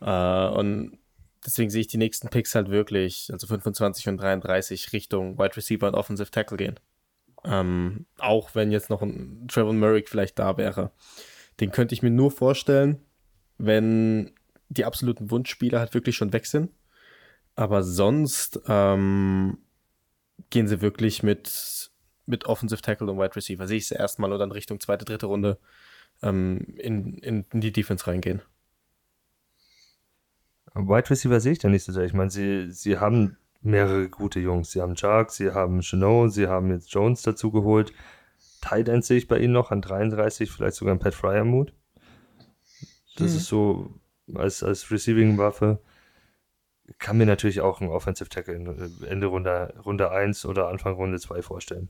[0.00, 0.98] Äh, und
[1.44, 5.88] deswegen sehe ich die nächsten Picks halt wirklich, also 25 und 33, Richtung Wide Receiver
[5.88, 6.80] und Offensive Tackle gehen.
[7.44, 10.92] Ähm, auch wenn jetzt noch ein Trevor Merrick vielleicht da wäre.
[11.60, 13.00] Den könnte ich mir nur vorstellen,
[13.58, 14.32] wenn
[14.68, 16.70] die absoluten Wunschspieler halt wirklich schon weg sind.
[17.54, 19.58] Aber sonst ähm,
[20.50, 21.90] gehen sie wirklich mit,
[22.26, 23.66] mit Offensive Tackle und Wide Receiver.
[23.66, 25.58] Sehe ich sie erstmal und dann Richtung zweite, dritte Runde
[26.22, 28.40] ähm, in, in, in die Defense reingehen.
[30.74, 32.04] Wide Receiver sehe ich da nicht so sehr.
[32.04, 34.72] Ich meine, sie, sie haben mehrere gute Jungs.
[34.72, 37.92] Sie haben Jark, sie haben Chanot, sie haben jetzt Jones dazu geholt.
[38.60, 41.72] Tight End sehe ich bei ihnen noch an 33, vielleicht sogar ein Pat Fryer Mut.
[43.16, 43.36] Das mhm.
[43.36, 43.90] ist so
[44.34, 45.80] als, als Receiving-Waffe.
[46.98, 48.54] Kann mir natürlich auch ein Offensive Tackle
[49.08, 51.88] Ende Runde, Runde 1 oder Anfang Runde 2 vorstellen.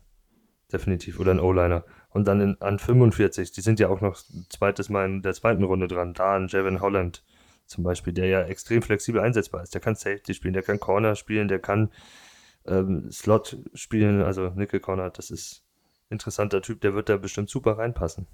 [0.73, 1.21] Definitiv.
[1.21, 1.85] Oder ein O-Liner.
[2.11, 5.65] Und dann in, an 45, die sind ja auch noch zweites Mal in der zweiten
[5.65, 6.15] Runde dran.
[6.15, 7.23] Da ein Javin Holland
[7.67, 9.75] zum Beispiel, der ja extrem flexibel einsetzbar ist.
[9.75, 11.91] Der kann Safety spielen, der kann Corner spielen, der kann
[12.67, 15.11] ähm, Slot spielen, also Nickel Corner.
[15.11, 15.63] Das ist
[16.09, 18.27] ein interessanter Typ, der wird da bestimmt super reinpassen.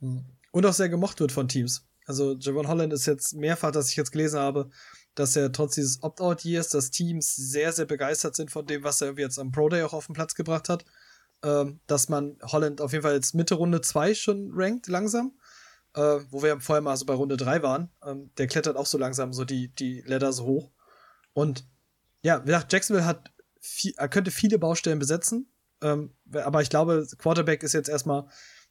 [0.00, 1.86] Und auch sehr gemocht wird von Teams.
[2.06, 4.70] Also Javon Holland ist jetzt mehrfach, dass ich jetzt gelesen habe,
[5.14, 9.18] dass er trotz dieses Opt-out-Years, dass Teams sehr, sehr begeistert sind von dem, was er
[9.18, 10.84] jetzt am Pro Day auch auf den Platz gebracht hat.
[11.42, 15.32] Ähm, dass man Holland auf jeden Fall jetzt Mitte Runde 2 schon rankt, langsam
[15.96, 17.90] äh, wo wir vorher mal so bei Runde 3 waren.
[18.04, 20.70] Ähm, der klettert auch so langsam so die, die Ladder so hoch.
[21.32, 21.66] Und
[22.22, 25.50] ja, wie gesagt, Jacksonville hat viel, er könnte viele Baustellen besetzen.
[25.82, 28.28] Ähm, aber ich glaube, Quarterback ist jetzt erstmal,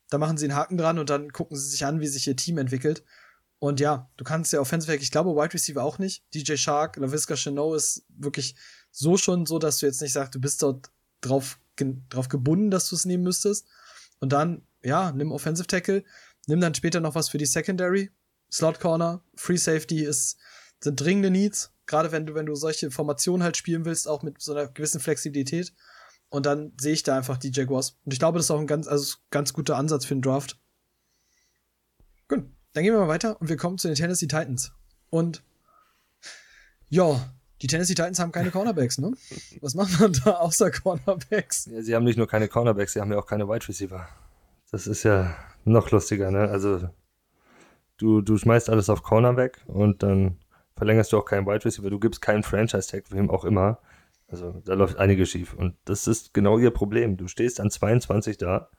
[0.10, 2.36] da machen sie einen Haken dran und dann gucken sie sich an, wie sich ihr
[2.36, 3.04] Team entwickelt.
[3.58, 6.24] Und ja, du kannst ja Offensive, ich glaube, Wide Receiver auch nicht.
[6.34, 8.56] DJ Shark, LaVisca Chanot ist wirklich
[8.92, 10.92] so schon so, dass du jetzt nicht sagst, du bist dort
[11.22, 11.60] drauf,
[12.10, 13.68] drauf gebunden, dass du es nehmen müsstest.
[14.20, 16.04] Und dann, ja, nimm Offensive Tackle.
[16.48, 18.12] Nimm dann später noch was für die Secondary.
[18.52, 20.38] Slot Corner, Free Safety ist,
[20.80, 21.72] sind dringende Needs.
[21.88, 25.00] Gerade wenn du, wenn du solche Formationen halt spielen willst, auch mit so einer gewissen
[25.00, 25.74] Flexibilität.
[26.30, 27.98] Und dann sehe ich da einfach die Jaguars.
[28.04, 30.60] Und ich glaube, das ist auch ein ganz, also ganz guter Ansatz für den Draft.
[32.28, 32.44] Gut,
[32.74, 34.72] dann gehen wir mal weiter und wir kommen zu den Tennessee Titans.
[35.10, 35.44] Und
[36.90, 39.14] ja, die Tennessee Titans haben keine Cornerbacks, ne?
[39.62, 41.68] Was macht man da außer Cornerbacks?
[41.68, 44.08] Ja, sie haben nicht nur keine Cornerbacks, sie haben ja auch keine Wide Receiver.
[44.72, 45.36] Das ist ja
[45.66, 46.48] noch lustiger, ne?
[46.50, 46.90] Also
[47.98, 50.38] du, du schmeißt alles auf Corner weg und dann
[50.76, 53.80] verlängerst du auch keinen Wide Receiver, du gibst keinen Franchise-Tag, wem auch immer.
[54.28, 55.54] Also da läuft einiges schief.
[55.54, 57.16] Und das ist genau ihr Problem.
[57.16, 58.70] Du stehst an 22 da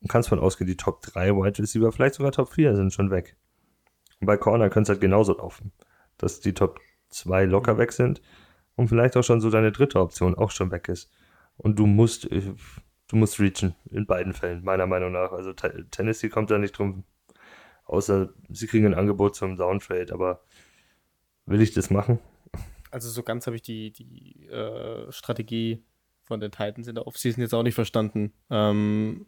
[0.00, 3.10] und kannst von ausgehen, die Top 3 Wide Receiver, vielleicht sogar Top 4 sind schon
[3.10, 3.36] weg.
[4.20, 5.72] Und bei Corner könnte es halt genauso laufen,
[6.18, 6.80] dass die Top
[7.10, 8.20] 2 locker weg sind
[8.74, 11.10] und vielleicht auch schon so deine dritte Option auch schon weg ist.
[11.56, 12.52] Und du musst, äh,
[13.08, 15.32] du musst reachen, in beiden Fällen, meiner Meinung nach.
[15.32, 17.04] Also Tennessee kommt da nicht drum,
[17.84, 20.42] außer sie kriegen ein Angebot zum Downtrade, aber
[21.46, 22.18] will ich das machen?
[22.90, 25.82] Also so ganz habe ich die, die äh, Strategie
[26.24, 28.32] von den Titans in der Offseason jetzt auch nicht verstanden.
[28.50, 29.26] Ähm,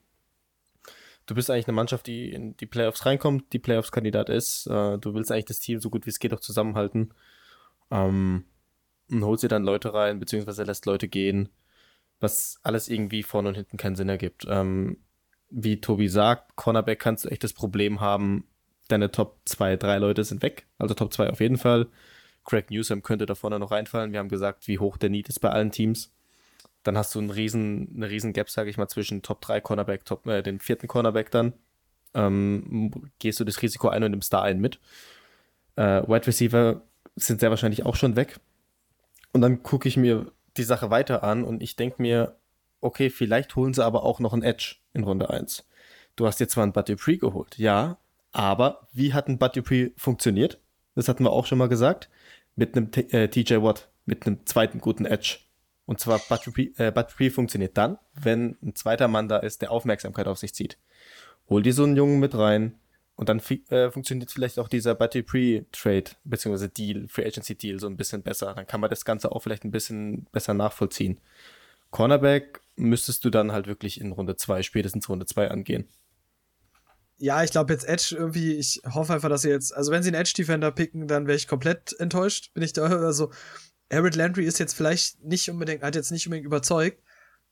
[1.27, 4.67] du bist eigentlich eine Mannschaft, die in die Playoffs reinkommt, die Playoffs-Kandidat ist.
[4.67, 7.15] Äh, du willst eigentlich das Team so gut wie es geht auch zusammenhalten.
[7.91, 8.45] Ähm,
[9.11, 11.49] und holst dir dann Leute rein, beziehungsweise lässt Leute gehen,
[12.21, 14.47] was alles irgendwie vorne und hinten keinen Sinn ergibt.
[14.49, 14.99] Ähm,
[15.51, 18.45] wie Tobi sagt, Cornerback kannst du echt das Problem haben,
[18.89, 20.67] deine Top 2, 3 Leute sind weg.
[20.79, 21.87] Also Top 2 auf jeden Fall.
[22.45, 24.13] Craig Newsom könnte da vorne noch reinfallen.
[24.13, 26.13] Wir haben gesagt, wie hoch der Need ist bei allen Teams.
[26.83, 30.05] Dann hast du einen riesen, eine riesen Gap, sage ich mal, zwischen Top 3 Cornerback,
[30.05, 31.53] Top, äh, den vierten Cornerback dann.
[32.15, 34.81] Ähm, gehst du das Risiko ein und nimmst da einen mit.
[35.77, 36.83] Äh, Wide Receiver
[37.17, 38.41] sind sehr wahrscheinlich auch schon weg.
[39.33, 42.37] Und dann gucke ich mir die Sache weiter an und ich denke mir,
[42.81, 45.67] okay, vielleicht holen sie aber auch noch einen Edge in Runde 1.
[46.17, 47.99] Du hast jetzt zwar einen Bud Dupree geholt, ja,
[48.33, 50.61] aber wie hat ein Bud Dupree funktioniert?
[50.95, 52.11] Das hatten wir auch schon mal gesagt.
[52.57, 55.39] Mit einem äh, TJ Watt, mit einem zweiten guten Edge.
[55.87, 59.63] Und zwar Bud Dupree, äh, Bud Dupree funktioniert dann, wenn ein zweiter Mann da ist,
[59.63, 60.77] der Aufmerksamkeit auf sich zieht.
[61.49, 62.75] Hol dir so einen Jungen mit rein,
[63.19, 66.69] und dann äh, funktioniert vielleicht auch dieser Buddy Pre-Trade bzw.
[66.69, 68.55] Deal, Free Agency Deal so ein bisschen besser.
[68.55, 71.21] Dann kann man das Ganze auch vielleicht ein bisschen besser nachvollziehen.
[71.91, 75.89] Cornerback müsstest du dann halt wirklich in Runde 2, spätestens Runde 2 angehen.
[77.17, 80.11] Ja, ich glaube jetzt Edge irgendwie, ich hoffe einfach, dass sie jetzt, also wenn sie
[80.11, 82.55] einen Edge-Defender picken, dann wäre ich komplett enttäuscht.
[82.55, 83.33] Bin ich da, also
[83.93, 87.03] Harold Landry ist jetzt vielleicht nicht unbedingt, hat jetzt nicht unbedingt überzeugt,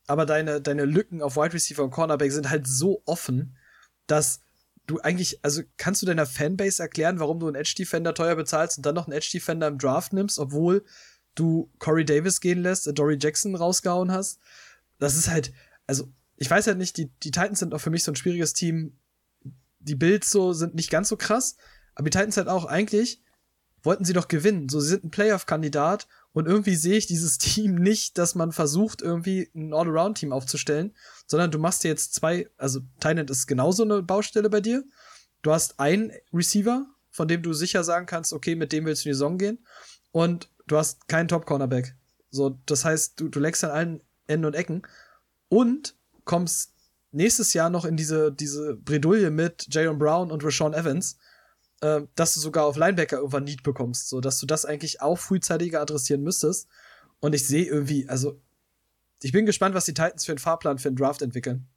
[0.05, 3.57] aber deine, deine Lücken auf Wide Receiver und Cornerback sind halt so offen,
[4.05, 4.46] dass
[4.87, 8.85] du eigentlich, also kannst du deiner Fanbase erklären, warum du einen Edge-Defender teuer bezahlst und
[8.85, 10.83] dann noch einen Edge-Defender im Draft nimmst, obwohl
[11.35, 14.39] du Corey Davis gehen lässt, Dory Jackson rausgehauen hast?
[14.97, 15.53] Das ist halt,
[15.85, 18.53] also ich weiß halt nicht, die, die Titans sind auch für mich so ein schwieriges
[18.53, 18.97] Team.
[19.79, 21.57] Die Bills so sind nicht ganz so krass,
[21.93, 23.21] aber die Titans halt auch eigentlich
[23.83, 24.69] wollten sie doch gewinnen.
[24.69, 26.07] So, sie sind ein Playoff-Kandidat
[26.37, 30.93] und irgendwie sehe ich dieses Team nicht, dass man versucht, irgendwie ein All-Around-Team aufzustellen,
[31.25, 34.83] sondern du machst dir jetzt zwei, also Thailand ist genauso eine Baustelle bei dir.
[35.41, 39.09] Du hast einen Receiver, von dem du sicher sagen kannst, okay, mit dem willst du
[39.09, 39.65] in die Saison gehen.
[40.11, 41.95] Und du hast keinen Top-Cornerback.
[42.29, 44.83] So, das heißt, du, du leckst an allen Enden und Ecken
[45.49, 46.75] und kommst
[47.09, 51.17] nächstes Jahr noch in diese, diese Bredouille mit Jaron Brown und Rashawn Evans,
[51.81, 55.17] äh, dass du sogar auf Linebacker irgendwann Need bekommst, so dass du das eigentlich auch
[55.17, 56.67] frühzeitiger adressieren müsstest.
[57.19, 58.39] Und ich sehe irgendwie, also
[59.23, 61.67] ich bin gespannt, was die Titans für einen Fahrplan für den Draft entwickeln.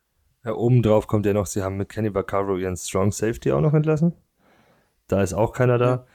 [0.45, 3.75] Ja, obendrauf kommt ja noch, sie haben mit Kenny Vaccaro ihren Strong Safety auch noch
[3.75, 4.15] entlassen.
[5.07, 5.87] Da ist auch keiner da.
[5.87, 6.07] Ja.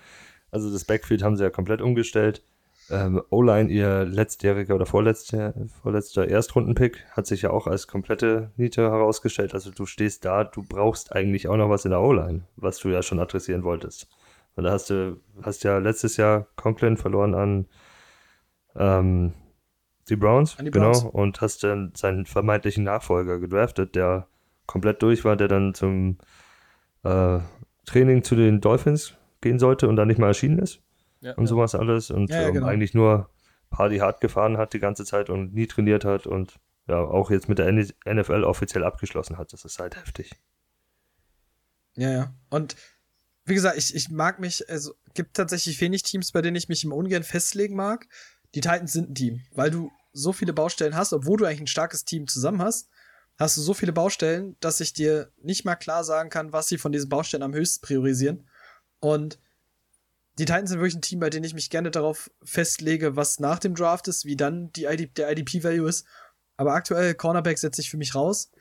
[0.52, 2.44] Also das Backfield haben sie ja komplett umgestellt.
[2.92, 8.84] Ähm, O-Line, ihr letztjähriger oder vorletzter, vorletzter Erstrundenpick, hat sich ja auch als komplette Niete
[8.84, 9.56] herausgestellt.
[9.56, 12.90] Also du stehst da, du brauchst eigentlich auch noch was in der O-Line, was du
[12.90, 14.08] ja schon adressieren wolltest.
[14.56, 17.66] Und da hast du hast ja letztes Jahr Conklin verloren an
[18.76, 19.34] ähm,
[20.08, 21.04] die Browns, die genau, Browns.
[21.06, 24.28] und hast dann seinen vermeintlichen Nachfolger gedraftet, der
[24.68, 26.20] komplett durch war, der dann zum
[27.04, 27.40] äh,
[27.86, 30.85] Training zu den Dolphins gehen sollte und dann nicht mal erschienen ist
[31.26, 32.68] ja, und sowas alles und ähm, genau.
[32.68, 33.30] eigentlich nur
[33.72, 37.50] Party hart gefahren hat die ganze Zeit und nie trainiert hat und ja, auch jetzt
[37.50, 39.52] mit der NFL offiziell abgeschlossen hat.
[39.52, 40.32] Das ist halt heftig.
[41.96, 42.36] Ja, ja.
[42.50, 42.76] Und
[43.46, 46.84] wie gesagt, ich, ich mag mich, also gibt tatsächlich wenig Teams, bei denen ich mich
[46.84, 48.08] immer ungern festlegen mag.
[48.54, 51.68] Die Titans sind ein Team, weil du so viele Baustellen hast, obwohl du eigentlich ein
[51.68, 52.90] starkes Team zusammen hast,
[53.38, 56.78] hast du so viele Baustellen, dass ich dir nicht mal klar sagen kann, was sie
[56.78, 58.48] von diesen Baustellen am höchsten priorisieren.
[59.00, 59.40] Und
[60.38, 63.60] die Titans sind wirklich ein Team, bei dem ich mich gerne darauf festlege, was nach
[63.60, 66.06] dem Draft ist, wie dann die ID, der IDP-Value ist.
[66.58, 68.52] Aber aktuell Cornerback setze ich für mich raus.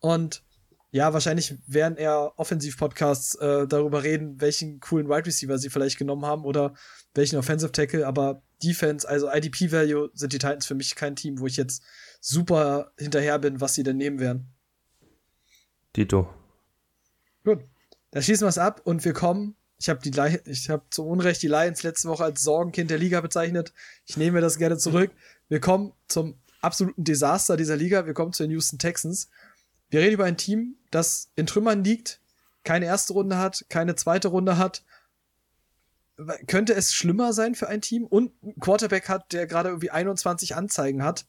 [0.00, 0.42] Und
[0.90, 6.26] ja, wahrscheinlich werden eher Offensiv-Podcasts äh, darüber reden, welchen coolen Wide Receiver sie vielleicht genommen
[6.26, 6.74] haben oder
[7.14, 8.06] welchen Offensive Tackle.
[8.06, 11.84] Aber Defense, also IDP-Value, sind die Titans für mich kein Team, wo ich jetzt
[12.20, 14.52] super hinterher bin, was sie denn nehmen werden.
[15.94, 16.28] Dito.
[17.44, 17.60] Gut.
[18.10, 20.10] Da schießen wir es ab und wir kommen ich habe die
[20.44, 23.72] ich habe zu Unrecht die Lions letzte Woche als Sorgenkind der Liga bezeichnet.
[24.04, 25.10] Ich nehme das gerne zurück.
[25.48, 28.04] Wir kommen zum absoluten Desaster dieser Liga.
[28.04, 29.30] Wir kommen zu den Houston Texans.
[29.88, 32.20] Wir reden über ein Team, das in Trümmern liegt,
[32.62, 34.84] keine erste Runde hat, keine zweite Runde hat.
[36.46, 40.56] Könnte es schlimmer sein für ein Team und ein Quarterback hat, der gerade irgendwie 21
[40.56, 41.26] Anzeigen hat.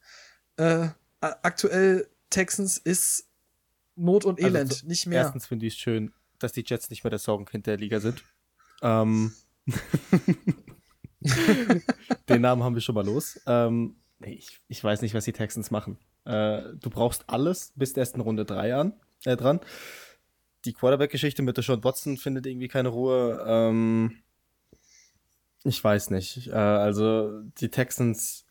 [0.58, 0.90] Äh,
[1.22, 3.30] aktuell Texans ist
[3.96, 5.22] Not und also Elend, also, nicht mehr.
[5.22, 8.22] Erstens finde ich es schön, dass die Jets nicht mehr der Sorgenkind der Liga sind.
[8.82, 9.34] Ähm,
[12.30, 13.40] Den Namen haben wir schon mal los.
[13.46, 15.98] Ähm, ich, ich weiß nicht, was die Texans machen.
[16.26, 18.94] Äh, du brauchst alles bis der ersten Runde 3 an,
[19.26, 19.60] äh, dran.
[20.66, 23.44] Die Quarterback-Geschichte mit der Sean Watson findet irgendwie keine Ruhe.
[23.48, 24.18] Ähm,
[25.64, 26.48] ich weiß nicht.
[26.48, 28.46] Äh, also die Texans,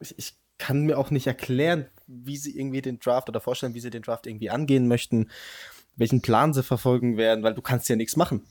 [0.00, 3.80] ich, ich, kann mir auch nicht erklären, wie sie irgendwie den Draft oder vorstellen, wie
[3.80, 5.30] sie den Draft irgendwie angehen möchten,
[5.94, 8.42] welchen Plan sie verfolgen werden, weil du kannst ja nichts machen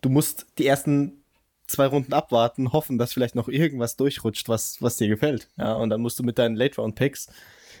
[0.00, 1.22] du musst die ersten
[1.66, 5.48] zwei Runden abwarten, hoffen, dass vielleicht noch irgendwas durchrutscht, was, was dir gefällt.
[5.56, 7.28] Ja, und dann musst du mit deinen Late-Round-Picks,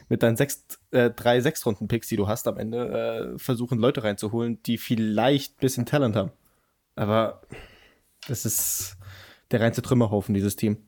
[0.08, 4.62] mit deinen sechs, äh, drei Sechs-Runden-Picks, die du hast am Ende, äh, versuchen, Leute reinzuholen,
[4.64, 6.32] die vielleicht ein bisschen Talent haben.
[6.94, 7.42] Aber
[8.26, 8.96] das ist
[9.50, 10.78] der reinste Trümmerhaufen, dieses Team.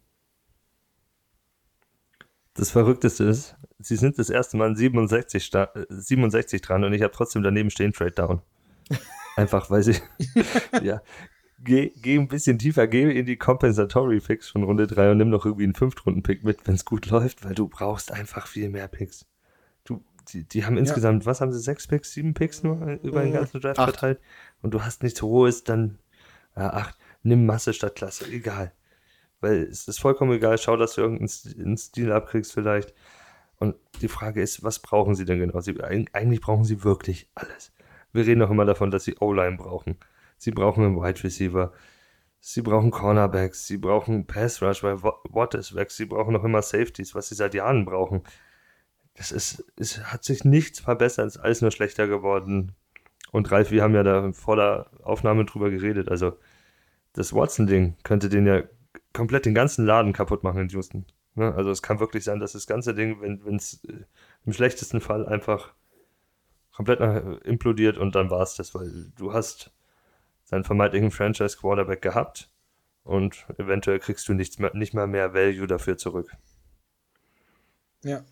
[2.54, 5.52] Das Verrückteste ist, sie sind das erste Mal 67,
[5.88, 8.42] 67 dran und ich habe trotzdem daneben stehen Trade Down.
[9.38, 9.94] Einfach weil sie,
[10.82, 11.00] ja,
[11.60, 15.30] geh, geh ein bisschen tiefer, geh in die Compensatory Picks von Runde 3 und nimm
[15.30, 18.88] noch irgendwie einen Fünftrunden-Pick mit, wenn es gut läuft, weil du brauchst einfach viel mehr
[18.88, 19.26] Picks.
[19.84, 20.02] Du,
[20.32, 21.26] die, die haben insgesamt, ja.
[21.26, 23.90] was haben sie, sechs Picks, sieben Picks nur über den ganzen Draft acht.
[23.90, 24.20] verteilt
[24.60, 26.00] und du hast nichts Hohes, dann,
[26.56, 28.72] ja, acht, nimm Masse statt Klasse, egal.
[29.40, 32.92] Weil es ist vollkommen egal, schau, dass du irgendeinen Stil abkriegst vielleicht.
[33.58, 35.60] Und die Frage ist, was brauchen sie denn genau?
[35.60, 37.72] Sie, eigentlich brauchen sie wirklich alles.
[38.12, 39.96] Wir reden auch immer davon, dass sie O-Line brauchen.
[40.36, 41.72] Sie brauchen einen Wide Receiver.
[42.40, 43.66] Sie brauchen Cornerbacks.
[43.66, 45.90] Sie brauchen Pass Rush, weil Watt ist weg.
[45.90, 48.22] Sie brauchen noch immer Safeties, was sie seit Jahren brauchen.
[49.18, 52.72] Das ist, es hat sich nichts verbessert, es ist alles nur schlechter geworden.
[53.32, 56.08] Und Ralf, wir haben ja da vor der Aufnahme drüber geredet.
[56.08, 56.38] Also,
[57.14, 58.62] das Watson-Ding könnte den ja
[59.12, 61.04] komplett den ganzen Laden kaputt machen in Houston.
[61.34, 61.52] Ne?
[61.52, 64.04] Also, es kann wirklich sein, dass das ganze Ding, wenn es äh,
[64.46, 65.74] im schlechtesten Fall einfach
[66.78, 67.00] komplett
[67.44, 69.72] implodiert und dann war es das, weil du hast
[70.44, 72.52] seinen vermeintlichen Franchise-Quarterback gehabt
[73.02, 76.30] und eventuell kriegst du nichts mehr, nicht mal mehr Value dafür zurück.
[78.04, 78.24] Ja,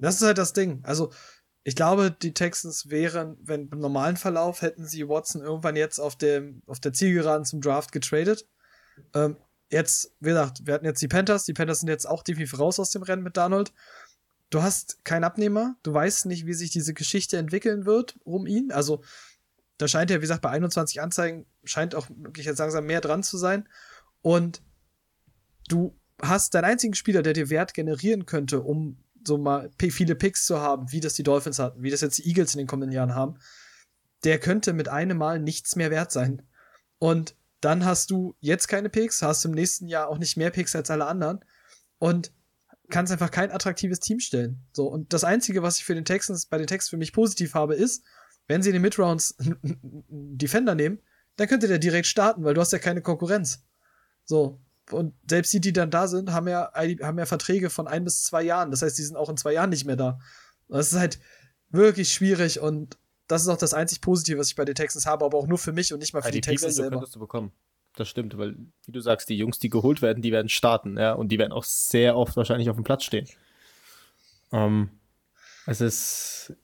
[0.00, 0.80] das ist halt das Ding.
[0.82, 1.12] Also,
[1.62, 6.16] ich glaube, die Texans wären, wenn im normalen Verlauf hätten sie Watson irgendwann jetzt auf,
[6.16, 8.48] dem, auf der Zielgeraden zum Draft getradet.
[9.14, 9.36] Ähm,
[9.70, 11.44] jetzt, wie gesagt, wir hatten jetzt die Panthers.
[11.44, 13.72] Die Panthers sind jetzt auch definitiv raus aus dem Rennen mit Donald.
[14.52, 15.76] Du hast keinen Abnehmer.
[15.82, 18.70] Du weißt nicht, wie sich diese Geschichte entwickeln wird um ihn.
[18.70, 19.02] Also,
[19.78, 23.22] da scheint ja, wie gesagt, bei 21 Anzeigen scheint auch wirklich jetzt langsam mehr dran
[23.22, 23.66] zu sein.
[24.20, 24.62] Und
[25.68, 30.44] du hast deinen einzigen Spieler, der dir Wert generieren könnte, um so mal viele Picks
[30.44, 32.92] zu haben, wie das die Dolphins hatten, wie das jetzt die Eagles in den kommenden
[32.92, 33.38] Jahren haben,
[34.22, 36.42] der könnte mit einem Mal nichts mehr wert sein.
[36.98, 40.76] Und dann hast du jetzt keine Picks, hast im nächsten Jahr auch nicht mehr Picks
[40.76, 41.42] als alle anderen
[41.98, 42.32] und
[42.92, 44.60] kannst einfach kein attraktives Team stellen.
[44.72, 47.54] So, und das Einzige, was ich für den Texans, bei den Texans für mich positiv
[47.54, 48.04] habe, ist,
[48.46, 51.00] wenn sie in den Midrounds einen Defender nehmen,
[51.36, 53.64] dann könnte der direkt starten, weil du hast ja keine Konkurrenz.
[54.24, 54.60] So,
[54.90, 58.24] und selbst die, die dann da sind, haben ja, haben ja Verträge von ein bis
[58.24, 58.70] zwei Jahren.
[58.70, 60.20] Das heißt, die sind auch in zwei Jahren nicht mehr da.
[60.68, 61.18] Und das ist halt
[61.70, 65.24] wirklich schwierig und das ist auch das einzig Positive, was ich bei den Texans habe,
[65.24, 66.96] aber auch nur für mich und nicht mal für IDP die Texans selber.
[66.96, 67.52] könntest du bekommen.
[67.96, 68.56] Das stimmt, weil,
[68.86, 71.52] wie du sagst, die Jungs, die geholt werden, die werden starten, ja, und die werden
[71.52, 73.28] auch sehr oft wahrscheinlich auf dem Platz stehen.
[74.50, 74.90] Ähm,
[75.66, 76.54] es ist.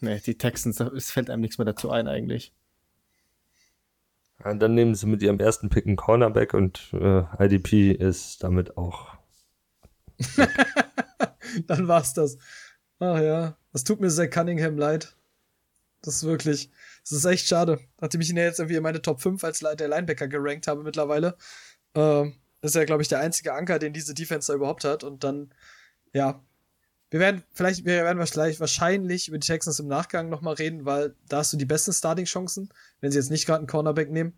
[0.00, 2.52] Nee, die Texans, es fällt einem nichts mehr dazu ein, eigentlich.
[4.44, 8.76] Ja, dann nehmen sie mit ihrem ersten Pick einen Cornerback und äh, IDP ist damit
[8.76, 9.16] auch.
[11.66, 12.38] dann war's das.
[12.98, 15.16] Ach ja, das tut mir sehr Cunningham leid.
[16.02, 16.70] Das ist wirklich,
[17.08, 17.78] das ist echt schade.
[18.00, 20.82] Nachdem ich ihn ja jetzt irgendwie in meine Top 5 als der Linebacker gerankt habe
[20.82, 21.36] mittlerweile,
[21.94, 22.24] äh,
[22.62, 25.04] ist er, glaube ich, der einzige Anker, den diese Defense da überhaupt hat.
[25.04, 25.54] Und dann,
[26.12, 26.42] ja,
[27.10, 31.38] wir werden vielleicht, wir werden wahrscheinlich über die Texans im Nachgang nochmal reden, weil da
[31.38, 32.70] hast du die besten Starting-Chancen,
[33.00, 34.36] wenn sie jetzt nicht gerade einen Cornerback nehmen.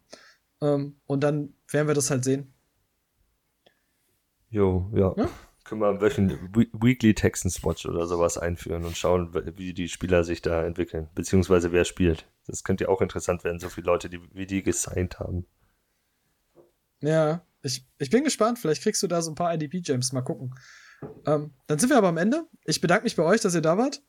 [0.60, 2.52] Ähm, und dann werden wir das halt sehen.
[4.50, 5.14] Jo, ja.
[5.16, 5.30] ja?
[5.68, 6.38] Können wir wöchentlich
[6.72, 11.72] Weekly Texans Watch oder sowas einführen und schauen, wie die Spieler sich da entwickeln, beziehungsweise
[11.72, 12.26] wer spielt.
[12.46, 15.44] Das könnte ja auch interessant werden, so viele Leute, die, wie die gesigned haben.
[17.02, 18.58] Ja, ich, ich bin gespannt.
[18.58, 20.12] Vielleicht kriegst du da so ein paar IDP-Gems.
[20.12, 20.54] Mal gucken.
[21.26, 22.46] Ähm, dann sind wir aber am Ende.
[22.64, 24.02] Ich bedanke mich bei euch, dass ihr da wart.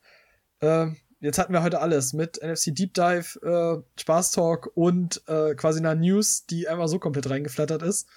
[0.62, 5.56] Ähm, jetzt hatten wir heute alles mit NFC Deep Dive, äh, Spaß Talk und äh,
[5.56, 8.08] quasi einer News, die einmal so komplett reingeflattert ist.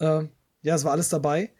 [0.00, 0.30] Ähm,
[0.62, 1.52] ja, es war alles dabei.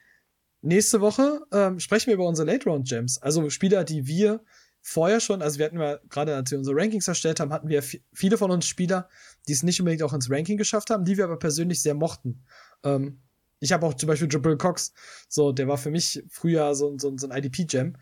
[0.63, 4.45] Nächste Woche ähm, sprechen wir über unsere Late Round Gems, also Spieler, die wir
[4.81, 7.83] vorher schon, also wir hatten ja gerade, als wir unsere Rankings erstellt haben, hatten wir
[7.83, 9.09] viele von uns Spieler,
[9.49, 12.45] die es nicht unbedingt auch ins Ranking geschafft haben, die wir aber persönlich sehr mochten.
[12.85, 13.21] Ähm,
[13.61, 14.93] ich habe auch zum Beispiel Jabril Cox,
[15.29, 17.97] so, der war für mich früher so, so, so ein IDP-Gem.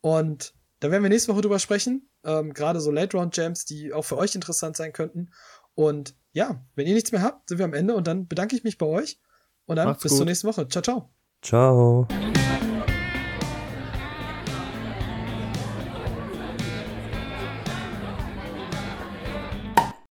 [0.00, 2.08] Und da werden wir nächste Woche drüber sprechen.
[2.24, 5.30] Ähm, Gerade so Late-Round-Gems, die auch für euch interessant sein könnten.
[5.74, 8.64] Und ja, wenn ihr nichts mehr habt, sind wir am Ende und dann bedanke ich
[8.64, 9.20] mich bei euch.
[9.64, 10.18] Und dann Macht's bis gut.
[10.18, 10.68] zur nächsten Woche.
[10.68, 11.15] Ciao, ciao.
[11.42, 12.06] Ciao.